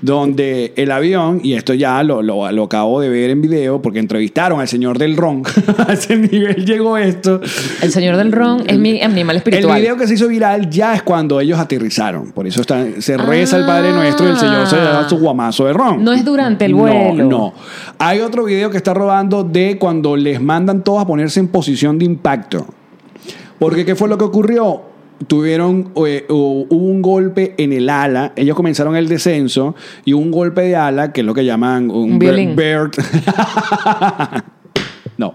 donde 0.00 0.72
el 0.76 0.90
avión, 0.90 1.40
y 1.42 1.52
esto 1.52 1.74
ya 1.74 2.02
lo, 2.02 2.22
lo, 2.22 2.50
lo 2.50 2.62
acabo 2.64 3.02
de 3.02 3.10
ver 3.10 3.28
en 3.28 3.42
video, 3.42 3.82
porque 3.82 3.98
entrevistaron 3.98 4.60
al 4.60 4.68
señor 4.68 4.98
del 4.98 5.14
ron, 5.14 5.42
a 5.86 5.92
ese 5.92 6.16
nivel 6.16 6.64
llegó 6.64 6.96
esto. 6.96 7.38
El 7.82 7.92
señor 7.92 8.16
del 8.16 8.32
ron 8.32 8.64
es 8.66 8.78
mi 8.78 9.02
animal 9.02 9.36
espiritual. 9.36 9.76
El 9.76 9.82
video 9.82 9.98
que 9.98 10.06
se 10.06 10.14
hizo 10.14 10.26
viral 10.26 10.70
ya 10.70 10.94
es 10.94 11.02
cuando 11.02 11.38
ellos 11.38 11.58
aterrizaron. 11.58 12.32
Por 12.32 12.46
eso 12.46 12.62
está, 12.62 12.82
se 12.98 13.18
reza 13.42 13.56
el 13.58 13.66
Padre 13.66 13.92
Nuestro 13.92 14.26
y 14.26 14.30
el 14.30 14.36
Señor 14.38 14.66
se 14.66 14.76
da 14.76 15.08
su 15.08 15.18
guamazo 15.18 15.66
de 15.66 15.72
ron. 15.72 15.94
Ah. 15.94 15.96
No 16.00 16.12
es 16.12 16.24
durante 16.24 16.64
el 16.64 16.72
No, 16.72 16.78
vuelo. 16.78 17.24
No, 17.24 17.52
Hay 17.98 18.20
otro 18.20 18.44
video 18.44 18.70
que 18.70 18.76
está 18.78 18.94
rodando 18.94 19.44
de 19.44 19.78
cuando 19.78 20.16
les 20.16 20.40
mandan 20.40 20.82
todos 20.82 21.02
a 21.02 21.06
ponerse 21.06 21.40
en 21.40 21.48
posición 21.48 21.98
de 21.98 22.04
impacto. 22.04 22.66
Porque 23.58 23.84
¿qué 23.84 23.94
fue 23.94 24.08
lo 24.08 24.16
que 24.18 24.24
ocurrió? 24.24 24.82
Tuvieron, 25.28 25.90
eh, 26.04 26.26
hu- 26.28 26.66
hubo 26.68 26.86
un 26.86 27.00
golpe 27.00 27.54
en 27.56 27.72
el 27.72 27.88
ala, 27.88 28.32
ellos 28.34 28.56
comenzaron 28.56 28.96
el 28.96 29.08
descenso 29.08 29.76
y 30.04 30.14
hubo 30.14 30.22
un 30.22 30.32
golpe 30.32 30.62
de 30.62 30.74
ala, 30.74 31.12
que 31.12 31.20
es 31.20 31.26
lo 31.26 31.32
que 31.32 31.44
llaman 31.44 31.90
un, 31.90 32.12
Un 32.14 32.18
violín. 32.18 32.56
bird. 32.56 32.90
no, 35.22 35.34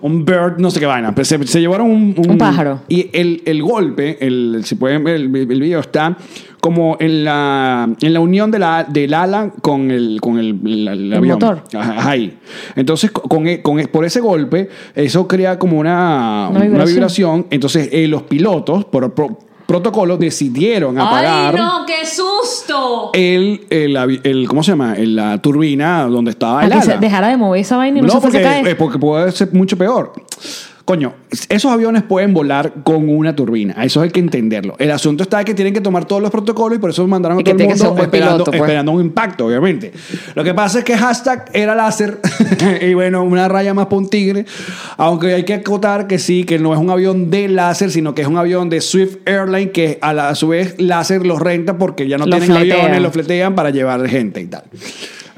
un 0.00 0.24
bird, 0.24 0.58
no 0.58 0.70
sé 0.70 0.80
qué 0.80 0.86
vaina, 0.86 1.14
pero 1.14 1.24
se, 1.24 1.46
se 1.46 1.60
llevaron 1.60 1.90
un, 1.90 2.14
Un 2.28 2.38
pájaro. 2.38 2.82
Y 2.88 3.08
el, 3.12 3.42
el 3.46 3.62
golpe, 3.62 4.18
el, 4.26 4.62
si 4.64 4.74
pueden 4.74 5.04
ver 5.04 5.14
el, 5.16 5.34
el 5.34 5.60
video, 5.60 5.80
está 5.80 6.16
como 6.60 6.96
en 6.98 7.24
la, 7.24 7.88
en 8.00 8.12
la 8.12 8.18
unión 8.20 8.50
de 8.50 8.58
la, 8.58 8.82
del 8.84 9.14
ala 9.14 9.52
con 9.62 9.90
el, 9.92 10.20
con 10.20 10.38
el, 10.40 10.58
el- 10.66 10.88
el 10.88 11.12
avión. 11.14 11.34
motor. 11.38 11.62
Ajá, 11.72 12.10
ahí. 12.10 12.36
Entonces, 12.74 13.10
con, 13.12 13.46
e- 13.46 13.62
con, 13.62 13.78
e- 13.78 13.86
por 13.86 14.04
ese 14.04 14.20
golpe, 14.20 14.68
eso 14.96 15.28
crea 15.28 15.56
como 15.58 15.78
una, 15.78 16.48
Una 16.50 16.60
vibración. 16.62 16.94
vibración. 16.94 17.46
Entonces, 17.50 17.88
eh, 17.92 18.08
los 18.08 18.24
pilotos, 18.24 18.84
por 18.86 19.14
protocolo, 19.68 20.16
decidieron 20.16 20.98
apagar 20.98 21.54
¡Ay, 21.54 21.60
no! 21.60 21.84
¡Qué 21.86 22.06
susto! 22.06 23.10
el, 23.12 23.66
el, 23.68 24.20
el- 24.24 24.48
¿cómo 24.48 24.62
se 24.62 24.72
llama? 24.72 24.94
El- 24.94 25.14
la 25.14 25.36
turbina 25.42 26.04
donde 26.04 26.30
estaba 26.30 26.64
el 26.64 26.72
ala. 26.72 26.96
dejara 26.96 27.28
de 27.28 27.36
mover 27.36 27.60
esa 27.60 27.76
vaina 27.76 27.98
y 27.98 28.00
no, 28.00 28.06
No, 28.06 28.14
se 28.14 28.20
porque, 28.20 28.38
a 28.38 28.42
caer. 28.42 28.66
eh, 28.66 28.74
porque 28.76 28.98
puede 28.98 29.30
ser 29.30 29.52
mucho 29.52 29.76
peor. 29.76 30.14
Coño, 30.88 31.16
esos 31.50 31.70
aviones 31.70 32.02
pueden 32.02 32.32
volar 32.32 32.76
con 32.82 33.10
una 33.10 33.36
turbina. 33.36 33.84
Eso 33.84 34.00
hay 34.00 34.08
que 34.08 34.20
entenderlo. 34.20 34.74
El 34.78 34.90
asunto 34.90 35.22
está 35.22 35.44
que 35.44 35.52
tienen 35.52 35.74
que 35.74 35.82
tomar 35.82 36.06
todos 36.06 36.22
los 36.22 36.30
protocolos 36.30 36.78
y 36.78 36.80
por 36.80 36.88
eso 36.88 37.06
mandaron 37.06 37.36
a 37.36 37.40
Y 37.42 37.44
todo 37.44 37.58
el 37.58 37.68
mundo 37.68 37.90
un 37.90 37.90
buen 37.90 38.04
esperando, 38.06 38.32
piloto, 38.36 38.50
pues. 38.52 38.62
esperando 38.62 38.92
un 38.92 39.02
impacto, 39.02 39.44
obviamente. 39.44 39.92
Lo 40.34 40.42
que 40.42 40.54
pasa 40.54 40.78
es 40.78 40.86
que 40.86 40.96
hashtag 40.96 41.50
era 41.52 41.74
láser 41.74 42.20
y 42.80 42.94
bueno, 42.94 43.22
una 43.22 43.48
raya 43.48 43.74
más 43.74 43.84
para 43.84 43.98
un 43.98 44.08
tigre. 44.08 44.46
Aunque 44.96 45.34
hay 45.34 45.44
que 45.44 45.52
acotar 45.52 46.06
que 46.06 46.18
sí, 46.18 46.44
que 46.44 46.58
no 46.58 46.72
es 46.72 46.80
un 46.80 46.88
avión 46.88 47.28
de 47.28 47.48
láser, 47.48 47.90
sino 47.90 48.14
que 48.14 48.22
es 48.22 48.28
un 48.28 48.38
avión 48.38 48.70
de 48.70 48.80
Swift 48.80 49.18
Airline 49.26 49.72
que 49.72 49.98
a, 50.00 50.14
la, 50.14 50.30
a 50.30 50.34
su 50.36 50.48
vez 50.48 50.74
láser 50.78 51.26
los 51.26 51.38
renta 51.38 51.76
porque 51.76 52.08
ya 52.08 52.16
no 52.16 52.24
tienen 52.24 52.44
fletean. 52.44 52.80
aviones, 52.80 53.02
los 53.02 53.12
fletean 53.12 53.54
para 53.54 53.68
llevar 53.68 54.08
gente 54.08 54.40
y 54.40 54.46
tal. 54.46 54.64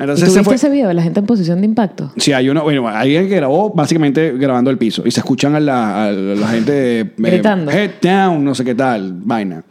¿Y 0.00 0.02
Entonces 0.04 0.24
tú 0.26 0.30
se 0.32 0.38
viste 0.38 0.44
fue. 0.44 0.54
ese 0.56 0.70
video 0.70 0.88
de 0.88 0.94
la 0.94 1.02
gente 1.02 1.20
en 1.20 1.26
posición 1.26 1.60
de 1.60 1.66
impacto? 1.66 2.10
Sí, 2.16 2.32
hay 2.32 2.48
uno, 2.48 2.62
bueno, 2.62 2.88
hay 2.88 3.14
alguien 3.16 3.28
que 3.28 3.36
grabó 3.36 3.70
básicamente 3.74 4.32
grabando 4.32 4.70
el 4.70 4.78
piso 4.78 5.02
y 5.04 5.10
se 5.10 5.20
escuchan 5.20 5.54
a 5.54 5.60
la, 5.60 6.06
a 6.06 6.10
la 6.12 6.48
gente 6.48 7.00
eh, 7.00 7.12
Gritando. 7.18 7.70
head 7.70 7.90
down, 8.00 8.42
no 8.42 8.54
sé 8.54 8.64
qué 8.64 8.74
tal, 8.74 9.12
vaina. 9.12 9.62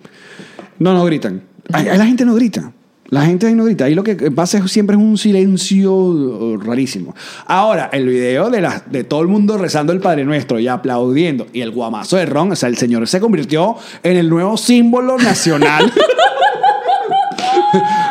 No, 0.78 0.94
no 0.94 1.04
gritan. 1.06 1.42
Ahí- 1.74 1.88
ahí 1.88 1.98
la 1.98 2.06
gente 2.06 2.26
no 2.26 2.36
grita. 2.36 2.72
La 3.12 3.24
gente 3.26 3.48
ahí 3.48 3.56
no 3.56 3.66
grita. 3.66 3.86
Ahí 3.86 3.96
lo 3.96 4.04
que 4.04 4.16
pasa 4.30 4.60
es- 4.60 4.72
siempre 4.72 4.96
es 4.96 5.02
un 5.02 5.18
silencio 5.18 6.58
rarísimo. 6.58 7.16
Ahora, 7.48 7.90
el 7.92 8.08
video 8.08 8.52
de, 8.52 8.62
la, 8.62 8.84
de 8.90 9.04
todo 9.04 9.22
el 9.22 9.28
mundo 9.28 9.58
rezando 9.58 9.92
el 9.94 10.00
Padre 10.00 10.26
Nuestro 10.26 10.60
y 10.60 10.68
aplaudiendo 10.68 11.48
y 11.52 11.62
el 11.62 11.72
guamazo 11.72 12.18
de 12.18 12.28
Ron, 12.28 12.52
o 12.52 12.56
sea, 12.56 12.70
el 12.70 12.78
señor 12.78 13.08
se 13.08 13.20
convirtió 13.20 13.76
en 14.04 14.16
el 14.18 14.30
nuevo 14.30 14.58
símbolo 14.58 15.18
nacional. 15.18 15.92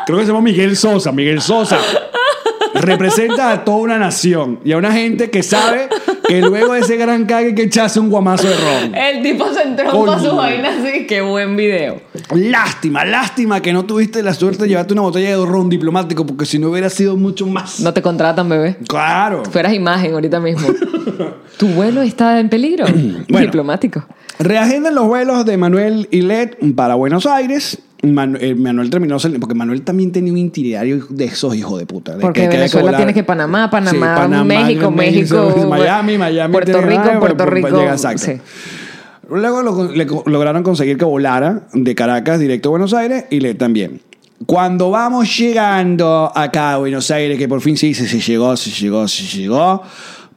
Creo 0.08 0.20
que 0.20 0.24
se 0.24 0.32
llama 0.32 0.40
Miguel 0.40 0.74
Sosa. 0.74 1.12
Miguel 1.12 1.42
Sosa 1.42 1.76
representa 2.72 3.52
a 3.52 3.62
toda 3.62 3.76
una 3.76 3.98
nación 3.98 4.58
y 4.64 4.72
a 4.72 4.78
una 4.78 4.90
gente 4.90 5.28
que 5.28 5.42
sabe 5.42 5.90
que 6.26 6.40
luego 6.40 6.72
de 6.72 6.80
ese 6.80 6.96
gran 6.96 7.26
cague 7.26 7.54
que 7.54 7.64
echase 7.64 8.00
un 8.00 8.08
guamazo 8.08 8.48
de 8.48 8.54
ron. 8.56 8.94
El 8.94 9.22
tipo 9.22 9.52
se 9.52 9.64
entró 9.64 9.90
Coño. 9.90 10.06
para 10.06 10.18
su 10.18 10.34
vaina 10.34 10.70
así. 10.70 11.06
¡Qué 11.06 11.20
buen 11.20 11.56
video! 11.56 12.00
Lástima, 12.34 13.04
lástima 13.04 13.60
que 13.60 13.74
no 13.74 13.84
tuviste 13.84 14.22
la 14.22 14.32
suerte 14.32 14.62
de 14.62 14.70
llevarte 14.70 14.94
una 14.94 15.02
botella 15.02 15.28
de 15.28 15.44
ron 15.44 15.68
diplomático 15.68 16.24
porque 16.24 16.46
si 16.46 16.58
no 16.58 16.70
hubiera 16.70 16.88
sido 16.88 17.18
mucho 17.18 17.46
más. 17.46 17.78
No 17.80 17.92
te 17.92 18.00
contratan, 18.00 18.48
bebé. 18.48 18.78
Claro. 18.88 19.42
Fueras 19.44 19.74
imagen 19.74 20.14
ahorita 20.14 20.40
mismo. 20.40 20.68
¿Tu 21.58 21.66
vuelo 21.66 22.00
está 22.00 22.40
en 22.40 22.48
peligro? 22.48 22.86
Bueno. 23.28 23.44
Diplomático. 23.44 24.06
Reagendan 24.38 24.94
los 24.94 25.06
vuelos 25.06 25.44
de 25.44 25.58
Manuel 25.58 26.08
y 26.10 26.22
Led 26.22 26.52
para 26.74 26.94
Buenos 26.94 27.26
Aires. 27.26 27.78
Eh, 28.00 28.54
Manuel 28.54 28.90
terminó 28.90 29.18
saliendo- 29.18 29.40
porque 29.44 29.56
Manuel 29.56 29.82
también 29.82 30.12
tenía 30.12 30.32
un 30.32 30.38
itinerario 30.38 31.04
de 31.08 31.24
esos 31.24 31.54
hijos 31.56 31.80
de 31.80 31.86
puta. 31.86 32.14
de 32.14 32.20
Porque 32.20 32.42
que- 32.42 32.48
Venezuela 32.48 32.96
tiene 32.96 33.12
que 33.12 33.24
Panamá, 33.24 33.68
Panamá, 33.70 33.90
Sí, 33.90 33.98
Panamá, 33.98 34.44
México, 34.44 34.90
México, 34.92 35.66
Miami, 35.68 36.16
Miami, 36.16 36.52
Puerto 36.52 36.70
tiene- 36.78 36.86
Rico, 36.86 37.18
Puerto 37.18 37.46
Rico. 37.46 37.68
llega, 37.70 37.92
exacto. 37.92 38.22
Sí. 38.24 38.32
Luego 39.30 39.62
lo- 39.62 39.92
le 39.92 40.06
lograron 40.26 40.62
conseguir 40.62 40.96
que 40.96 41.04
volara 41.04 41.66
de 41.74 41.94
Caracas 41.94 42.38
directo 42.38 42.68
a 42.68 42.70
Buenos 42.70 42.94
Aires 42.94 43.24
y 43.30 43.40
le 43.40 43.54
también. 43.54 44.00
Cuando 44.46 44.90
vamos 44.90 45.36
llegando 45.36 46.30
acá 46.34 46.74
a 46.74 46.78
Buenos 46.78 47.10
Aires, 47.10 47.36
que 47.36 47.48
por 47.48 47.60
fin 47.60 47.76
se 47.76 47.86
dice 47.86 48.06
se 48.06 48.20
llegó, 48.20 48.56
se 48.56 48.70
llegó, 48.70 49.08
se 49.08 49.24
llegó, 49.24 49.82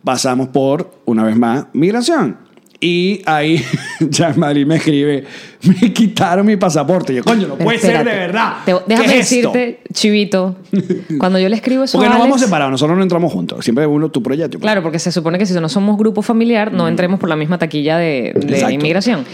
pasamos 0.04 0.48
por, 0.48 0.90
una 1.06 1.24
vez 1.24 1.38
más, 1.38 1.68
migración. 1.74 2.38
Y 2.84 3.22
ahí 3.28 3.64
Jean-Marie 4.00 4.66
me 4.66 4.78
escribe, 4.78 5.24
me 5.64 5.94
quitaron 5.94 6.44
mi 6.48 6.58
pasaporte. 6.58 7.14
Yo, 7.14 7.24
coño, 7.24 7.48
no 7.50 7.56
puede 7.56 7.78
ser 7.78 8.00
de 8.00 8.04
verdad. 8.12 8.54
Te- 8.66 8.74
¿Qué 8.74 8.80
déjame 8.88 9.20
es 9.20 9.32
esto? 9.32 9.52
decirte, 9.52 9.80
Chivito, 9.94 10.56
cuando 11.20 11.38
yo 11.38 11.48
le 11.48 11.56
escribo 11.56 11.84
eso 11.84 12.00
Porque 12.00 12.08
a 12.08 12.10
nos 12.14 12.20
vamos 12.20 12.42
separados, 12.42 12.72
nosotros 12.72 12.98
no 12.98 13.04
entramos 13.04 13.32
juntos. 13.32 13.64
Siempre 13.64 13.86
uno 13.86 14.10
tu 14.10 14.24
proyecto. 14.24 14.58
Claro, 14.58 14.82
porque 14.82 14.98
se 14.98 15.12
supone 15.12 15.38
que 15.38 15.46
si 15.46 15.54
no 15.54 15.70
somos 15.70 15.96
grupo 15.96 16.24
familiar, 16.24 16.74
no 16.74 16.88
entremos 16.88 17.20
por 17.20 17.30
la 17.30 17.36
misma 17.36 17.60
taquilla 17.60 17.98
de, 18.00 18.34
de 18.36 18.74
inmigración. 18.74 19.26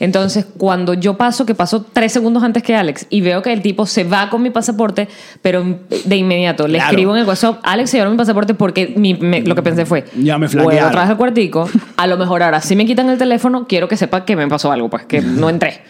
Entonces, 0.00 0.46
cuando 0.56 0.94
yo 0.94 1.18
paso, 1.18 1.44
que 1.44 1.54
paso 1.54 1.84
tres 1.92 2.10
segundos 2.10 2.42
antes 2.42 2.62
que 2.62 2.74
Alex, 2.74 3.06
y 3.10 3.20
veo 3.20 3.42
que 3.42 3.52
el 3.52 3.60
tipo 3.60 3.84
se 3.84 4.04
va 4.04 4.30
con 4.30 4.40
mi 4.42 4.48
pasaporte, 4.48 5.08
pero 5.42 5.78
de 6.06 6.16
inmediato 6.16 6.66
le 6.68 6.78
Claro. 6.78 6.90
escribo 6.92 7.14
en 7.14 7.20
el 7.20 7.28
WhatsApp, 7.28 7.58
Alex 7.64 7.90
se 7.90 7.98
llevó 7.98 8.10
mi 8.10 8.16
pasaporte 8.16 8.54
porque 8.54 8.94
mi- 8.96 9.12
me- 9.14 9.42
lo 9.42 9.54
que 9.54 9.62
pensé 9.62 9.84
fue, 9.84 10.04
Ya 10.18 10.38
me 10.38 10.48
flaquearon. 10.48 10.88
otra 10.88 11.02
vez 11.02 11.10
al 11.10 11.16
cuartico, 11.18 11.68
a 11.98 12.06
lo 12.06 12.16
mejor 12.16 12.42
ahora 12.42 12.62
si 12.62 12.74
me 12.76 12.86
quitan 12.94 13.10
el 13.10 13.18
teléfono, 13.18 13.66
quiero 13.68 13.88
que 13.88 13.96
sepa 13.96 14.24
que 14.24 14.36
me 14.36 14.46
pasó 14.46 14.70
algo, 14.70 14.88
pues 14.88 15.04
que 15.04 15.20
no 15.20 15.50
entré. 15.50 15.80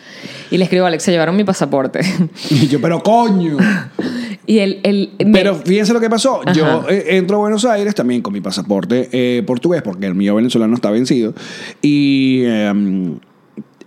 Y 0.51 0.57
le 0.57 0.65
escribo 0.65 0.85
a 0.85 0.89
Alex, 0.89 1.03
se 1.03 1.13
llevaron 1.13 1.37
mi 1.37 1.45
pasaporte. 1.45 2.01
Y 2.51 2.67
yo, 2.69 2.81
pero 2.81 3.03
coño. 3.03 3.57
y 4.47 4.59
él 4.59 5.11
me- 5.25 5.33
Pero 5.33 5.57
fíjense 5.57 5.93
lo 5.93 6.01
que 6.01 6.09
pasó. 6.09 6.41
Yo 6.55 6.87
eh, 6.89 7.17
entro 7.17 7.37
a 7.37 7.41
Buenos 7.41 7.65
Aires 7.67 7.95
también 7.95 8.23
con 8.23 8.33
mi 8.33 8.41
pasaporte 8.41 9.09
eh, 9.13 9.43
portugués, 9.43 9.83
porque 9.83 10.07
el 10.07 10.15
mío 10.15 10.35
venezolano 10.35 10.75
está 10.75 10.91
vencido. 10.91 11.35
Y 11.83 12.43
eh, 12.45 12.73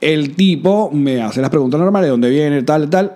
el 0.02 0.36
tipo 0.36 0.92
me 0.94 1.22
hace 1.24 1.42
las 1.42 1.50
preguntas 1.50 1.80
normales, 1.80 2.10
¿dónde 2.10 2.30
viene? 2.30 2.62
Tal, 2.64 2.90
tal. 2.90 3.14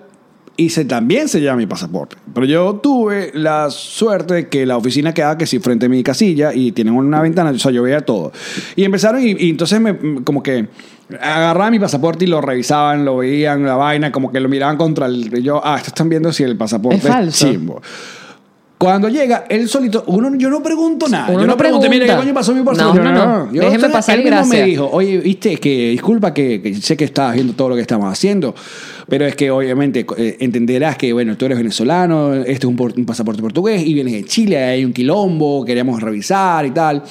Y 0.58 0.70
se, 0.70 0.86
también 0.86 1.28
se 1.28 1.42
llama 1.42 1.58
mi 1.58 1.66
pasaporte. 1.66 2.18
Pero 2.34 2.46
yo 2.46 2.76
tuve 2.76 3.32
la 3.34 3.70
suerte 3.70 4.34
de 4.34 4.50
que 4.50 4.66
la 4.66 4.78
oficina 4.78 5.14
quedaba 5.14 5.38
que 5.38 5.48
sí 5.48 5.60
frente 5.60 5.88
a 5.88 5.90
mi 5.90 6.04
casilla 6.04 6.54
y 6.54 6.72
tienen 6.72 6.94
una 6.94 7.22
ventana, 7.22 7.52
o 7.52 7.58
sea, 7.58 7.72
yo 7.72 7.84
veía 7.84 8.02
todo. 8.02 8.32
Y 8.76 8.84
empezaron 8.84 9.22
y, 9.22 9.32
y 9.32 9.50
entonces 9.50 9.80
me, 9.80 10.24
como 10.24 10.44
que 10.44 10.68
agarraban 11.20 11.72
mi 11.72 11.80
pasaporte 11.80 12.26
y 12.26 12.28
lo 12.28 12.42
revisaban, 12.42 13.06
lo 13.06 13.18
veían, 13.18 13.66
la 13.66 13.76
vaina, 13.76 14.12
como 14.12 14.32
que 14.32 14.40
lo 14.40 14.50
miraban 14.50 14.78
contra 14.78 15.08
el... 15.08 15.42
yo, 15.42 15.62
ah, 15.64 15.76
estos 15.76 15.90
están 15.90 16.10
viendo 16.10 16.32
si 16.32 16.44
el 16.44 16.56
pasaporte 16.58 16.98
Es 16.98 17.04
falso. 17.04 17.48
chimbo. 17.48 17.82
Cuando 18.82 19.10
llega, 19.10 19.46
él 19.48 19.70
solito, 19.70 20.04
uno, 20.08 20.32
yo 20.38 20.50
no 20.50 20.64
pregunto 20.64 21.08
nada. 21.08 21.26
Uno 21.30 21.42
yo 21.42 21.46
no 21.46 21.54
no 21.54 21.58
pregunto, 21.58 21.88
mira, 21.88 22.08
¿qué 22.08 22.16
coño 22.16 22.34
pasó 22.34 22.52
mi 22.56 22.64
pasaporte? 22.64 23.00
No, 23.00 23.12
no, 23.12 23.46
no. 23.46 23.54
Yo, 23.54 23.62
Déjeme 23.62 23.86
él 23.86 23.92
pasar 23.92 24.18
mismo 24.18 24.46
me 24.48 24.64
dijo, 24.64 24.90
oye, 24.92 25.18
viste, 25.20 25.58
que 25.58 25.90
disculpa 25.92 26.34
que, 26.34 26.60
que 26.64 26.74
sé 26.74 26.98
que 26.98 27.04
estabas 27.06 27.36
viendo 27.36 27.54
todo 27.54 27.70
lo 27.70 27.76
que 27.76 27.82
estamos 27.82 28.12
haciendo, 28.12 28.56
pero 29.08 29.28
es 29.28 29.36
que 29.36 29.52
obviamente 29.52 30.04
eh, 30.18 30.38
entenderás 30.40 30.98
que, 30.98 31.14
bueno, 31.14 31.38
tú 31.38 31.46
eres 31.46 31.60
venezolano, 31.60 32.34
este 32.34 32.52
es 32.54 32.66
un, 32.66 32.76
por- 32.76 32.94
un 32.98 33.06
pasaporte 33.06 33.40
portugués 33.42 33.86
y 33.86 33.94
vienes 33.94 34.14
de 34.14 34.26
Chile, 34.26 34.58
hay 34.58 34.84
un 34.84 34.94
quilombo, 34.94 35.64
queríamos 35.64 36.02
revisar 36.02 36.66
y 36.66 36.72
tal. 36.72 37.04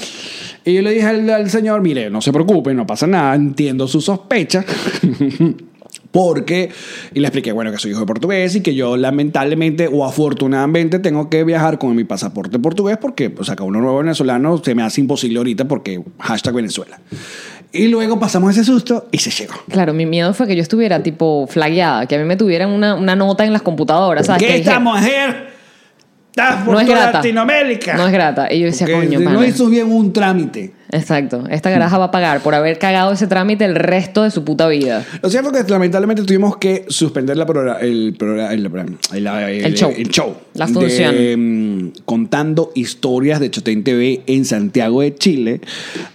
Y 0.64 0.74
yo 0.74 0.82
le 0.82 0.90
dije 0.90 1.06
al, 1.06 1.30
al 1.30 1.48
señor, 1.50 1.80
mire, 1.82 2.10
no 2.10 2.20
se 2.20 2.32
preocupe, 2.32 2.74
no 2.74 2.84
pasa 2.84 3.06
nada, 3.06 3.36
entiendo 3.36 3.86
su 3.86 4.00
sospecha. 4.00 4.64
Porque, 6.12 6.70
y 7.14 7.20
le 7.20 7.26
expliqué, 7.28 7.52
bueno, 7.52 7.70
que 7.70 7.78
soy 7.78 7.92
hijo 7.92 8.00
de 8.00 8.06
portugués 8.06 8.54
y 8.56 8.62
que 8.62 8.74
yo 8.74 8.96
lamentablemente 8.96 9.88
o 9.92 10.04
afortunadamente 10.04 10.98
tengo 10.98 11.30
que 11.30 11.44
viajar 11.44 11.78
con 11.78 11.94
mi 11.94 12.04
pasaporte 12.04 12.58
portugués 12.58 12.98
porque, 13.00 13.32
o 13.38 13.44
sea, 13.44 13.54
que 13.54 13.62
uno 13.62 13.80
nuevo 13.80 13.98
venezolano 13.98 14.58
se 14.58 14.74
me 14.74 14.82
hace 14.82 15.00
imposible 15.00 15.38
ahorita 15.38 15.66
porque 15.66 16.02
hashtag 16.18 16.54
Venezuela. 16.54 17.00
Y 17.72 17.86
luego 17.86 18.18
pasamos 18.18 18.50
ese 18.50 18.64
susto 18.64 19.06
y 19.12 19.18
se 19.18 19.30
llegó. 19.30 19.54
Claro, 19.68 19.94
mi 19.94 20.04
miedo 20.04 20.34
fue 20.34 20.48
que 20.48 20.56
yo 20.56 20.62
estuviera 20.62 21.02
tipo 21.02 21.46
flagueada, 21.46 22.06
que 22.06 22.16
a 22.16 22.18
mí 22.18 22.24
me 22.24 22.36
tuvieran 22.36 22.70
una, 22.70 22.96
una 22.96 23.14
nota 23.14 23.44
en 23.44 23.52
las 23.52 23.62
computadoras. 23.62 24.26
¿sabes? 24.26 24.42
¿Qué 24.42 24.46
dije, 24.48 24.58
esta 24.58 24.80
mujer 24.80 25.50
No 26.36 26.78
es 26.80 26.86
toda 26.86 26.98
grata. 26.98 27.18
Latinoamérica? 27.18 27.96
No 27.96 28.06
es 28.06 28.12
grata. 28.12 28.52
Y 28.52 28.60
yo 28.60 28.66
decía, 28.66 28.86
Porque 28.86 29.06
coño, 29.08 29.18
no 29.20 29.24
pana. 29.34 29.46
hizo 29.46 29.66
bien 29.68 29.90
un 29.90 30.12
trámite. 30.12 30.72
Exacto. 30.92 31.44
Esta 31.50 31.70
garaja 31.70 31.98
va 31.98 32.06
a 32.06 32.10
pagar 32.10 32.40
por 32.40 32.54
haber 32.54 32.78
cagado 32.78 33.12
ese 33.12 33.26
trámite 33.28 33.64
el 33.64 33.74
resto 33.76 34.22
de 34.24 34.30
su 34.30 34.44
puta 34.44 34.66
vida. 34.68 35.04
Lo 35.22 35.28
cierto 35.30 35.54
es 35.56 35.64
que 35.64 35.70
lamentablemente 35.70 36.22
tuvimos 36.22 36.56
que 36.56 36.84
suspender 36.88 37.36
la 37.36 37.46
progra- 37.46 37.78
el, 37.80 38.16
progra- 38.18 38.52
el, 38.52 38.66
el- 38.66 39.26
el- 39.26 39.64
El 39.66 39.74
show. 39.74 39.92
el 39.96 40.08
show. 40.08 40.34
La 40.54 40.66
de, 40.66 40.72
función. 40.72 41.86
mm, 41.86 41.92
contando 42.04 42.72
historias 42.74 43.38
de 43.40 43.50
Chotén 43.50 43.84
TV 43.84 44.22
en 44.26 44.44
Santiago 44.44 45.00
de 45.02 45.14
Chile. 45.14 45.60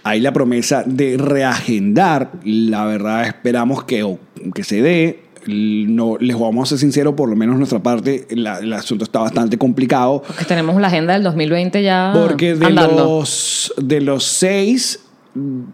Hay 0.02 0.20
la 0.20 0.32
promesa 0.32 0.82
de 0.84 1.16
reagendar. 1.18 2.32
La 2.44 2.84
verdad 2.84 3.26
esperamos 3.26 3.84
que, 3.84 4.02
o- 4.02 4.18
que 4.54 4.64
se 4.64 4.82
dé. 4.82 5.20
No, 5.48 6.16
les 6.18 6.38
vamos 6.38 6.66
a 6.66 6.70
ser 6.70 6.78
sinceros, 6.78 7.14
por 7.14 7.28
lo 7.28 7.36
menos 7.36 7.56
nuestra 7.56 7.82
parte, 7.82 8.26
la- 8.30 8.58
el 8.58 8.72
asunto 8.72 9.04
está 9.04 9.20
bastante 9.20 9.56
complicado. 9.58 10.22
Porque 10.26 10.44
tenemos 10.44 10.80
la 10.80 10.88
agenda 10.88 11.12
del 11.14 11.22
2020 11.22 11.82
ya 11.82 12.12
Porque 12.14 12.54
de 12.54 12.66
andando. 12.66 12.96
los, 13.20 13.72
de 13.76 14.00
los 14.00 14.24
seis, 14.24 15.00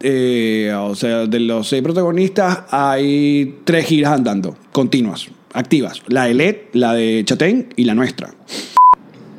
eh, 0.01 0.73
o 0.77 0.93
sea, 0.95 1.25
de 1.25 1.39
los 1.39 1.67
seis 1.67 1.81
protagonistas, 1.81 2.59
hay 2.69 3.59
tres 3.63 3.85
giras 3.85 4.13
andando, 4.13 4.55
continuas, 4.71 5.27
activas. 5.53 6.01
La 6.07 6.25
de 6.25 6.33
LED, 6.33 6.55
la 6.73 6.93
de 6.93 7.23
Chatén 7.25 7.69
y 7.75 7.85
la 7.85 7.95
nuestra. 7.95 8.33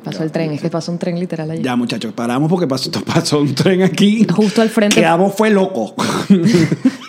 Pasó 0.03 0.21
el 0.21 0.31
tren, 0.31 0.51
es 0.51 0.61
que 0.61 0.69
pasó 0.69 0.91
un 0.91 0.99
tren 0.99 1.19
literal 1.19 1.49
allí. 1.49 1.63
Ya, 1.63 1.75
muchachos, 1.75 2.13
paramos 2.13 2.47
porque 2.49 2.67
pasó, 2.67 2.91
pasó 3.05 3.39
un 3.39 3.55
tren 3.55 3.81
aquí. 3.81 4.25
Justo 4.31 4.61
al 4.61 4.69
frente. 4.69 4.97
Quedamos 4.97 5.33
fue 5.33 5.49
loco. 5.49 5.95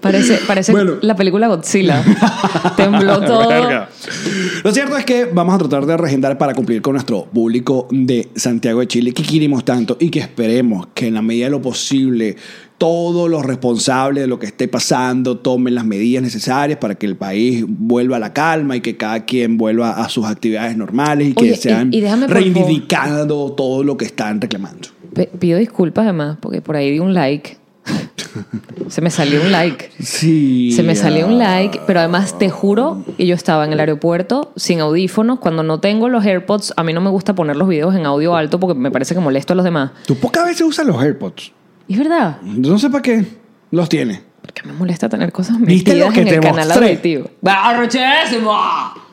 Parece, 0.00 0.38
parece 0.46 0.72
Bueno. 0.72 0.94
la 1.00 1.16
película 1.16 1.48
Godzilla. 1.48 2.04
Tembló 2.76 3.20
todo. 3.20 3.48
Verga. 3.48 3.88
Lo 4.62 4.72
cierto 4.72 4.96
es 4.96 5.04
que 5.04 5.24
vamos 5.24 5.54
a 5.54 5.58
tratar 5.58 5.86
de 5.86 5.96
regendar 5.96 6.38
para 6.38 6.54
cumplir 6.54 6.82
con 6.82 6.92
nuestro 6.92 7.24
público 7.24 7.88
de 7.90 8.28
Santiago 8.36 8.80
de 8.80 8.86
Chile 8.86 9.12
que 9.12 9.22
queremos 9.22 9.64
tanto 9.64 9.96
y 9.98 10.10
que 10.10 10.20
esperemos 10.20 10.88
que 10.94 11.08
en 11.08 11.14
la 11.14 11.22
medida 11.22 11.46
de 11.46 11.50
lo 11.50 11.60
posible 11.62 12.36
todos 12.78 13.28
los 13.28 13.44
responsables 13.44 14.22
de 14.22 14.28
lo 14.28 14.38
que 14.38 14.46
esté 14.46 14.68
pasando 14.68 15.38
tomen 15.38 15.74
las 15.74 15.84
medidas 15.84 16.22
necesarias 16.22 16.78
para 16.78 16.94
que 16.94 17.06
el 17.06 17.16
país 17.16 17.64
vuelva 17.66 18.16
a 18.16 18.20
la 18.20 18.32
calma 18.32 18.76
y 18.76 18.80
que 18.80 18.96
cada 18.96 19.24
quien 19.24 19.58
vuelva 19.58 19.90
a 19.90 20.08
sus 20.08 20.24
actividades 20.26 20.76
normales 20.76 21.28
y 21.28 21.34
que 21.34 21.42
Oye, 21.42 21.56
sean 21.56 21.92
y 21.92 22.00
reivindicando 22.00 23.52
todo 23.52 23.82
lo 23.82 23.96
que 23.96 24.04
están 24.04 24.40
reclamando. 24.40 24.88
Pido 25.40 25.58
disculpas 25.58 26.04
además, 26.04 26.38
porque 26.40 26.60
por 26.60 26.76
ahí 26.76 26.92
di 26.92 27.00
un 27.00 27.14
like. 27.14 27.56
Se 28.88 29.00
me 29.00 29.10
salió 29.10 29.42
un 29.42 29.52
like. 29.52 29.90
Sí. 30.02 30.72
Se 30.72 30.82
me 30.82 30.94
salió 30.96 31.26
un 31.26 31.40
ah. 31.42 31.56
like, 31.56 31.80
pero 31.86 32.00
además 32.00 32.38
te 32.38 32.50
juro 32.50 33.04
que 33.16 33.26
yo 33.26 33.34
estaba 33.34 33.64
en 33.64 33.72
el 33.72 33.80
aeropuerto 33.80 34.52
sin 34.56 34.80
audífonos. 34.80 35.38
Cuando 35.40 35.62
no 35.62 35.80
tengo 35.80 36.08
los 36.08 36.24
AirPods, 36.24 36.72
a 36.76 36.84
mí 36.84 36.92
no 36.92 37.00
me 37.00 37.10
gusta 37.10 37.34
poner 37.34 37.56
los 37.56 37.68
videos 37.68 37.94
en 37.94 38.06
audio 38.06 38.36
alto 38.36 38.58
porque 38.60 38.78
me 38.78 38.90
parece 38.90 39.14
que 39.14 39.20
molesto 39.20 39.52
a 39.52 39.56
los 39.56 39.64
demás. 39.64 39.90
Tú 40.06 40.14
pocas 40.16 40.44
veces 40.44 40.62
usas 40.62 40.86
los 40.86 41.00
AirPods. 41.00 41.52
Es 41.88 41.98
verdad, 41.98 42.40
No 42.42 42.78
sé 42.78 42.90
para 42.90 43.02
qué 43.02 43.24
los 43.70 43.88
tienes. 43.88 44.20
porque 44.42 44.62
me 44.66 44.72
molesta 44.72 45.08
tener 45.08 45.32
cosas 45.32 45.58
¿Viste 45.60 45.90
metidas 45.90 46.08
lo 46.08 46.14
que 46.14 46.20
en 46.22 46.28
el 46.28 46.34
te 46.34 46.40
canal 46.40 46.68
mostré? 46.68 46.86
auditivo. 46.88 47.30
¡Arrechísimo! 47.44 48.52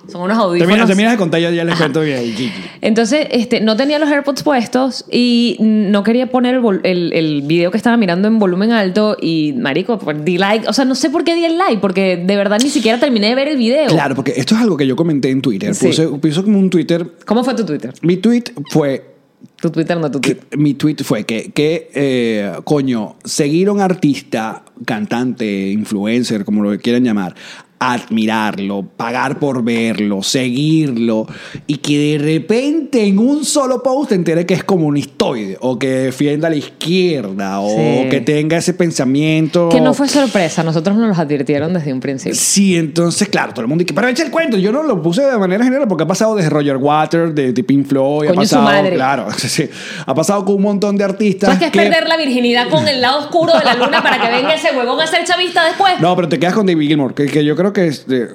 Son 0.08 0.22
unos 0.22 0.38
Termina, 0.38 0.44
audífonos. 0.66 0.88
terminas 0.88 1.12
de 1.14 1.18
contar 1.18 1.40
y 1.40 1.44
ya, 1.56 1.64
les 1.64 1.76
cuento 1.76 2.02
bien. 2.02 2.22
Gigi. 2.24 2.52
Entonces, 2.82 3.28
este, 3.32 3.62
no 3.62 3.76
tenía 3.76 3.98
los 4.00 4.10
AirPods 4.10 4.44
puestos 4.44 5.06
y 5.12 5.58
no 5.60 6.04
quería 6.04 6.30
poner 6.30 6.56
el, 6.56 6.80
el, 6.84 7.14
el 7.14 7.42
video 7.42 7.72
que 7.72 7.78
estaba 7.78 7.98
mirando 7.98 8.28
en 8.28 8.38
volumen 8.40 8.72
alto 8.72 9.18
y, 9.22 9.54
marico, 9.54 9.98
pues, 10.00 10.24
di 10.24 10.38
like. 10.38 10.68
O 10.68 10.74
sea, 10.74 10.86
no 10.86 10.96
sé 10.96 11.10
por 11.10 11.24
qué 11.24 11.36
di 11.36 11.46
el 11.46 11.58
like, 11.58 11.80
porque 11.80 12.18
de 12.18 12.36
verdad 12.36 12.60
ni 12.62 12.70
siquiera 12.70 13.00
terminé 13.00 13.30
de 13.30 13.36
ver 13.36 13.48
el 13.48 13.58
video. 13.58 13.88
Claro, 13.88 14.16
porque 14.16 14.34
esto 14.38 14.56
es 14.56 14.62
algo 14.62 14.78
que 14.78 14.86
yo 14.88 14.96
comenté 14.96 15.30
en 15.30 15.42
Twitter. 15.42 15.74
Sí. 15.74 15.88
Puse, 15.88 16.08
puse 16.08 16.44
como 16.44 16.60
un 16.60 16.70
Twitter. 16.70 17.06
¿Cómo 17.26 17.44
fue 17.44 17.54
tu 17.56 17.66
Twitter? 17.66 17.94
Mi 18.02 18.18
tweet 18.18 18.44
fue. 18.70 19.14
Tu 19.62 19.70
Twitter, 19.70 19.98
no 20.00 20.10
tu 20.12 20.20
que- 20.22 20.36
Twitter. 20.36 20.58
mi 20.60 20.74
tweet 20.74 20.98
fue 21.04 21.24
que, 21.24 21.52
que 21.52 21.90
eh, 21.94 22.52
coño, 22.64 23.16
seguir 23.24 23.68
a 23.70 23.72
un 23.74 23.80
artista, 23.80 24.64
cantante, 24.86 25.70
influencer, 25.72 26.44
como 26.46 26.64
lo 26.64 26.78
quieran 26.80 27.04
llamar, 27.04 27.36
admirarlo, 27.80 28.84
pagar 28.96 29.40
por 29.40 29.64
verlo, 29.64 30.24
seguirlo, 30.24 31.28
y 31.68 31.78
que 31.78 32.18
de 32.18 32.24
repente 32.24 33.06
en 33.06 33.20
un 33.20 33.44
solo 33.46 33.84
post 33.84 34.10
te 34.10 34.16
entere 34.16 34.46
que 34.46 34.54
es 34.54 34.64
comunistoide, 34.64 35.58
o 35.62 35.78
que 35.78 35.88
defienda 35.90 36.48
a 36.48 36.52
la 36.52 36.56
izquierda, 36.58 37.60
o 37.60 37.70
Sí. 37.70 38.10
que 38.10 38.22
tenga 38.22 38.58
ese 38.58 38.74
pensamiento. 38.74 39.70
Que 39.70 39.82
no 39.82 39.94
fue 39.94 40.08
sorpresa, 40.08 40.64
nosotros 40.64 40.96
nos 40.96 41.08
los 41.10 41.20
advirtieron 41.20 41.74
desde 41.74 41.92
un 41.94 42.00
principio. 42.00 42.36
Sí, 42.40 42.76
entonces, 42.76 43.28
claro, 43.30 43.54
todo 43.54 43.62
el 43.62 43.68
mundo 43.68 43.84
dice, 43.84 43.94
pero 43.94 44.08
echa 44.08 44.24
el 44.24 44.32
cuento. 44.32 44.58
Yo 44.58 44.72
no 44.72 44.84
lo 44.84 45.02
puse 45.02 45.22
de 45.24 45.38
manera 45.38 45.64
general 45.64 45.88
porque 45.88 46.04
ha 46.04 46.08
pasado 46.08 46.36
desde 46.36 46.50
Roger 46.50 46.78
Waters, 46.78 47.36
de, 47.36 47.52
de 47.54 47.64
Pink 47.64 47.88
Floyd, 47.88 48.28
ha 48.30 48.32
su 48.32 48.36
pasado, 48.38 48.64
madre. 48.64 48.96
claro, 48.96 49.28
sí, 49.38 49.70
ha 50.06 50.16
pasado 50.16 50.46
con 50.46 50.56
un 50.56 50.62
montón 50.62 50.96
de 50.98 51.04
artistas. 51.04 51.50
¿Sabes 51.54 51.72
qué 51.72 51.80
es 51.80 51.86
perder 51.90 52.08
la 52.08 52.18
virginidad 52.18 52.70
con 52.70 52.88
el 52.88 53.02
lado 53.02 53.20
oscuro 53.20 53.54
de 53.58 53.64
la 53.66 53.76
luna 53.76 54.02
para 54.02 54.20
que 54.22 54.32
venga 54.32 54.54
ese 54.54 54.76
huevón 54.76 55.00
a 55.02 55.08
ser 55.08 55.24
chavista 55.26 55.66
después? 55.66 55.94
No, 56.00 56.16
pero 56.16 56.30
te 56.30 56.40
quedas 56.40 56.54
con 56.54 56.66
David 56.66 56.88
Gilmour, 56.88 57.14
que, 57.14 57.26
que 57.26 57.44
yo 57.44 57.56
creo 57.56 57.65
que 57.74 57.88
es 57.88 58.08
de- 58.08 58.28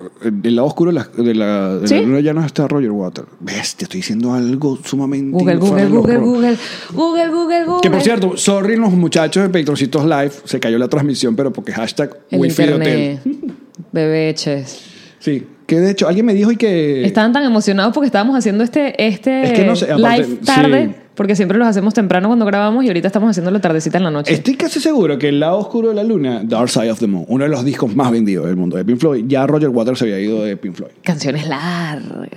el 0.43 0.57
lado 0.57 0.69
oscuro 0.69 0.91
de 0.93 0.99
la, 0.99 1.05
de 1.17 1.35
la, 1.35 1.75
de 1.77 1.81
la 1.83 1.87
¿Sí? 1.87 2.01
luna 2.01 2.21
ya 2.21 2.33
no 2.33 2.45
está 2.45 2.67
Roger 2.69 2.91
Waters. 2.91 3.29
Ves, 3.41 3.77
te 3.77 3.85
estoy 3.85 3.99
diciendo 4.01 4.33
algo 4.33 4.79
sumamente. 4.85 5.31
Google, 5.33 5.57
Google, 5.57 5.87
Google, 5.89 6.17
Google, 6.19 6.57
Google, 6.93 7.29
Google, 7.29 7.65
Google. 7.65 7.81
Que 7.83 7.91
por 7.91 8.01
cierto, 8.03 8.37
sorry 8.37 8.77
los 8.77 8.93
muchachos 8.93 9.43
de 9.43 9.49
Patroncitos 9.49 10.05
Live, 10.05 10.33
se 10.45 10.61
cayó 10.61 10.79
la 10.79 10.89
transmisión, 10.89 11.37
pero 11.37 11.53
porque 11.53 11.73
hashtag 11.73 12.17
el 12.31 12.41
Wi-Fi 12.41 12.63
internet. 12.63 13.21
hotel. 13.21 13.55
Bebeches. 13.93 14.81
Sí, 15.19 15.47
que 15.67 15.81
de 15.81 15.91
hecho 15.91 16.09
alguien 16.09 16.25
me 16.27 16.35
dijo 16.35 16.51
y 16.51 16.57
que... 16.57 17.05
Estaban 17.05 17.33
tan 17.33 17.45
emocionados 17.45 17.93
porque 17.93 18.07
estábamos 18.07 18.37
haciendo 18.37 18.65
este, 18.65 19.07
este 19.07 19.43
Es 19.45 19.53
que 19.53 19.65
no 19.65 19.77
sé, 19.77 19.93
aparte, 19.93 20.23
live 20.27 20.37
tarde. 20.45 20.87
sí. 20.89 21.00
Porque 21.21 21.37
siempre 21.37 21.59
los 21.59 21.69
hacemos 21.69 21.93
temprano 21.93 22.29
cuando 22.29 22.47
grabamos 22.47 22.83
y 22.83 22.87
ahorita 22.87 23.09
estamos 23.09 23.29
haciéndolo 23.29 23.61
tardecita 23.61 23.99
en 23.99 24.05
la 24.05 24.11
noche. 24.11 24.33
Estoy 24.33 24.55
casi 24.55 24.81
seguro 24.81 25.19
que 25.19 25.29
El 25.29 25.39
lado 25.39 25.59
oscuro 25.59 25.91
de 25.91 25.95
la 25.95 26.03
luna, 26.03 26.41
Dark 26.43 26.71
Side 26.71 26.91
of 26.91 26.99
the 26.99 27.07
Moon, 27.07 27.27
uno 27.29 27.45
de 27.45 27.51
los 27.51 27.63
discos 27.63 27.95
más 27.95 28.11
vendidos 28.11 28.47
del 28.47 28.57
mundo 28.57 28.79
de 28.79 28.87
Pink 28.87 28.99
Floyd, 28.99 29.27
ya 29.29 29.47
Roger 29.47 29.69
Waters 29.69 29.99
se 29.99 30.07
había 30.07 30.19
ido 30.19 30.43
de 30.43 30.57
Pink 30.57 30.77
Floyd. 30.77 30.93
Canciones 31.03 31.47
largas, 31.47 32.31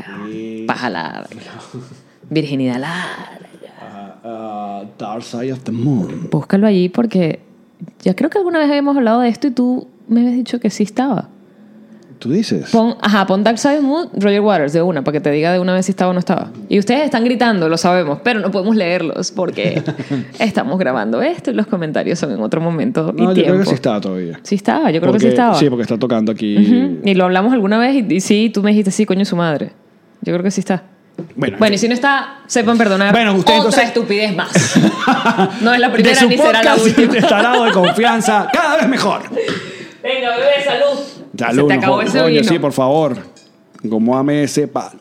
paja 0.67 0.89
larga, 0.89 1.29
virginidad 2.29 2.81
larga. 2.81 4.19
Ah, 4.21 4.83
Dark 4.99 5.23
Side 5.23 5.53
of 5.53 5.59
the 5.63 5.71
Moon. 5.71 6.27
Búscalo 6.29 6.67
allí 6.67 6.89
porque 6.89 7.39
ya 8.01 8.17
creo 8.17 8.29
que 8.29 8.37
alguna 8.37 8.59
vez 8.59 8.67
habíamos 8.67 8.97
hablado 8.97 9.21
de 9.21 9.29
esto 9.29 9.47
y 9.47 9.51
tú 9.51 9.87
me 10.09 10.19
habías 10.19 10.35
dicho 10.35 10.59
que 10.59 10.69
sí 10.69 10.83
estaba. 10.83 11.29
¿Tú 12.23 12.31
dices? 12.31 12.69
Pon, 12.71 12.95
ajá, 13.01 13.25
pon 13.27 13.43
Dark 13.43 13.59
Side 13.59 13.81
Moon, 13.81 14.07
Roger 14.13 14.39
Waters 14.39 14.71
de 14.71 14.81
una, 14.81 15.03
para 15.03 15.11
que 15.11 15.19
te 15.19 15.29
diga 15.29 15.51
de 15.51 15.59
una 15.59 15.73
vez 15.73 15.85
si 15.87 15.91
estaba 15.91 16.11
o 16.11 16.13
no 16.13 16.19
estaba. 16.19 16.51
Y 16.69 16.79
ustedes 16.79 17.01
están 17.03 17.25
gritando, 17.25 17.67
lo 17.67 17.75
sabemos, 17.77 18.19
pero 18.23 18.39
no 18.39 18.49
podemos 18.49 18.77
leerlos 18.77 19.31
porque 19.33 19.83
estamos 20.39 20.79
grabando 20.79 21.21
esto 21.21 21.51
y 21.51 21.53
los 21.53 21.67
comentarios 21.67 22.17
son 22.19 22.31
en 22.31 22.39
otro 22.41 22.61
momento 22.61 23.13
y 23.17 23.21
no, 23.21 23.27
yo 23.29 23.33
tiempo. 23.33 23.51
creo 23.51 23.59
que 23.63 23.65
sí 23.69 23.75
estaba 23.75 23.99
todavía. 23.99 24.39
Sí 24.43 24.55
estaba, 24.55 24.89
yo 24.89 25.01
creo 25.01 25.11
que 25.11 25.19
sí 25.19 25.25
Porque- 25.25 25.33
estaba. 25.35 25.55
Sí, 25.55 25.69
porque 25.69 25.81
está 25.81 25.97
tocando 25.99 26.31
aquí. 26.31 26.57
Ujú. 26.57 26.99
Y 27.03 27.13
lo 27.13 27.25
hablamos 27.25 27.51
alguna 27.51 27.77
vez 27.77 27.93
y, 27.95 28.13
y 28.15 28.21
sí, 28.21 28.49
tú 28.53 28.63
me 28.63 28.69
dijiste 28.71 28.91
sí, 28.91 29.05
coño, 29.05 29.25
su 29.25 29.35
madre. 29.35 29.73
Yo 30.21 30.31
creo 30.31 30.43
que 30.43 30.51
sí 30.51 30.61
está. 30.61 30.83
Bueno, 31.35 31.57
Bueno, 31.59 31.75
y 31.75 31.77
si 31.77 31.87
no 31.89 31.93
está, 31.93 32.37
sepan 32.47 32.77
perdonar. 32.77 33.11
Bueno, 33.11 33.31
usted 33.35 33.51
otra 33.53 33.57
entonces- 33.57 33.83
estupidez 33.83 34.33
más. 34.33 34.49
No 35.61 35.73
es 35.73 35.79
la 35.81 35.87
de 35.89 35.93
primera 35.93 36.15
su 36.15 36.29
ni 36.29 36.37
será 36.37 36.63
la 36.63 36.75
última. 36.75 37.13
de 37.15 37.21
tarado 37.21 37.65
de 37.65 37.71
confianza, 37.73 38.47
cada 38.53 38.77
vez 38.77 38.87
mejor. 38.87 39.23
Venga, 40.01 40.29
bebé, 40.37 40.63
salud. 40.65 40.99
Se 41.37 41.63
te 41.63 41.73
acabó 41.73 42.01
ese 42.01 42.19
coño, 42.19 42.27
vino. 42.35 42.43
sí, 42.43 42.59
por 42.59 42.73
favor. 42.73 43.17
Acomódame 43.85 44.43
ese 44.43 44.67
palo. 44.67 44.99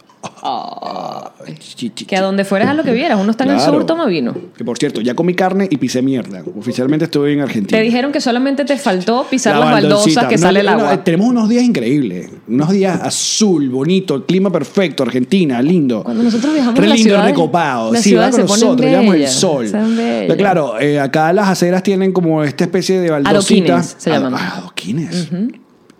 Que 2.07 2.17
a 2.17 2.21
donde 2.23 2.45
fueras 2.45 2.69
a 2.69 2.75
lo 2.75 2.85
que 2.85 2.93
vieras, 2.93 3.19
uno 3.21 3.31
está 3.33 3.45
en 3.45 3.51
el 3.51 3.57
Claro. 3.57 3.73
sur, 3.73 3.87
toma 3.87 4.07
vino. 4.07 4.35
Que 4.57 4.65
por 4.65 4.79
cierto, 4.79 5.01
ya 5.01 5.15
comí 5.15 5.35
carne 5.35 5.67
y 5.71 5.77
pisé 5.77 6.01
mierda. 6.03 6.43
Oficialmente 6.57 7.07
estoy 7.07 7.33
en 7.35 7.41
Argentina. 7.41 7.77
Te 7.79 7.83
dijeron 7.85 8.13
que 8.13 8.21
solamente 8.21 8.65
te 8.65 8.77
faltó 8.77 9.27
pisar 9.29 9.55
La 9.57 9.61
las 9.65 9.71
baldoncita. 9.73 10.21
baldosas 10.23 10.29
que 10.29 10.37
No, 10.37 10.43
sale 10.43 10.61
el 10.61 10.67
no, 10.67 10.73
no, 10.73 10.79
agua. 10.87 11.05
tenemos 11.05 11.27
unos 11.29 11.49
días 11.49 11.65
increíbles. 11.65 12.31
Unos 12.49 12.71
días 12.71 13.01
azul, 13.03 13.69
bonito, 13.71 14.25
clima 14.25 14.51
perfecto, 14.51 15.03
Argentina, 15.03 15.61
lindo. 15.61 16.05
Cuando 16.05 16.23
nosotros 16.23 16.53
viajamos, 16.55 16.79
Re 16.79 16.87
las 16.87 16.97
lindo, 16.99 17.11
ciudades- 17.15 17.31
recopado. 17.31 17.93
las 17.93 18.03
Sí, 18.03 18.11
va 18.15 18.31
ciudades 18.31 18.35
con 18.37 18.41
se 18.43 18.47
ponen 18.49 18.65
nosotros, 18.67 18.91
llevamos 18.91 19.15
el 19.15 19.21
bellas, 19.21 19.35
sol. 19.35 19.69
se 19.69 19.77
ven 19.77 19.97
bellas. 19.97 20.25
Pero 20.29 20.37
claro, 20.37 20.81
eh, 20.81 21.01
acá 21.01 21.33
las 21.33 21.49
aceras 21.49 21.83
tienen 21.83 22.13
como 22.13 22.45
esta 22.45 22.65
especie 22.65 23.01
de 23.01 23.11
baldosita. 23.11 23.75
Adoquines, 23.75 23.95
se 23.99 24.11
llaman. 24.11 24.35
Ah, 24.37 24.55
adoquines. 24.59 25.29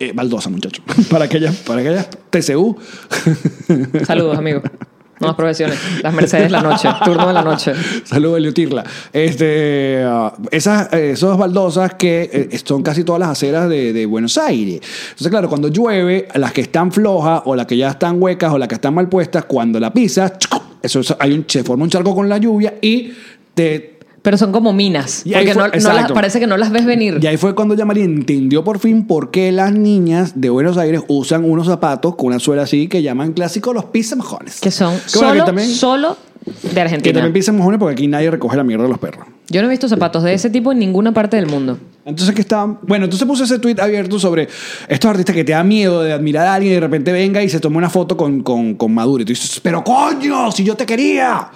Eh, 0.03 0.11
baldosa, 0.13 0.49
muchacho. 0.49 0.81
para 1.09 1.25
aquellas, 1.25 1.55
para 1.57 1.81
aquellas 1.81 2.09
TCU. 2.29 2.75
Saludos, 4.05 4.37
amigo. 4.37 4.61
Nuevas 5.19 5.37
profesiones. 5.37 5.79
Las 6.01 6.13
Mercedes 6.13 6.51
la 6.51 6.61
noche. 6.61 6.89
Turno 7.05 7.27
de 7.27 7.33
la 7.33 7.43
noche. 7.43 7.71
Saludos, 8.03 8.39
Elio 8.39 8.53
Tirla. 8.53 8.83
Este, 9.13 10.03
ah, 10.05 10.33
esas, 10.51 10.91
eh, 10.91 11.11
esas 11.11 11.37
baldosas 11.37 11.93
que 11.93 12.29
eh, 12.51 12.59
son 12.65 12.81
casi 12.83 13.03
todas 13.05 13.19
las 13.21 13.29
aceras 13.29 13.69
de, 13.69 13.93
de 13.93 14.05
Buenos 14.05 14.37
Aires. 14.37 14.81
Entonces, 15.11 15.29
claro, 15.29 15.47
cuando 15.47 15.69
llueve, 15.69 16.27
las 16.35 16.51
que 16.51 16.61
están 16.61 16.91
flojas 16.91 17.43
o 17.45 17.55
las 17.55 17.65
que 17.67 17.77
ya 17.77 17.91
están 17.91 18.21
huecas 18.21 18.51
o 18.51 18.57
las 18.57 18.67
que 18.67 18.75
están 18.75 18.93
mal 18.95 19.07
puestas, 19.07 19.45
cuando 19.45 19.79
la 19.79 19.93
pisas, 19.93 20.33
eso 20.81 20.99
es- 20.99 21.15
hay 21.19 21.31
un, 21.31 21.45
se 21.47 21.63
forma 21.63 21.83
un 21.85 21.89
charco 21.89 22.13
con 22.13 22.27
la 22.27 22.37
lluvia 22.37 22.73
y 22.81 23.13
te 23.53 23.99
Pero 24.23 24.37
son 24.37 24.51
como 24.51 24.73
minas. 24.73 25.21
Y 25.25 25.33
Porque 25.33 25.53
fue- 25.53 25.63
no, 25.63 25.89
no 25.89 25.93
las- 25.93 26.11
parece 26.11 26.39
que 26.39 26.47
no 26.47 26.57
las 26.57 26.71
ves 26.71 26.85
venir. 26.85 27.19
Y 27.21 27.27
ahí 27.27 27.37
fue 27.37 27.53
cuando 27.53 27.75
ya 27.75 27.85
María 27.85 28.05
entendió 28.05 28.63
por 28.63 28.79
fin 28.79 29.05
por 29.05 29.29
qué 29.29 29.51
las 29.51 29.73
niñas 29.73 30.31
de 30.41 30.49
Buenos 30.49 30.77
Aires 30.77 31.01
usan 31.09 31.43
unos 31.43 31.67
zapatos 31.67 32.15
con 32.15 32.27
una 32.27 32.39
suela 32.39 32.63
así 32.63 32.87
que 32.87 33.01
llaman 33.03 33.33
clásicos 33.33 33.75
los 33.75 33.85
pisa 33.85 34.15
mojones. 34.15 34.59
Que 34.61 34.71
son 34.71 34.95
Que 34.95 35.19
bueno, 35.19 35.33
que 35.33 35.39
solo, 35.39 35.45
también- 35.45 35.69
solo 35.69 36.17
de 36.45 36.69
Que 36.73 36.79
Argentina. 36.81 37.13
también 37.13 37.33
pisa 37.33 37.51
mojones 37.51 37.79
porque 37.79 37.93
aquí 37.93 38.07
nadie 38.07 38.31
recoge 38.31 38.55
la 38.57 38.63
mierda 38.63 38.83
de 38.85 38.89
los 38.89 38.99
perros. 38.99 39.27
Yo 39.49 39.61
no 39.61 39.67
he 39.67 39.71
visto 39.71 39.89
zapatos 39.89 40.23
de 40.23 40.33
ese 40.33 40.49
tipo 40.49 40.71
en 40.71 40.79
ninguna 40.79 41.11
parte 41.11 41.35
del 41.35 41.47
mundo. 41.47 41.77
Entonces, 42.05 42.33
que 42.33 42.41
estaban. 42.41 42.79
Bueno, 42.81 43.05
entonces 43.05 43.27
puse 43.27 43.43
ese 43.43 43.59
tweet 43.59 43.75
abierto 43.79 44.19
sobre 44.19 44.47
estos 44.87 45.09
artistas 45.09 45.35
que 45.35 45.43
te 45.43 45.51
da 45.51 45.63
miedo 45.63 46.01
de 46.01 46.13
admirar 46.13 46.47
a 46.47 46.55
alguien 46.55 46.73
y 46.73 46.75
de 46.75 46.81
repente 46.81 47.11
venga 47.11 47.41
y 47.43 47.49
se 47.49 47.59
toma 47.59 47.77
una 47.77 47.89
foto 47.89 48.15
con, 48.17 48.41
con, 48.41 48.75
con 48.75 48.93
Maduro. 48.93 49.21
Y 49.21 49.25
tú 49.25 49.29
dices, 49.29 49.59
pero 49.61 49.83
coño, 49.83 50.51
si 50.51 50.63
yo 50.63 50.75
te 50.75 50.85
quería. 50.85 51.49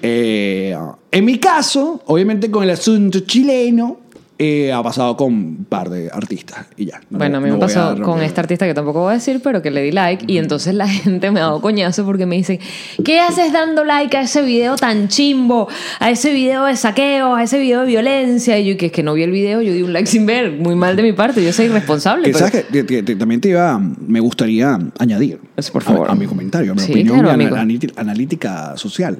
Eh, 0.00 0.76
en 1.10 1.24
mi 1.24 1.38
caso, 1.38 2.02
obviamente 2.06 2.50
con 2.50 2.64
el 2.64 2.70
asunto 2.70 3.20
chileno, 3.20 4.00
eh, 4.38 4.72
ha 4.72 4.82
pasado 4.82 5.16
con 5.16 5.32
un 5.32 5.66
par 5.68 5.90
de 5.90 6.10
artistas 6.12 6.66
y 6.76 6.86
ya. 6.86 7.00
No- 7.10 7.18
bueno, 7.18 7.38
a 7.38 7.40
mí 7.40 7.46
no 7.48 7.54
me 7.54 7.58
voy 7.64 7.72
pasó 7.72 8.00
con 8.02 8.20
esta 8.20 8.40
artista 8.40 8.66
que 8.66 8.74
tampoco 8.74 9.00
voy 9.02 9.12
a 9.12 9.14
decir, 9.14 9.40
pero 9.42 9.62
que 9.62 9.70
le 9.70 9.82
di 9.82 9.92
like. 9.92 10.24
Y 10.26 10.38
entonces 10.38 10.74
la 10.74 10.88
gente 11.04 11.30
me 11.30 11.40
ha 11.40 11.44
dado 11.44 11.60
coñazo 11.60 12.04
porque 12.04 12.26
me 12.26 12.36
dicen, 12.36 12.58
¿qué 13.04 13.20
haces 13.20 13.52
dando 13.52 13.84
like 13.84 14.16
a 14.16 14.22
ese 14.22 14.42
video 14.42 14.74
tan 14.76 15.08
chimbo? 15.08 15.68
A 16.00 16.10
ese 16.10 16.32
video 16.32 16.64
de 16.64 16.76
saqueo, 16.76 17.34
a 17.36 17.42
ese 17.44 17.58
video 17.58 17.80
de 17.82 17.86
violencia. 17.86 18.58
Y 18.58 18.66
yo, 18.70 18.76
que 18.76 18.86
es 18.86 18.92
que 18.92 19.02
no 19.04 19.14
vi 19.14 19.22
el 19.22 19.30
video, 19.30 19.62
yo 19.62 19.72
di 19.72 19.82
un 19.82 19.92
like 19.92 20.06
sin 20.08 20.26
ver. 20.26 20.50
Muy 20.52 20.74
mal 20.74 20.96
de 20.96 21.02
mi 21.04 21.12
parte, 21.12 21.42
yo 21.44 21.52
soy 21.52 21.66
irresponsable. 21.66 22.24
Pero- 22.24 22.38
sabes 22.38 22.52
que 22.52 22.62
te- 22.64 22.84
te- 22.84 23.02
te- 23.04 23.16
también 23.16 23.40
te 23.40 23.50
iba, 23.50 23.78
me 23.78 24.18
gustaría 24.20 24.78
añadir 24.98 25.38
Pues, 25.54 25.70
por 25.70 25.82
favor. 25.82 26.08
A, 26.08 26.12
a 26.12 26.14
mi 26.16 26.26
comentario, 26.26 26.72
a 26.72 26.74
mi 26.74 26.80
Sí, 26.80 26.90
opinión 26.92 27.20
claro, 27.20 27.56
analítica 27.96 28.76
social. 28.76 29.16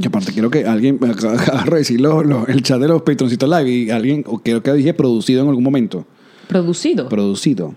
que 0.00 0.08
aparte 0.08 0.32
creo 0.32 0.50
que 0.50 0.64
alguien 0.66 0.98
me 1.00 1.10
acaba 1.10 1.34
acaba 1.34 1.64
de 1.64 1.76
decir 1.78 2.00
lo- 2.00 2.22
lo- 2.24 2.46
el 2.46 2.62
chat 2.62 2.80
de 2.80 2.88
los 2.88 3.02
Patroncitos 3.02 3.48
Live 3.48 3.70
y 3.70 3.90
alguien, 3.92 4.24
o 4.26 4.38
creo 4.38 4.62
que 4.62 4.72
dije 4.72 4.94
producido 4.94 5.42
en 5.42 5.48
algún 5.48 5.64
momento. 5.64 6.04
Producido. 6.48 7.08
Producido. 7.08 7.74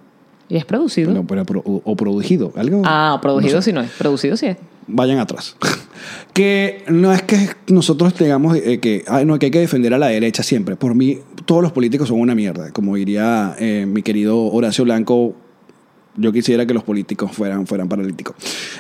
y 0.49 0.57
es 0.57 0.65
producido. 0.65 1.13
No, 1.13 1.25
pero 1.25 1.45
pro- 1.45 1.61
o, 1.65 1.81
o 1.83 1.95
producido. 1.95 2.51
Algo. 2.55 2.81
Ah, 2.85 3.19
producido 3.21 3.55
no 3.55 3.61
sé. 3.61 3.71
sí 3.71 3.73
no 3.73 3.81
es. 3.81 3.89
Producido 3.91 4.37
sí 4.37 4.47
es. 4.47 4.57
Vayan 4.87 5.17
atrás. 5.19 5.55
que 6.33 6.83
no 6.87 7.11
es 7.13 7.21
que 7.23 7.49
nosotros 7.67 8.13
tengamos 8.13 8.55
eh, 8.57 8.79
que, 8.79 9.03
ay, 9.07 9.25
no, 9.25 9.39
que 9.39 9.47
hay 9.47 9.51
que 9.51 9.59
defender 9.59 9.93
a 9.93 9.97
la 9.97 10.07
derecha 10.07 10.43
siempre. 10.43 10.75
Por 10.75 10.93
mí, 10.93 11.19
todos 11.45 11.63
los 11.63 11.71
políticos 11.71 12.07
son 12.09 12.19
una 12.19 12.35
mierda. 12.35 12.71
Como 12.71 12.95
diría 12.95 13.55
eh, 13.59 13.85
mi 13.87 14.03
querido 14.03 14.37
Horacio 14.45 14.83
Blanco, 14.83 15.33
yo 16.17 16.31
quisiera 16.31 16.65
que 16.65 16.73
los 16.73 16.83
políticos 16.83 17.31
fueran, 17.31 17.65
fueran 17.65 17.89
paralíticos. 17.89 18.35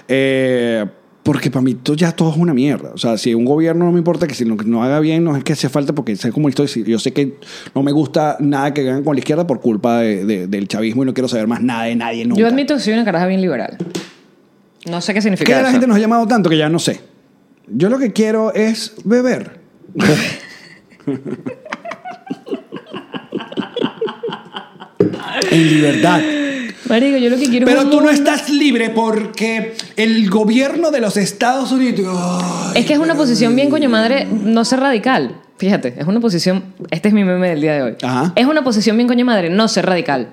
Eh, 0.07 0.85
porque 1.25 1.49
para 1.49 1.63
mí 1.63 1.73
to- 1.73 1.95
ya 1.95 2.11
todo 2.11 2.29
es 2.29 2.37
una 2.37 2.53
mierda. 2.53 2.91
O 2.93 2.99
sea, 2.99 3.17
si 3.17 3.33
un 3.33 3.45
gobierno 3.45 3.83
no 3.85 3.91
me 3.91 3.97
importa 3.97 4.27
que 4.27 4.35
si 4.35 4.45
no, 4.45 4.55
que 4.57 4.65
no 4.65 4.83
haga 4.83 4.99
bien, 4.99 5.23
no 5.23 5.35
es 5.35 5.43
que 5.43 5.53
hace 5.53 5.69
falta 5.69 5.91
porque 5.93 6.15
sé 6.15 6.31
cómo 6.31 6.49
estoy. 6.49 6.67
Yo 6.85 6.99
sé 6.99 7.13
que 7.13 7.33
no 7.73 7.81
me 7.81 7.91
gusta 7.91 8.37
nada 8.39 8.71
que 8.75 8.81
hagan 8.81 9.03
con 9.03 9.15
la 9.15 9.19
izquierda 9.21 9.47
por 9.47 9.59
culpa 9.59 10.01
de- 10.01 10.23
de- 10.23 10.45
del 10.45 10.67
chavismo 10.67 11.01
y 11.01 11.07
no 11.07 11.15
quiero 11.15 11.27
saber 11.27 11.47
más 11.47 11.63
nada 11.63 11.85
de 11.85 11.95
nadie 11.95 12.25
nunca. 12.25 12.39
Yo 12.39 12.47
admito 12.47 12.75
que 12.75 12.79
soy 12.79 12.93
una 12.93 13.03
caraja 13.05 13.25
bien 13.25 13.41
liberal. 13.41 13.75
No 14.87 15.01
sé 15.01 15.15
qué 15.15 15.21
significa 15.23 15.51
la 15.55 15.61
eso. 15.61 15.71
gente 15.71 15.87
nos 15.87 15.97
ha 15.97 15.99
llamado 15.99 16.27
tanto 16.27 16.47
que 16.47 16.57
ya 16.59 16.69
no 16.69 16.77
sé. 16.77 16.99
Yo 17.67 17.89
lo 17.89 17.97
que 17.97 18.13
quiero 18.13 18.53
es 18.53 18.93
beber. 19.03 19.59
en 25.51 25.69
libertad. 25.69 26.21
Marico, 26.89 27.17
yo 27.17 27.29
lo 27.29 27.37
que 27.37 27.45
quiero 27.49 27.65
es 27.67 27.71
Pero 27.73 27.83
un 27.85 27.89
tú 27.89 27.97
no 27.97 28.03
mundo- 28.07 28.11
estás 28.11 28.49
libre 28.49 28.89
porque 28.91 29.73
el 29.95 30.29
gobierno 30.29 30.91
de 30.91 31.01
los 31.01 31.17
Estados 31.17 31.71
Unidos. 31.71 32.15
Ay, 32.73 32.81
Es 32.81 32.85
que 32.85 32.93
es 32.93 32.99
una 32.99 33.15
posición 33.15 33.55
bien 33.55 33.69
coño 33.69 33.89
madre 33.89 34.27
no 34.29 34.63
ser 34.65 34.79
radical. 34.81 35.35
Fíjate, 35.57 35.95
es 35.97 36.05
una 36.05 36.19
posición. 36.19 36.63
Este 36.91 37.07
es 37.07 37.13
mi 37.13 37.23
meme 37.23 37.49
del 37.49 37.61
día 37.61 37.73
de 37.75 37.81
hoy. 37.81 37.95
Ajá. 38.03 38.33
Es 38.35 38.45
una 38.45 38.63
posición 38.63 38.97
bien 38.97 39.07
coño 39.07 39.25
madre 39.25 39.49
no 39.49 39.67
ser 39.67 39.85
radical. 39.85 40.29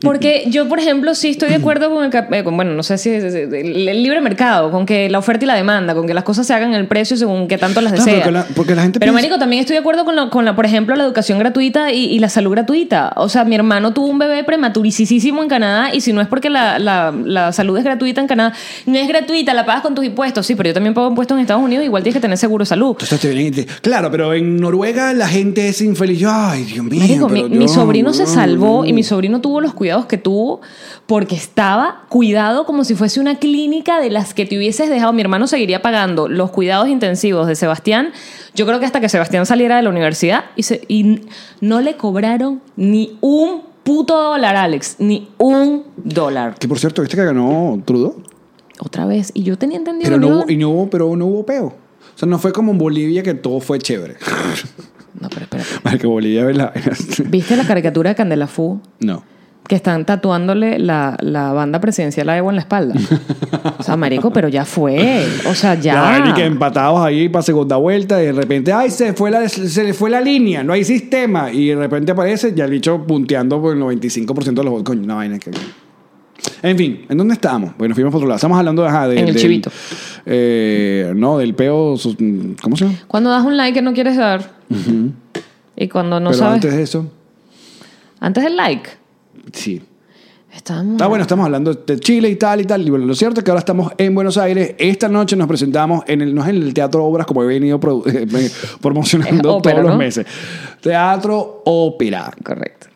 Porque 0.00 0.44
yo, 0.48 0.68
por 0.68 0.78
ejemplo, 0.78 1.14
sí 1.14 1.28
estoy 1.30 1.50
de 1.50 1.56
acuerdo 1.56 1.90
con 1.90 2.04
el, 2.04 2.10
eh, 2.32 2.44
con, 2.44 2.56
bueno, 2.56 2.72
no 2.72 2.82
sé 2.82 2.96
si 2.98 3.10
es- 3.10 3.24
es- 3.24 3.34
el, 3.52 3.88
el 3.88 4.02
libre 4.02 4.20
mercado, 4.20 4.70
con 4.70 4.86
que 4.86 5.08
la 5.10 5.18
oferta 5.18 5.44
y 5.44 5.48
la 5.48 5.54
demanda, 5.54 5.94
con 5.94 6.06
que 6.06 6.14
las 6.14 6.24
cosas 6.24 6.46
se 6.46 6.54
hagan 6.54 6.72
el 6.74 6.86
precio 6.86 7.16
según 7.16 7.48
que 7.48 7.58
tanto 7.58 7.80
las 7.80 7.92
Claro, 7.92 8.04
desea. 8.06 8.20
porque 8.24 8.32
la- 8.32 8.46
porque 8.56 8.74
la 8.74 8.82
gente 8.82 8.98
Pero, 8.98 9.12
piensa- 9.12 9.22
marico, 9.28 9.38
también 9.38 9.60
estoy 9.60 9.74
de 9.74 9.80
acuerdo 9.80 10.04
con, 10.04 10.16
la, 10.16 10.30
con 10.30 10.44
la, 10.44 10.56
por 10.56 10.64
ejemplo, 10.64 10.96
la 10.96 11.04
educación 11.04 11.38
gratuita 11.38 11.92
y, 11.92 12.06
y 12.06 12.18
la 12.18 12.28
salud 12.28 12.50
gratuita. 12.52 13.12
O 13.16 13.28
sea, 13.28 13.44
mi 13.44 13.54
hermano 13.54 13.92
tuvo 13.92 14.06
un 14.06 14.18
bebé 14.18 14.42
prematuricísimo 14.44 15.42
en 15.42 15.48
Canadá 15.48 15.94
y 15.94 16.00
si 16.00 16.12
no 16.12 16.20
es 16.20 16.28
porque 16.28 16.48
la, 16.50 16.78
la, 16.78 17.12
la 17.24 17.52
salud 17.52 17.76
es 17.76 17.84
gratuita 17.84 18.20
en 18.20 18.26
Canadá, 18.26 18.54
no 18.86 18.96
es 18.96 19.06
gratuita, 19.08 19.52
la 19.54 19.66
pagas 19.66 19.82
con 19.82 19.94
tus 19.94 20.04
impuestos. 20.04 20.46
Sí, 20.46 20.54
pero 20.54 20.68
yo 20.70 20.74
también 20.74 20.94
pago 20.94 21.08
impuestos 21.08 21.36
en 21.36 21.42
Estados 21.42 21.62
Unidos, 21.62 21.84
igual 21.84 22.02
tienes 22.02 22.14
que 22.16 22.20
tener 22.22 22.38
seguro 22.38 22.62
de 22.62 22.66
salud. 22.68 22.96
Entonces 23.00 23.66
Claro, 23.82 24.10
pero 24.10 24.32
en 24.34 24.56
Noruega 24.56 25.12
la 25.12 25.28
gente 25.28 25.68
es 25.68 25.80
infeliz. 25.82 26.18
Yo, 26.20 26.30
Ay, 26.32 26.64
Dios 26.64 26.84
mío. 26.84 27.00
Marico, 27.00 27.28
mi, 27.28 27.44
mi 27.44 27.68
sobrino 27.68 28.14
se 28.14 28.26
salvó 28.26 28.84
y 28.86 28.92
mi 28.92 29.02
sobrino 29.02 29.40
tuvo 29.40 29.60
los 29.60 29.74
cuidados 29.74 29.89
que 30.06 30.18
tuvo 30.18 30.60
porque 31.06 31.34
estaba 31.34 32.04
cuidado 32.08 32.64
como 32.64 32.84
si 32.84 32.94
fuese 32.94 33.20
una 33.20 33.38
clínica 33.38 34.00
de 34.00 34.10
las 34.10 34.32
que 34.34 34.46
te 34.46 34.56
hubieses 34.56 34.88
dejado. 34.88 35.12
Mi 35.12 35.20
hermano 35.22 35.46
seguiría 35.46 35.82
pagando 35.82 36.28
los 36.28 36.50
cuidados 36.50 36.88
intensivos 36.88 37.46
de 37.46 37.54
Sebastián. 37.56 38.12
Yo 38.54 38.66
creo 38.66 38.80
que 38.80 38.86
hasta 38.86 39.00
que 39.00 39.08
Sebastián 39.08 39.46
saliera 39.46 39.76
de 39.76 39.82
la 39.82 39.90
universidad 39.90 40.44
y, 40.56 40.62
se- 40.62 40.82
y 40.88 41.20
no 41.60 41.80
le 41.80 41.96
cobraron 41.96 42.60
ni 42.76 43.16
un 43.20 43.62
puto 43.84 44.16
dólar, 44.20 44.56
Alex. 44.56 44.96
Ni 44.98 45.28
un 45.38 45.84
dólar. 45.96 46.54
Que 46.58 46.68
por 46.68 46.78
cierto, 46.78 47.02
¿viste 47.02 47.16
que 47.16 47.24
ganó 47.24 47.80
Trudeau? 47.84 48.22
Otra 48.80 49.04
vez. 49.06 49.30
Y 49.34 49.42
yo 49.42 49.58
tenía 49.58 49.76
entendido. 49.78 50.04
Pero 50.10 50.18
no, 50.20 50.28
hubo, 50.40 50.50
y 50.50 50.56
no 50.56 50.70
hubo, 50.70 50.88
pero 50.90 51.14
no 51.16 51.26
hubo 51.26 51.44
peo. 51.44 51.66
O 51.66 52.18
sea, 52.20 52.28
no 52.28 52.38
fue 52.38 52.52
como 52.52 52.72
en 52.72 52.78
Bolivia 52.78 53.22
que 53.22 53.34
todo 53.34 53.60
fue 53.60 53.78
chévere. 53.78 54.16
No, 55.20 55.28
pero 55.28 55.42
espérate. 55.42 55.68
Porque 55.82 56.06
Bolivia 56.06 56.48
es 56.48 56.56
la... 56.56 56.72
¿Viste 57.26 57.56
la 57.56 57.66
caricatura 57.66 58.10
de 58.10 58.16
Candela 58.16 58.46
Fu? 58.46 58.80
no. 59.00 59.22
Que 59.70 59.76
están 59.76 60.04
tatuándole 60.04 60.80
la, 60.80 61.16
la 61.20 61.52
banda 61.52 61.80
presidencial 61.80 62.28
a 62.28 62.36
Evo 62.36 62.50
en 62.50 62.56
la 62.56 62.62
espalda. 62.62 62.92
O 63.78 63.82
sea, 63.84 63.96
marico, 63.96 64.32
pero 64.32 64.48
ya 64.48 64.64
fue. 64.64 65.24
O 65.48 65.54
sea, 65.54 65.76
ya. 65.76 66.24
Ya, 66.26 66.34
que 66.34 66.44
empatados 66.44 66.98
ahí 66.98 67.28
para 67.28 67.42
segunda 67.42 67.76
vuelta 67.76 68.20
y 68.20 68.26
de 68.26 68.32
repente, 68.32 68.72
ay, 68.72 68.90
se, 68.90 69.12
fue 69.12 69.30
la, 69.30 69.48
se 69.48 69.84
le 69.84 69.94
fue 69.94 70.10
la 70.10 70.20
línea, 70.20 70.64
no 70.64 70.72
hay 70.72 70.82
sistema. 70.82 71.52
Y 71.52 71.68
de 71.68 71.76
repente 71.76 72.10
aparece 72.10 72.52
ya 72.52 72.64
el 72.64 72.72
bicho 72.72 73.06
punteando 73.06 73.62
por 73.62 73.76
el 73.76 73.80
95% 73.80 74.42
de 74.54 74.54
los 74.64 74.70
votos. 74.70 74.82
Coño, 74.82 75.04
una 75.04 75.14
vaina 75.14 75.38
que... 75.38 75.52
En 76.62 76.76
fin, 76.76 77.06
¿en 77.08 77.16
dónde 77.16 77.34
estamos? 77.34 77.70
Bueno, 77.78 77.94
fuimos 77.94 78.10
por 78.10 78.18
otro 78.18 78.26
lado. 78.28 78.36
Estamos 78.38 78.58
hablando 78.58 78.82
de... 78.82 78.88
ajá, 78.88 79.06
de- 79.06 79.20
En 79.20 79.28
el 79.28 79.34
del- 79.34 79.36
chivito. 79.40 79.70
eh, 80.26 81.12
no, 81.14 81.38
del 81.38 81.54
peo... 81.54 81.94
¿Cómo 82.60 82.76
se 82.76 82.86
llama? 82.86 82.98
Cuando 83.06 83.30
das 83.30 83.44
un 83.44 83.56
like 83.56 83.74
que 83.74 83.82
no 83.82 83.92
quieres 83.94 84.16
dar. 84.16 84.50
Y 85.76 85.86
cuando 85.86 86.18
no 86.18 86.30
Pero 86.30 86.38
sabes. 86.40 86.54
antes 86.56 86.74
de 86.74 86.82
eso, 86.82 87.06
Antes 88.18 88.42
del 88.42 88.56
like. 88.56 88.98
Sí. 89.52 89.82
Estamos. 90.52 91.00
Ah, 91.00 91.06
bueno, 91.06 91.22
estamos 91.22 91.44
hablando 91.44 91.72
de 91.74 92.00
Chile 92.00 92.28
y 92.28 92.34
tal 92.34 92.60
y 92.60 92.64
tal. 92.64 92.84
Y 92.84 92.90
bueno, 92.90 93.06
lo 93.06 93.14
cierto 93.14 93.38
es 93.38 93.44
que 93.44 93.52
ahora 93.52 93.60
estamos 93.60 93.92
en 93.96 94.12
Buenos 94.16 94.36
Aires. 94.36 94.74
Esta 94.78 95.08
noche 95.08 95.36
nos 95.36 95.46
presentamos 95.46 96.02
en 96.08 96.22
el, 96.22 96.34
no 96.34 96.42
es 96.42 96.48
en 96.48 96.56
el 96.56 96.74
Teatro 96.74 97.04
Obras, 97.04 97.24
como 97.24 97.44
he 97.44 97.46
venido 97.46 97.78
eh, 98.06 98.50
promocionando 98.80 99.54
ópera, 99.58 99.76
todos 99.76 99.88
los 99.90 99.96
meses. 99.96 100.26
Teatro 100.80 101.62
Ópera. 101.64 102.32
Correcto. 102.42 102.88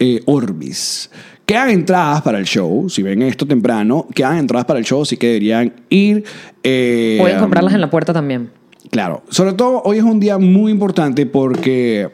eh, 0.00 0.20
Orbis. 0.26 1.08
Quedan 1.44 1.70
entradas 1.70 2.22
para 2.22 2.38
el 2.40 2.44
show. 2.44 2.88
Si 2.90 3.04
ven 3.04 3.22
esto 3.22 3.46
temprano, 3.46 4.08
quedan 4.12 4.38
entradas 4.38 4.64
para 4.66 4.80
el 4.80 4.84
show, 4.84 5.02
así 5.02 5.16
que 5.16 5.28
deberían 5.28 5.74
ir. 5.90 6.24
eh, 6.64 7.18
Pueden 7.20 7.38
comprarlas 7.38 7.72
en 7.74 7.80
la 7.82 7.88
puerta 7.88 8.12
también. 8.12 8.50
Claro. 8.90 9.22
Sobre 9.28 9.52
todo, 9.52 9.80
hoy 9.84 9.98
es 9.98 10.02
un 10.04 10.18
día 10.18 10.38
muy 10.38 10.72
importante 10.72 11.24
porque 11.24 12.08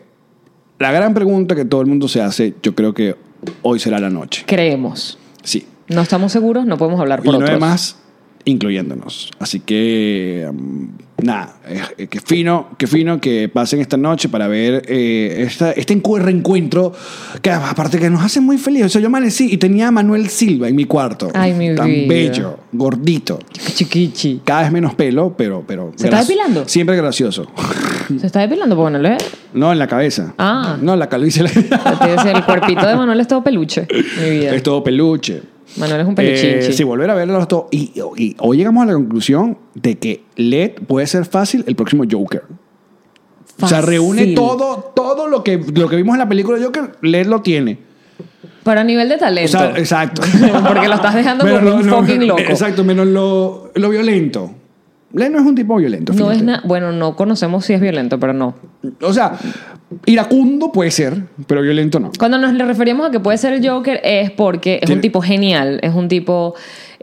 la 0.78 0.92
gran 0.92 1.14
pregunta 1.14 1.54
que 1.54 1.64
todo 1.64 1.80
el 1.80 1.86
mundo 1.86 2.08
se 2.08 2.20
hace, 2.20 2.54
yo 2.62 2.74
creo 2.74 2.92
que 2.92 3.16
hoy 3.62 3.78
será 3.78 3.98
la 3.98 4.10
noche. 4.10 4.44
Creemos. 4.46 5.18
Sí. 5.42 5.66
No 5.88 6.00
estamos 6.00 6.32
seguros, 6.32 6.64
no 6.66 6.78
podemos 6.78 7.00
hablar 7.00 7.20
Y 7.20 7.24
por 7.24 7.32
no 7.38 7.44
otros. 7.44 7.96
Incluyéndonos. 8.44 9.30
Así 9.38 9.60
que, 9.60 10.46
um, 10.50 10.88
nada, 11.22 11.56
eh, 11.96 12.06
qué 12.08 12.20
fino, 12.20 12.68
qué 12.78 12.86
fino 12.86 13.20
que 13.20 13.48
pasen 13.48 13.80
esta 13.80 13.96
noche 13.96 14.28
para 14.28 14.48
ver 14.48 14.82
eh, 14.88 15.44
esta- 15.46 15.72
este 15.72 15.96
encu- 16.00 16.18
reencuentro 16.20 16.92
que 17.40 17.50
aparte 17.50 17.98
que 17.98 18.10
nos 18.10 18.22
hace 18.22 18.40
muy 18.40 18.58
feliz. 18.58 18.84
O 18.84 18.88
sea, 18.88 19.00
yo 19.00 19.06
amanecí 19.06 19.48
y 19.52 19.56
tenía 19.58 19.88
a 19.88 19.90
Manuel 19.92 20.28
Silva 20.28 20.68
en 20.68 20.76
mi 20.76 20.84
cuarto. 20.84 21.30
Ay, 21.34 21.52
mi 21.52 21.74
Tan 21.74 21.86
vida. 21.86 22.06
bello, 22.08 22.58
gordito. 22.72 23.38
Chiquichi. 23.74 24.40
Cada 24.44 24.62
vez 24.62 24.72
menos 24.72 24.94
pelo, 24.94 25.34
pero... 25.36 25.64
pero 25.66 25.92
¿Se 25.96 26.06
está 26.06 26.20
depilando? 26.22 26.68
Siempre 26.68 26.96
gracioso. 26.96 27.46
Se 28.18 28.26
está 28.26 28.40
depilando, 28.40 28.74
pues 28.74 28.90
bueno, 28.90 28.98
le- 28.98 29.16
No, 29.54 29.72
en 29.72 29.78
la 29.78 29.86
cabeza. 29.86 30.34
Ah. 30.38 30.76
No, 30.82 30.94
en 30.94 30.98
la 30.98 31.08
calvicie. 31.08 31.42
el 31.44 32.44
cuerpito 32.44 32.86
de 32.86 32.96
Manuel 32.96 33.20
es 33.20 33.28
todo 33.28 33.42
peluche. 33.44 33.86
Mi 34.22 34.30
vida. 34.38 34.54
es 34.54 34.62
todo 34.62 34.82
peluche. 34.82 35.42
Manuel 35.76 36.00
es 36.00 36.06
un 36.06 36.12
Eh, 36.12 36.16
peluchinchi. 36.16 36.72
sí, 36.72 36.84
volver 36.84 37.10
a 37.10 37.14
verlos 37.14 37.48
todos. 37.48 37.66
Y, 37.70 37.92
y 38.16 38.36
hoy 38.38 38.56
llegamos 38.58 38.82
a 38.82 38.86
la 38.86 38.92
conclusión 38.94 39.58
de 39.74 39.96
que 39.98 40.22
LED 40.36 40.72
puede 40.86 41.06
ser 41.06 41.24
fácil 41.24 41.64
el 41.66 41.74
próximo 41.76 42.04
Joker. 42.10 42.42
O 43.60 43.68
sea, 43.68 43.78
Fácil. 43.78 43.86
reúne 43.86 44.26
todo, 44.34 44.92
todo 44.96 45.26
lo 45.28 45.44
que, 45.44 45.58
lo 45.74 45.88
que 45.88 45.96
vimos 45.96 46.14
en 46.14 46.20
la 46.20 46.28
película 46.28 46.58
de 46.58 46.64
Joker, 46.64 46.92
LED 47.02 47.26
lo 47.26 47.42
tiene. 47.42 47.78
Pero 48.64 48.80
a 48.80 48.84
nivel 48.84 49.08
de 49.08 49.16
O 49.16 49.18
talento. 49.18 49.50
sea, 49.58 49.70
exacto. 49.76 50.22
Porque 50.68 50.88
lo 50.88 50.94
estás 50.94 51.14
dejando 51.14 51.44
como 51.46 51.74
un 51.76 51.84
fucking 51.84 52.26
loco. 52.26 52.40
Exacto, 52.40 52.84
menos 52.84 53.06
lo, 53.06 53.70
lo 53.74 53.88
violento. 53.90 54.52
LED 55.14 55.30
no 55.30 55.38
es 55.40 55.46
un 55.46 55.54
tipo 55.54 55.76
violento. 55.76 56.12
No 56.12 56.30
es. 56.30 56.42
Bueno, 56.64 56.92
no 56.92 57.16
conocemos 57.16 57.64
si 57.64 57.72
es 57.74 57.80
violento, 57.80 58.18
pero 58.18 58.32
no. 58.32 58.54
O 59.02 59.12
sea, 59.12 59.32
iracundo 60.06 60.72
puede 60.72 60.90
ser, 60.90 61.24
pero 61.46 61.62
violento 61.62 62.00
no. 62.00 62.10
Cuando 62.18 62.38
nos 62.38 62.52
le 62.54 62.64
referimos 62.64 63.08
a 63.08 63.10
que 63.10 63.20
puede 63.20 63.38
ser 63.38 63.52
el 63.52 63.66
Joker 63.68 64.00
es 64.02 64.30
porque 64.30 64.74
es 64.76 64.80
Tiene- 64.82 64.94
un 64.94 65.00
tipo 65.00 65.20
genial, 65.20 65.80
es 65.82 65.94
un 65.94 66.08
tipo 66.08 66.54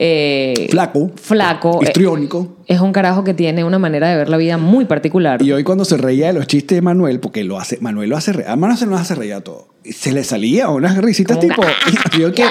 eh, 0.01 0.67
Flaco. 0.71 1.11
flaco, 1.21 1.79
eh, 1.81 1.87
Histriónico. 1.87 2.57
es 2.67 2.79
un 2.79 2.93
carajo 2.93 3.23
que 3.25 3.33
tiene 3.33 3.63
una 3.65 3.77
manera 3.79 4.09
de 4.09 4.15
ver 4.15 4.29
la 4.29 4.37
vida 4.37 4.57
muy 4.57 4.85
particular. 4.85 5.41
Y 5.41 5.51
hoy 5.51 5.63
cuando 5.65 5.83
se 5.85 5.97
reía 5.97 6.27
de 6.27 6.33
los 6.33 6.47
chistes 6.47 6.77
de 6.77 6.81
Manuel, 6.81 7.19
porque 7.19 7.43
lo 7.43 7.59
hace, 7.59 7.77
Manuel 7.81 8.09
lo 8.09 8.17
hace 8.17 8.31
reír, 8.33 8.47
a 8.47 8.55
Manuel 8.55 8.77
se 8.79 8.85
nos 8.85 8.99
hace 9.01 9.15
reír 9.15 9.33
a 9.33 9.41
todo. 9.41 9.67
Y 9.83 9.91
se 9.93 10.11
le 10.11 10.23
salía 10.23 10.69
unas 10.69 10.97
risitas 10.97 11.39
tipo, 11.39 11.61
yo, 12.19 12.33
¿qué, 12.33 12.43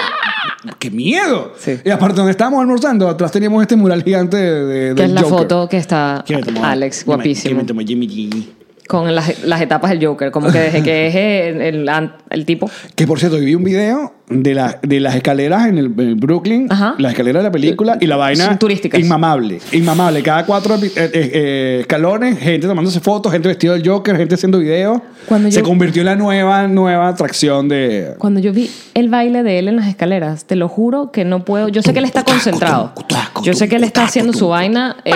qué 0.79 0.91
miedo. 0.91 1.53
Sí. 1.59 1.79
Y 1.85 1.91
aparte 1.91 2.17
donde 2.17 2.33
estábamos 2.33 2.61
almorzando, 2.61 3.09
atrás 3.09 3.33
teníamos 3.33 3.63
este 3.63 3.77
mural 3.77 4.03
gigante 4.03 4.37
de, 4.37 4.65
de- 4.91 4.95
que 4.95 5.05
es 5.05 5.11
la 5.13 5.23
foto 5.25 5.69
que 5.69 5.77
está 5.79 6.23
Que 6.27 6.35
Alex, 6.63 7.05
que 7.05 7.11
me- 7.11 7.15
guapísimo. 7.17 7.67
Que 7.67 7.75
me 7.75 7.85
Jimmy 7.85 8.09
G. 8.09 8.45
Con 8.89 9.15
las, 9.15 9.45
las 9.45 9.61
etapas 9.61 9.91
del 9.91 10.05
Joker, 10.05 10.31
como 10.31 10.51
que 10.51 10.59
desde 10.59 10.83
que 10.83 11.07
es 11.09 11.15
el, 11.15 11.61
el, 11.89 12.11
el 12.31 12.45
tipo. 12.47 12.69
Que 12.97 13.07
por 13.07 13.21
cierto, 13.21 13.37
vi 13.39 13.55
un 13.55 13.63
video 13.63 14.15
de, 14.31 14.55
la, 14.55 14.79
de 14.83 14.99
las 14.99 15.15
escaleras 15.15 15.67
en 15.69 15.77
el, 15.77 15.87
en 15.99 16.19
Brooklyn, 16.19 16.67
Ajá. 16.71 16.95
las 16.99 17.13
escaleras 17.13 17.43
de 17.43 17.49
la 17.49 17.53
película 17.53 17.99
y 18.01 18.07
la 18.07 18.17
vaina. 18.17 18.59
Turísticas. 18.59 18.99
Inmamable. 18.99 19.61
Inmamable. 19.73 20.23
Cada 20.23 20.47
cuatro 20.47 20.75
eh, 20.77 20.91
eh, 20.97 21.11
eh, 21.13 21.77
escalones, 21.83 22.39
gente 22.39 22.67
tomándose 22.67 22.99
fotos, 23.01 23.31
gente 23.31 23.49
vestida 23.49 23.75
del 23.75 23.87
Joker, 23.87 24.17
gente 24.17 24.37
haciendo 24.37 24.59
videos. 24.59 25.03
Cuando 25.27 25.51
Se 25.51 25.59
yo- 25.61 25.65
convirtió 25.67 26.01
en 26.01 26.07
la 26.07 26.17
nueva, 26.17 26.67
nueva 26.67 27.09
atracción 27.09 27.69
de. 27.69 28.15
Cuando 28.17 28.41
yo 28.41 28.55
vi 28.55 28.71
el 28.95 29.11
baile 29.11 29.43
de 29.43 29.59
él 29.59 29.69
en 29.69 29.77
las 29.77 29.87
escaleras, 29.89 30.47
te 30.47 30.57
lo 30.57 30.69
juro 30.69 31.13
que 31.13 31.27
no 31.27 31.45
puedo. 31.45 31.69
Yo 31.69 31.83
sé 31.83 31.93
que 31.93 31.99
él 31.99 32.07
está 32.07 32.25
concentrado. 32.25 32.95
Yo 33.43 33.53
sé 33.53 33.69
que 33.69 33.77
él 33.77 33.85
está 33.85 34.05
haciendo 34.05 34.33
su 34.33 34.49
vaina. 34.49 34.97
eh, 35.05 35.13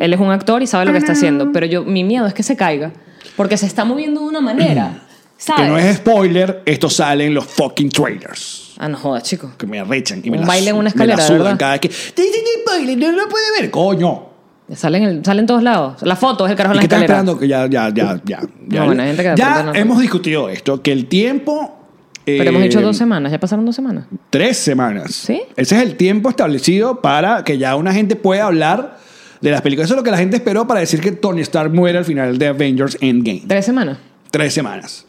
él 0.00 0.12
es 0.12 0.18
un 0.18 0.32
actor 0.32 0.60
y 0.64 0.66
sabe 0.66 0.84
lo 0.86 0.90
que 0.90 0.98
está 0.98 1.12
haciendo. 1.12 1.52
Pero 1.52 1.66
yo, 1.66 1.84
mi 1.84 2.02
miedo 2.02 2.26
es 2.26 2.34
que 2.34 2.42
se 2.42 2.56
caiga. 2.56 2.90
Porque 3.36 3.56
se 3.56 3.66
está 3.66 3.84
moviendo 3.84 4.20
de 4.22 4.26
una 4.28 4.40
manera. 4.40 5.02
¿Sabes? 5.36 5.62
Que 5.64 5.68
no 5.68 5.76
es 5.78 5.96
spoiler, 5.96 6.62
esto 6.64 6.88
sale 6.88 7.26
en 7.26 7.34
los 7.34 7.44
fucking 7.44 7.90
trailers. 7.90 8.72
Ah, 8.78 8.88
no 8.88 8.96
jodas, 8.96 9.24
chico. 9.24 9.52
Que 9.58 9.66
me 9.66 9.80
arrechan. 9.80 10.20
Y 10.24 10.30
me 10.30 10.36
Un 10.38 10.42
la 10.42 10.48
baile 10.48 10.70
en 10.70 10.74
su- 10.76 10.80
una 10.80 10.90
me 10.90 11.06
la 11.06 11.14
escalera, 11.14 11.22
sudan 11.26 11.42
¿verdad? 11.42 11.58
cada 11.58 11.72
vez 11.72 11.80
que. 11.80 11.88
"Te 11.88 12.22
dicen 12.22 12.40
spoiler, 12.62 12.98
no 12.98 13.12
lo 13.12 13.28
puede 13.28 13.44
ver, 13.60 13.70
coño. 13.70 14.26
Sale 14.74 14.98
en, 14.98 15.04
el- 15.04 15.24
sale 15.24 15.40
en 15.40 15.46
todos 15.46 15.62
lados. 15.62 16.00
La 16.02 16.16
foto 16.16 16.46
es 16.46 16.50
el 16.52 16.56
carajo 16.56 16.74
¿Y 16.76 16.78
en 16.78 16.88
qué 16.88 16.96
la 16.96 17.02
estás 17.02 17.02
escalera. 17.02 17.32
esperando? 17.32 17.38
Que 17.40 17.48
ya, 17.48 17.66
ya, 17.66 17.92
ya, 17.94 18.20
ya. 18.24 18.40
ya, 18.68 18.80
No, 18.80 18.86
bueno, 18.86 19.02
hay 19.02 19.08
gente 19.08 19.22
que 19.22 19.28
de 19.30 19.36
ya 19.36 19.52
pronto 19.54 19.72
no- 19.72 19.78
hemos 19.78 20.00
discutido 20.00 20.48
esto, 20.48 20.80
que 20.82 20.92
el 20.92 21.06
tiempo. 21.06 21.78
Pero 22.24 22.48
hemos 22.50 22.62
eh, 22.62 22.64
dicho 22.68 22.80
dos 22.80 22.96
semanas. 22.96 23.30
Ya 23.30 23.38
pasaron 23.38 23.66
dos 23.66 23.74
semanas. 23.76 24.06
Tres 24.30 24.56
semanas. 24.56 25.12
¿Sí? 25.14 25.42
Ese 25.56 25.76
es 25.76 25.82
el 25.82 25.96
tiempo 25.96 26.30
establecido 26.30 27.02
para 27.02 27.44
que 27.44 27.58
ya 27.58 27.76
una 27.76 27.92
gente 27.92 28.16
pueda 28.16 28.46
hablar 28.46 28.98
de 29.44 29.50
las 29.50 29.60
películas. 29.60 29.88
Eso 29.88 29.94
es 29.94 29.98
lo 29.98 30.02
que 30.02 30.10
la 30.10 30.16
gente 30.16 30.36
esperó 30.36 30.66
para 30.66 30.80
decir 30.80 31.02
que 31.02 31.12
Tony 31.12 31.42
Stark 31.42 31.70
muere 31.70 31.98
al 31.98 32.06
final 32.06 32.38
de 32.38 32.46
Avengers 32.46 32.96
Endgame. 33.02 33.42
Tres 33.46 33.66
semanas. 33.66 33.98
Tres 34.30 34.54
semanas. 34.54 35.06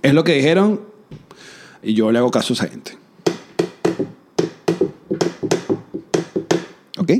Es 0.00 0.14
lo 0.14 0.24
que 0.24 0.32
dijeron 0.32 0.80
y 1.82 1.92
yo 1.92 2.10
le 2.10 2.18
hago 2.18 2.30
caso 2.30 2.54
a 2.54 2.56
esa 2.56 2.66
gente. 2.66 2.92
¿Ok? 6.96 7.12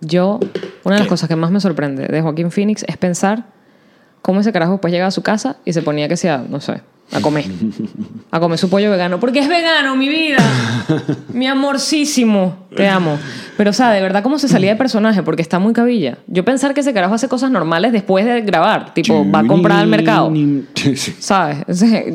Yo, 0.00 0.40
una 0.82 0.96
de 0.96 0.98
las 0.98 1.02
¿Qué? 1.02 1.08
cosas 1.08 1.28
que 1.28 1.36
más 1.36 1.52
me 1.52 1.60
sorprende 1.60 2.08
de 2.08 2.22
Joaquín 2.22 2.50
Phoenix 2.50 2.84
es 2.88 2.96
pensar 2.96 3.46
cómo 4.20 4.40
ese 4.40 4.52
carajo 4.52 4.72
después 4.72 4.92
llegaba 4.92 5.08
a 5.08 5.12
su 5.12 5.22
casa 5.22 5.58
y 5.64 5.74
se 5.74 5.82
ponía 5.82 6.08
que 6.08 6.16
sea, 6.16 6.38
no 6.38 6.60
sé, 6.60 6.80
a 7.14 7.20
comer. 7.20 7.44
A 8.30 8.40
comer 8.40 8.58
su 8.58 8.68
pollo 8.68 8.90
vegano. 8.90 9.20
Porque 9.20 9.38
es 9.38 9.48
vegano, 9.48 9.96
mi 9.96 10.08
vida. 10.08 10.38
Mi 11.32 11.46
amorcísimo. 11.46 12.66
Te 12.74 12.88
amo. 12.88 13.16
Pero, 13.56 13.70
o 13.70 13.72
sea, 13.72 13.92
de 13.92 14.00
verdad, 14.00 14.22
cómo 14.22 14.38
se 14.38 14.48
salía 14.48 14.70
de 14.70 14.76
personaje, 14.76 15.22
porque 15.22 15.40
está 15.40 15.60
muy 15.60 15.72
cabilla. 15.72 16.18
Yo 16.26 16.44
pensar 16.44 16.74
que 16.74 16.80
ese 16.80 16.92
carajo 16.92 17.14
hace 17.14 17.28
cosas 17.28 17.50
normales 17.52 17.92
después 17.92 18.24
de 18.24 18.40
grabar. 18.40 18.92
Tipo, 18.94 19.24
va 19.30 19.40
a 19.40 19.46
comprar 19.46 19.78
al 19.78 19.86
mercado. 19.86 20.32
¿Sabes? 21.20 21.58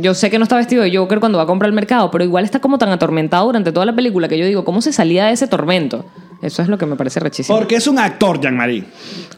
Yo 0.01 0.13
sé 0.13 0.29
que 0.29 0.37
no 0.37 0.43
está 0.43 0.57
vestido 0.57 0.83
de 0.83 0.95
Joker 0.95 1.19
cuando 1.19 1.37
va 1.37 1.45
a 1.45 1.47
comprar 1.47 1.69
al 1.69 1.75
mercado, 1.75 2.11
pero 2.11 2.23
igual 2.25 2.43
está 2.43 2.59
como 2.59 2.77
tan 2.77 2.89
atormentado 2.89 3.45
durante 3.45 3.71
toda 3.71 3.85
la 3.85 3.95
película 3.95 4.27
que 4.27 4.37
yo 4.37 4.45
digo, 4.45 4.65
¿cómo 4.65 4.81
se 4.81 4.91
salía 4.91 5.25
de 5.25 5.31
ese 5.31 5.47
tormento? 5.47 6.05
Eso 6.41 6.61
es 6.61 6.69
lo 6.69 6.77
que 6.77 6.85
me 6.85 6.95
parece 6.95 7.19
rechísimo. 7.19 7.57
Porque 7.57 7.75
es 7.75 7.85
un 7.87 7.99
actor, 7.99 8.39
Jean-Marie. 8.39 8.85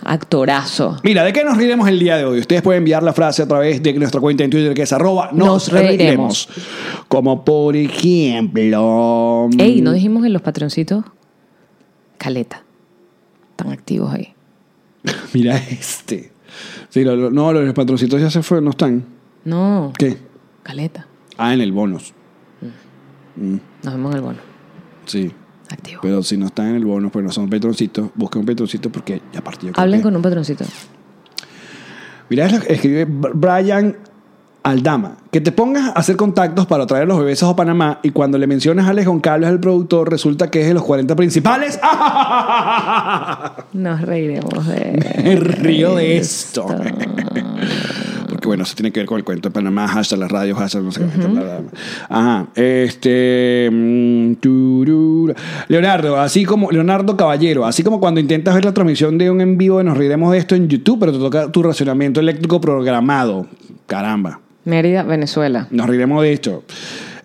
Actorazo. 0.04 0.98
Mira, 1.04 1.24
¿de 1.24 1.34
qué 1.34 1.44
nos 1.44 1.58
riremos 1.58 1.88
el 1.90 1.98
día 1.98 2.16
de 2.18 2.26
hoy? 2.26 2.40
Ustedes 2.40 2.62
pueden 2.62 2.80
enviar 2.80 3.02
la 3.02 3.12
frase 3.14 3.42
a 3.42 3.48
través 3.48 3.82
de 3.82 3.94
nuestra 3.94 4.22
cuenta 4.22 4.44
en 4.44 4.52
Twitter 4.52 4.74
que 4.76 4.84
es 4.84 4.94
arroba 4.94 5.32
Nos 5.34 5.72
reiremos. 5.72 6.48
Como 7.08 7.44
por 7.44 7.76
ejemplo... 7.76 9.50
Ey, 9.58 9.82
¿no 9.82 9.92
dijimos 9.94 10.26
en 10.26 10.34
los 10.34 10.42
patroncitos? 10.44 11.04
Caleta. 12.18 12.64
Están 13.52 13.72
activos 13.72 14.14
ahí. 14.14 14.34
Mira 15.34 15.58
este. 15.58 16.32
Sí, 16.90 17.04
lo- 17.04 17.16
lo- 17.16 17.32
no, 17.32 17.52
los 17.54 17.74
patroncitos 17.74 18.22
ya 18.22 18.30
se 18.30 18.44
fueron, 18.44 18.66
no 18.66 18.72
están. 18.72 19.06
No. 19.44 19.92
¿Qué? 19.98 20.18
Caleta. 20.62 21.08
Ah, 21.38 21.54
en 21.54 21.62
el 21.62 21.72
bonus. 21.72 22.14
Nos 23.36 23.94
vemos 23.94 24.12
en 24.12 24.18
el 24.18 24.22
bono. 24.24 24.40
Sí. 25.06 25.32
Activo. 25.72 26.00
Pero 26.02 26.22
si 26.24 26.38
no 26.38 26.48
están 26.48 26.68
en 26.70 26.76
el 26.76 26.86
bonus, 26.86 27.12
pues 27.12 27.24
no 27.26 27.32
son 27.32 27.50
patroncitos, 27.50 28.10
busquen 28.16 28.42
un 28.42 28.46
patroncito 28.46 28.92
porque 28.92 29.22
ya 29.34 29.42
creo 29.42 29.74
Hablen 29.76 30.02
con 30.02 30.16
un 30.16 30.22
patroncito. 30.22 30.66
Mira, 32.30 32.46
escribe 32.46 33.08
Br- 33.08 33.32
Brian 33.34 33.96
Aldama. 34.64 35.18
Que 35.32 35.42
te 35.42 35.52
pongas 35.52 35.90
a 35.90 35.92
hacer 35.94 36.16
contactos 36.16 36.66
para 36.68 36.86
traer 36.86 37.08
los 37.08 37.18
bebés 37.18 37.42
a 37.44 37.56
Panamá 37.56 38.00
y 38.04 38.12
cuando 38.12 38.38
le 38.38 38.46
mencionas 38.48 38.86
a 38.88 38.92
Alex 38.92 39.10
Carlos, 39.22 39.50
el 39.50 39.60
productor, 39.60 40.10
resulta 40.10 40.50
que 40.52 40.62
es 40.62 40.68
de 40.68 40.74
los 40.76 40.84
40 40.84 41.16
principales. 41.16 41.80
Nos 43.74 44.02
reiremos 44.02 44.68
de. 44.68 45.22
Me 45.24 45.36
río 45.36 45.96
de 45.96 46.18
esto. 46.18 46.68
que 48.42 48.48
bueno, 48.48 48.64
eso 48.64 48.76
tiene 48.76 48.92
que 48.92 49.00
ver 49.00 49.08
con 49.08 49.18
el 49.18 49.24
cuento 49.24 49.48
de 49.48 49.54
Panamá, 49.54 49.88
hashtag 49.88 50.20
las 50.20 50.32
radios, 50.32 50.58
hashtag 50.58 50.84
no 50.84 50.92
sé 50.92 51.00
qué. 51.00 51.06
bla, 51.28 51.42
bla, 51.42 51.60
bla. 51.60 51.72
Ajá. 52.10 52.48
Este. 52.56 53.70
mm. 53.72 54.34
Leonardo, 55.70 56.20
así 56.20 56.44
como. 56.44 56.72
Leonardo 56.72 57.16
Caballero, 57.16 57.66
así 57.66 57.84
como 57.84 58.00
cuando 58.00 58.20
intentas 58.20 58.54
ver 58.56 58.66
la 58.66 58.74
transmisión 58.74 59.18
de 59.18 59.32
un 59.32 59.40
en 59.42 59.58
vivo 59.58 59.78
de 59.78 59.86
Nos 59.86 59.98
Riremos 59.98 60.32
de 60.32 60.40
esto 60.40 60.56
en 60.56 60.68
YouTube, 60.68 61.00
pero 61.00 61.14
te 61.14 61.20
toca 61.20 61.52
tu 61.52 61.64
racionamiento 61.64 62.20
eléctrico 62.20 62.60
programado. 62.60 63.48
Caramba. 63.88 64.40
Mérida, 64.66 65.04
Venezuela. 65.04 65.68
Nos 65.72 65.88
riremos 65.88 66.22
de 66.22 66.34
esto. 66.34 66.64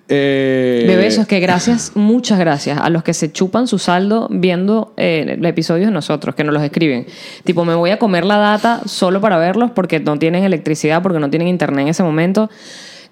Eh, 0.08 0.84
Bebé, 0.86 1.08
es 1.08 1.26
que 1.26 1.40
gracias, 1.40 1.92
muchas 1.94 2.38
gracias 2.38 2.78
a 2.80 2.90
los 2.90 3.02
que 3.02 3.12
se 3.12 3.32
chupan 3.32 3.66
su 3.66 3.78
saldo 3.78 4.28
viendo 4.30 4.92
eh, 4.96 5.38
episodios 5.42 5.88
de 5.88 5.92
nosotros, 5.92 6.34
que 6.34 6.44
nos 6.44 6.54
los 6.54 6.62
escriben. 6.62 7.06
Tipo, 7.44 7.64
me 7.64 7.74
voy 7.74 7.90
a 7.90 7.98
comer 7.98 8.24
la 8.24 8.36
data 8.36 8.82
solo 8.86 9.20
para 9.20 9.36
verlos 9.38 9.72
porque 9.72 9.98
no 10.00 10.18
tienen 10.18 10.44
electricidad, 10.44 11.02
porque 11.02 11.18
no 11.18 11.28
tienen 11.28 11.48
internet 11.48 11.82
en 11.82 11.88
ese 11.88 12.02
momento. 12.02 12.48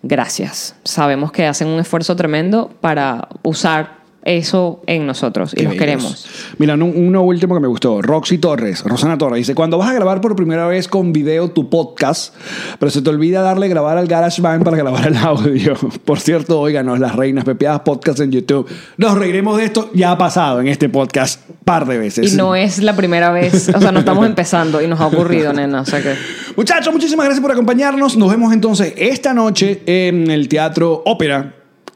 Gracias. 0.02 0.76
Sabemos 0.84 1.32
que 1.32 1.46
hacen 1.46 1.66
un 1.66 1.80
esfuerzo 1.80 2.14
tremendo 2.14 2.70
para 2.80 3.28
usar 3.42 3.93
eso 4.24 4.82
en 4.86 5.06
nosotros 5.06 5.52
y 5.52 5.56
Qué 5.56 5.62
los 5.64 5.70
bellos. 5.72 5.80
queremos. 5.80 6.26
Mira, 6.58 6.74
un- 6.74 6.82
uno 6.96 7.22
último 7.22 7.54
que 7.54 7.60
me 7.60 7.68
gustó. 7.68 8.02
Roxy 8.02 8.38
Torres, 8.38 8.82
Rosana 8.84 9.18
Torres, 9.18 9.38
dice: 9.38 9.54
Cuando 9.54 9.78
vas 9.78 9.90
a 9.90 9.94
grabar 9.94 10.20
por 10.20 10.34
primera 10.34 10.66
vez 10.66 10.88
con 10.88 11.12
video 11.12 11.50
tu 11.50 11.68
podcast, 11.70 12.34
pero 12.78 12.90
se 12.90 13.02
te 13.02 13.10
olvida 13.10 13.42
darle 13.42 13.68
grabar 13.68 13.98
al 13.98 14.06
GarageBand 14.06 14.64
para 14.64 14.76
grabar 14.76 15.06
el 15.08 15.16
audio. 15.16 15.74
Por 16.04 16.20
cierto, 16.20 16.60
óiganos, 16.60 16.98
las 17.00 17.14
reinas 17.16 17.44
pepeadas 17.44 17.80
podcast 17.80 18.20
en 18.20 18.32
YouTube. 18.32 18.68
Nos 18.96 19.16
reiremos 19.18 19.56
de 19.58 19.64
esto. 19.64 19.90
Ya 19.94 20.10
ha 20.10 20.18
pasado 20.18 20.60
en 20.60 20.68
este 20.68 20.88
podcast 20.88 21.40
par 21.64 21.86
de 21.86 21.98
veces. 21.98 22.32
Y 22.32 22.36
no 22.36 22.54
es 22.54 22.78
la 22.82 22.96
primera 22.96 23.30
vez, 23.30 23.68
o 23.74 23.80
sea, 23.80 23.92
no 23.92 24.00
estamos 24.00 24.26
empezando 24.26 24.80
y 24.82 24.86
nos 24.86 25.00
ha 25.00 25.06
ocurrido, 25.06 25.52
nena. 25.52 25.82
O 25.82 25.84
sea 25.84 26.02
que. 26.02 26.14
Muchachos, 26.56 26.92
muchísimas 26.92 27.24
gracias 27.26 27.42
por 27.42 27.52
acompañarnos. 27.52 28.16
Nos 28.16 28.30
vemos 28.30 28.52
entonces 28.52 28.94
esta 28.96 29.34
noche 29.34 29.82
en 29.86 30.30
el 30.30 30.48
Teatro 30.48 31.02
Ópera. 31.04 31.54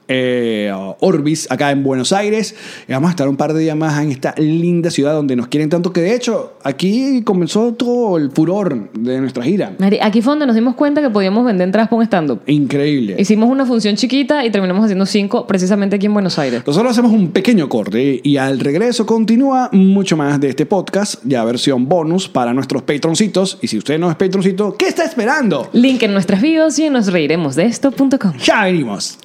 Eh, 0.09 0.73
Orbis, 1.01 1.51
acá 1.51 1.71
en 1.71 1.83
Buenos 1.85 2.13
Aires. 2.13 2.55
Y 2.89 2.93
vamos 2.93 3.09
a 3.09 3.11
estar 3.11 3.29
un 3.29 3.37
par 3.37 3.53
de 3.53 3.61
días 3.61 3.77
más 3.77 4.03
en 4.03 4.11
esta 4.11 4.35
linda 4.39 4.91
ciudad 4.91 5.13
donde 5.13 5.37
nos 5.37 5.49
quieren 5.49 5.69
tanto 5.69 5.93
que 5.93 6.01
de 6.01 6.15
hecho 6.15 6.55
aquí 6.63 7.23
comenzó 7.23 7.75
todo 7.75 8.17
el 8.17 8.31
furor 8.31 8.91
de 8.93 9.21
nuestra 9.21 9.45
gira. 9.45 9.77
Aquí 10.01 10.23
fue 10.23 10.33
donde 10.33 10.47
nos 10.47 10.55
dimos 10.55 10.75
cuenta 10.75 11.03
que 11.03 11.11
podíamos 11.11 11.45
vender 11.45 11.67
entradas 11.67 11.89
un 11.93 12.03
stand-up. 12.03 12.41
Increíble. 12.47 13.17
Hicimos 13.19 13.51
una 13.51 13.67
función 13.67 13.97
chiquita 13.97 14.45
y 14.45 14.51
terminamos 14.51 14.85
haciendo 14.85 15.07
cinco 15.07 15.47
precisamente 15.47 15.97
aquí 15.97 16.07
en 16.07 16.15
Buenos 16.15 16.39
Aires. 16.39 16.63
Nosotros 16.67 16.93
hacemos 16.93 17.13
un 17.13 17.31
pequeño 17.31 17.69
corte 17.69 18.21
y 18.23 18.37
al 18.37 18.61
regreso 18.61 19.07
continúa 19.07 19.71
mucho 19.73 20.17
más 20.17 20.41
de 20.41 20.49
este 20.49 20.67
podcast, 20.67 21.23
ya 21.25 21.45
versión 21.45 21.89
bonus 21.89 22.29
para 22.29 22.53
nuestros 22.53 22.83
patroncitos. 22.83 23.59
Y 23.63 23.69
si 23.69 23.79
usted 23.79 23.99
no 23.99 24.11
es 24.11 24.17
patroncito, 24.17 24.77
¿qué 24.77 24.89
está 24.89 25.05
esperando? 25.05 25.69
Link 25.73 26.03
en 26.03 26.13
nuestras 26.13 26.41
bios 26.41 26.79
y 26.79 26.85
en 26.85 26.95
nosreiremosdeesto.com. 26.95 28.33
Ya 28.39 28.65
venimos. 28.65 29.19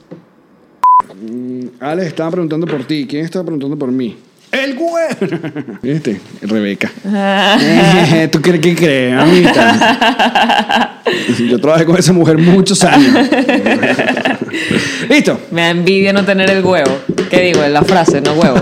Mm, 1.16 1.68
Alex 1.80 2.08
estaba 2.08 2.32
preguntando 2.32 2.68
por 2.68 2.84
ti. 2.86 3.06
¿Quién 3.08 3.26
estaba 3.26 3.46
preguntando 3.46 3.78
por 3.78 3.92
mí? 3.92 4.18
El 4.52 4.76
güey. 4.76 5.08
¿Viste? 5.82 6.22
Rebeca. 6.42 6.92
¿Tú 8.32 8.42
crees 8.42 8.62
que 8.62 8.76
crees, 8.76 9.20
amita? 9.20 11.02
Yo 11.50 11.60
trabajé 11.60 11.86
con 11.86 11.98
esa 11.98 12.14
mujer 12.14 12.38
muchos 12.38 12.84
años. 12.84 13.14
Listo. 15.10 15.40
Me 15.50 15.62
da 15.62 15.70
envidia 15.72 16.14
no 16.14 16.24
tener 16.24 16.52
el 16.52 16.64
huevo. 16.64 16.92
¿Qué 17.30 17.42
digo? 17.42 17.68
La 17.68 17.82
frase, 17.84 18.22
no 18.22 18.34
huevo. 18.34 18.62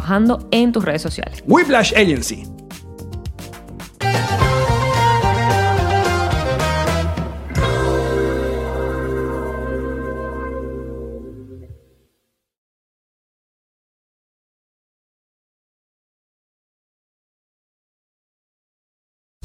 trabajando 0.00 0.48
en 0.50 0.72
tus 0.72 0.84
redes 0.84 1.02
sociales. 1.02 1.42
Whiplash 1.46 1.92
Agency. 1.94 2.44